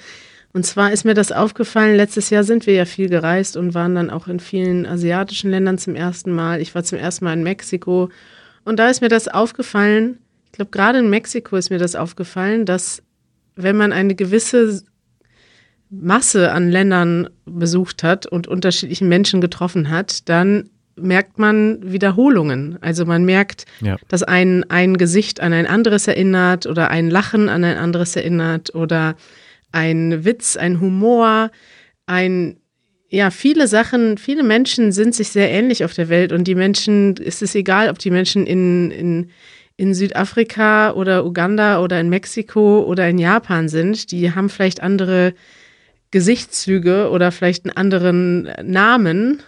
Und 0.53 0.65
zwar 0.65 0.91
ist 0.91 1.05
mir 1.05 1.15
das 1.15 1.33
aufgefallen, 1.33 1.97
letztes 1.97 2.31
Jahr 2.31 2.43
sind 2.43 2.67
wir 2.67 2.75
ja 2.75 2.87
viel 2.87 3.09
gereist 3.09 3.57
und 3.57 3.75
waren 3.75 3.95
dann 3.95 4.11
auch 4.11 4.27
in 4.27 4.41
vielen 4.41 4.87
asiatischen 4.87 5.51
Ländern 5.51 5.77
zum 5.77 5.95
ersten 5.95 6.33
Mal. 6.33 6.63
Ich 6.63 6.75
war 6.75 6.83
zum 6.83 6.99
ersten 6.99 7.27
Mal 7.27 7.35
in 7.35 7.43
Mexiko 7.43 8.11
und 8.65 8.79
da 8.79 8.89
ist 8.89 9.01
mir 9.03 9.09
das 9.09 9.29
aufgefallen, 9.29 10.19
ich 10.47 10.53
glaube, 10.53 10.71
gerade 10.71 10.99
in 11.01 11.11
Mexiko 11.11 11.57
ist 11.57 11.69
mir 11.69 11.79
das 11.79 11.95
aufgefallen, 11.95 12.65
dass 12.65 13.03
wenn 13.55 13.77
man 13.77 13.93
eine 13.93 14.15
gewisse 14.15 14.83
Masse 15.91 16.53
an 16.53 16.71
Ländern 16.71 17.29
besucht 17.45 18.03
hat 18.03 18.27
und 18.27 18.49
unterschiedlichen 18.49 19.09
Menschen 19.09 19.41
getroffen 19.41 19.91
hat, 19.91 20.29
dann 20.29 20.71
merkt 20.99 21.39
man 21.39 21.79
Wiederholungen. 21.93 22.79
Also 22.81 23.05
man 23.05 23.25
merkt, 23.25 23.67
Ja. 23.81 23.97
dass 24.09 24.23
ein, 24.23 24.65
ein 24.71 24.97
Gesicht 24.97 25.41
an 25.41 25.53
ein 25.53 25.67
anderes 25.67 26.09
erinnert 26.09 26.67
oder 26.67 26.91
ein 26.91 27.11
Lachen 27.11 27.49
an 27.49 27.65
ein 27.65 27.77
anderes 27.77 28.17
erinnert 28.17 28.75
oder 28.75 29.15
ein 29.73 30.25
Witz, 30.25 30.57
ein 30.57 30.81
Humor, 30.81 31.51
ein, 32.07 32.57
ja, 33.09 33.31
viele 33.31 33.69
Sachen, 33.69 34.17
viele 34.17 34.43
Menschen 34.43 34.91
sind 34.91 35.15
sich 35.15 35.29
sehr 35.29 35.51
ähnlich 35.51 35.85
auf 35.85 35.93
der 35.93 36.09
Welt 36.09 36.33
und 36.33 36.45
die 36.45 36.55
Menschen, 36.55 37.15
es 37.25 37.43
ist 37.43 37.55
egal, 37.55 37.91
ob 37.91 37.99
die 37.99 38.11
Menschen 38.11 38.47
in, 38.47 38.91
in, 38.91 39.31
in 39.77 39.93
Südafrika 39.95 40.93
oder 40.93 41.27
Uganda 41.27 41.81
oder 41.83 42.01
in 42.01 42.09
Mexiko 42.09 42.83
oder 42.85 43.09
in 43.09 43.19
Japan 43.19 43.69
sind, 43.69 44.11
die 44.13 44.33
haben 44.35 44.49
vielleicht 44.49 44.83
andere 44.83 45.35
Gesichtszüge 46.11 47.11
oder 47.11 47.33
vielleicht 47.33 47.65
einen 47.65 47.77
anderen 47.77 48.51
Namen 48.63 49.43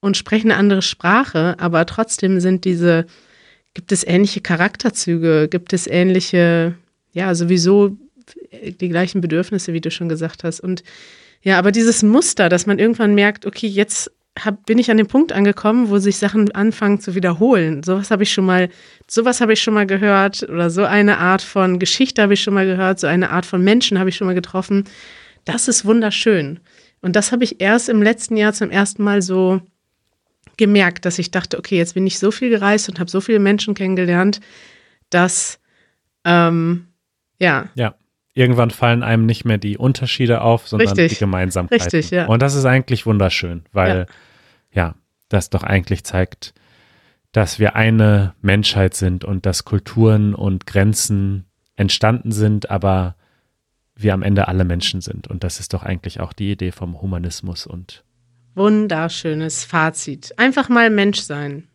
und 0.00 0.16
sprechen 0.16 0.50
eine 0.50 0.60
andere 0.60 0.82
Sprache, 0.82 1.56
aber 1.58 1.86
trotzdem 1.86 2.40
sind 2.40 2.64
diese, 2.64 3.06
gibt 3.74 3.90
es 3.92 4.06
ähnliche 4.06 4.40
Charakterzüge, 4.40 5.48
gibt 5.48 5.72
es 5.72 5.86
ähnliche, 5.86 6.74
ja, 7.12 7.34
sowieso 7.34 7.96
die 8.80 8.88
gleichen 8.88 9.20
Bedürfnisse, 9.20 9.72
wie 9.72 9.80
du 9.80 9.90
schon 9.90 10.08
gesagt 10.08 10.44
hast. 10.44 10.60
Und 10.60 10.82
ja, 11.42 11.58
aber 11.58 11.72
dieses 11.72 12.02
Muster, 12.02 12.48
dass 12.48 12.66
man 12.66 12.78
irgendwann 12.78 13.14
merkt, 13.14 13.46
okay, 13.46 13.66
jetzt 13.66 14.10
hab, 14.38 14.66
bin 14.66 14.78
ich 14.78 14.90
an 14.90 14.96
dem 14.96 15.06
Punkt 15.06 15.32
angekommen, 15.32 15.90
wo 15.90 15.98
sich 15.98 16.16
Sachen 16.16 16.50
anfangen 16.52 17.00
zu 17.00 17.14
wiederholen. 17.14 17.82
Sowas 17.82 18.10
habe 18.10 18.24
ich 18.24 18.32
schon 18.32 18.46
mal, 18.46 18.68
sowas 19.06 19.40
habe 19.40 19.52
ich 19.52 19.62
schon 19.62 19.74
mal 19.74 19.86
gehört 19.86 20.42
oder 20.42 20.70
so 20.70 20.84
eine 20.84 21.18
Art 21.18 21.42
von 21.42 21.78
Geschichte 21.78 22.22
habe 22.22 22.34
ich 22.34 22.42
schon 22.42 22.54
mal 22.54 22.66
gehört, 22.66 22.98
so 22.98 23.06
eine 23.06 23.30
Art 23.30 23.46
von 23.46 23.62
Menschen 23.62 23.98
habe 23.98 24.08
ich 24.08 24.16
schon 24.16 24.26
mal 24.26 24.34
getroffen. 24.34 24.84
Das 25.44 25.68
ist 25.68 25.84
wunderschön. 25.84 26.60
Und 27.00 27.16
das 27.16 27.32
habe 27.32 27.44
ich 27.44 27.60
erst 27.60 27.88
im 27.88 28.02
letzten 28.02 28.36
Jahr 28.36 28.52
zum 28.52 28.70
ersten 28.70 29.02
Mal 29.02 29.22
so 29.22 29.60
gemerkt, 30.56 31.04
dass 31.04 31.18
ich 31.18 31.30
dachte, 31.30 31.58
okay, 31.58 31.76
jetzt 31.76 31.94
bin 31.94 32.06
ich 32.06 32.18
so 32.18 32.30
viel 32.30 32.48
gereist 32.50 32.88
und 32.88 32.98
habe 32.98 33.10
so 33.10 33.20
viele 33.20 33.40
Menschen 33.40 33.74
kennengelernt, 33.74 34.40
dass 35.10 35.58
ähm, 36.24 36.86
ja. 37.38 37.68
Ja. 37.74 37.94
Irgendwann 38.36 38.70
fallen 38.70 39.04
einem 39.04 39.26
nicht 39.26 39.44
mehr 39.44 39.58
die 39.58 39.78
Unterschiede 39.78 40.40
auf, 40.40 40.66
sondern 40.66 40.88
Richtig. 40.88 41.12
die 41.12 41.24
Gemeinsamkeiten. 41.24 41.84
Richtig, 41.84 42.10
ja. 42.10 42.26
Und 42.26 42.42
das 42.42 42.56
ist 42.56 42.64
eigentlich 42.64 43.06
wunderschön, 43.06 43.62
weil 43.72 44.06
ja. 44.72 44.96
das 45.28 45.50
doch 45.50 45.62
eigentlich 45.62 46.02
zeigt, 46.02 46.52
dass 47.30 47.60
wir 47.60 47.76
eine 47.76 48.34
Menschheit 48.42 48.94
sind 48.94 49.24
und 49.24 49.46
dass 49.46 49.64
Kulturen 49.64 50.34
und 50.34 50.66
Grenzen 50.66 51.44
entstanden 51.76 52.32
sind, 52.32 52.70
aber 52.70 53.14
wir 53.96 54.14
am 54.14 54.22
Ende 54.22 54.48
alle 54.48 54.64
Menschen 54.64 55.00
sind. 55.00 55.28
Und 55.28 55.44
das 55.44 55.60
ist 55.60 55.72
doch 55.74 55.82
eigentlich 55.82 56.20
auch 56.20 56.32
die 56.32 56.50
Idee 56.52 56.72
vom 56.72 57.00
Humanismus 57.00 57.66
und 57.66 58.02
Wunderschönes 58.56 59.64
Fazit. 59.64 60.32
Einfach 60.38 60.68
mal 60.68 60.88
Mensch 60.88 61.20
sein. 61.20 61.66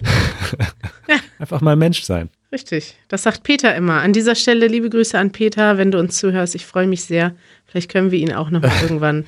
einfach 1.38 1.60
mal 1.60 1.76
Mensch 1.76 2.02
sein. 2.02 2.30
Richtig. 2.52 2.94
Das 3.08 3.24
sagt 3.24 3.42
Peter 3.42 3.74
immer. 3.74 4.00
An 4.00 4.12
dieser 4.12 4.36
Stelle 4.36 4.68
liebe 4.68 4.90
Grüße 4.90 5.18
an 5.18 5.32
Peter, 5.32 5.76
wenn 5.76 5.90
du 5.90 5.98
uns 5.98 6.16
zuhörst. 6.18 6.54
Ich 6.54 6.66
freue 6.66 6.86
mich 6.86 7.02
sehr. 7.04 7.34
Vielleicht 7.66 7.90
können 7.90 8.12
wir 8.12 8.18
ihn 8.18 8.32
auch 8.32 8.50
noch 8.50 8.62
mal 8.62 8.72
irgendwann. 8.82 9.24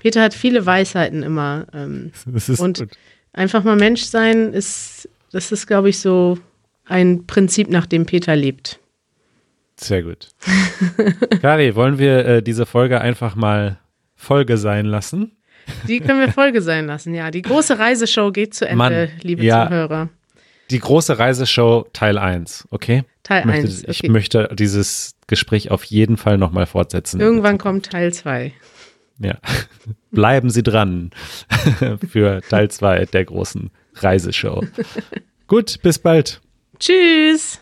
Peter 0.00 0.22
hat 0.22 0.32
viele 0.32 0.64
Weisheiten 0.64 1.22
immer. 1.22 1.66
Ähm, 1.74 2.12
Das 2.24 2.48
ist 2.48 2.58
und 2.60 2.78
gut. 2.78 2.90
einfach 3.34 3.62
mal 3.64 3.76
Mensch 3.76 4.04
sein 4.04 4.54
ist, 4.54 5.08
das 5.32 5.52
ist, 5.52 5.66
glaube 5.66 5.90
ich, 5.90 5.98
so 5.98 6.38
ein 6.86 7.26
Prinzip, 7.26 7.68
nach 7.68 7.84
dem 7.86 8.06
Peter 8.06 8.34
lebt. 8.34 8.79
Sehr 9.80 10.02
gut. 10.02 10.28
Kari, 11.42 11.74
wollen 11.74 11.98
wir 11.98 12.26
äh, 12.26 12.42
diese 12.42 12.66
Folge 12.66 13.00
einfach 13.00 13.34
mal 13.34 13.78
Folge 14.14 14.58
sein 14.58 14.84
lassen? 14.86 15.32
Die 15.88 16.00
können 16.00 16.20
wir 16.20 16.32
Folge 16.32 16.62
sein 16.62 16.86
lassen, 16.86 17.14
ja. 17.14 17.30
Die 17.30 17.42
große 17.42 17.78
Reiseshow 17.78 18.30
geht 18.32 18.54
zu 18.54 18.66
Ende, 18.66 18.76
Mann, 18.76 19.08
liebe 19.22 19.42
ja. 19.42 19.66
Zuhörer. 19.66 20.08
Die 20.70 20.78
große 20.78 21.18
Reiseshow 21.18 21.86
Teil 21.92 22.18
1, 22.18 22.68
okay? 22.70 23.04
Teil 23.22 23.40
Ich 23.40 23.46
möchte, 23.46 23.62
1. 23.66 23.84
ich 23.88 24.00
Okay. 24.00 24.08
möchte 24.08 24.50
dieses 24.52 25.14
Gespräch 25.26 25.70
auf 25.70 25.84
jeden 25.84 26.16
Fall 26.16 26.38
nochmal 26.38 26.66
fortsetzen. 26.66 27.20
Irgendwann 27.20 27.58
kommt 27.58 27.86
Teil 27.90 28.12
2. 28.12 28.52
Ja. 29.18 29.38
Bleiben 30.10 30.50
Sie 30.50 30.62
dran 30.62 31.10
für 32.10 32.40
Teil 32.48 32.70
2 32.70 33.06
der 33.06 33.24
großen 33.24 33.70
Reiseshow. 33.96 34.62
Gut, 35.46 35.80
bis 35.82 35.98
bald. 35.98 36.40
Tschüss! 36.78 37.60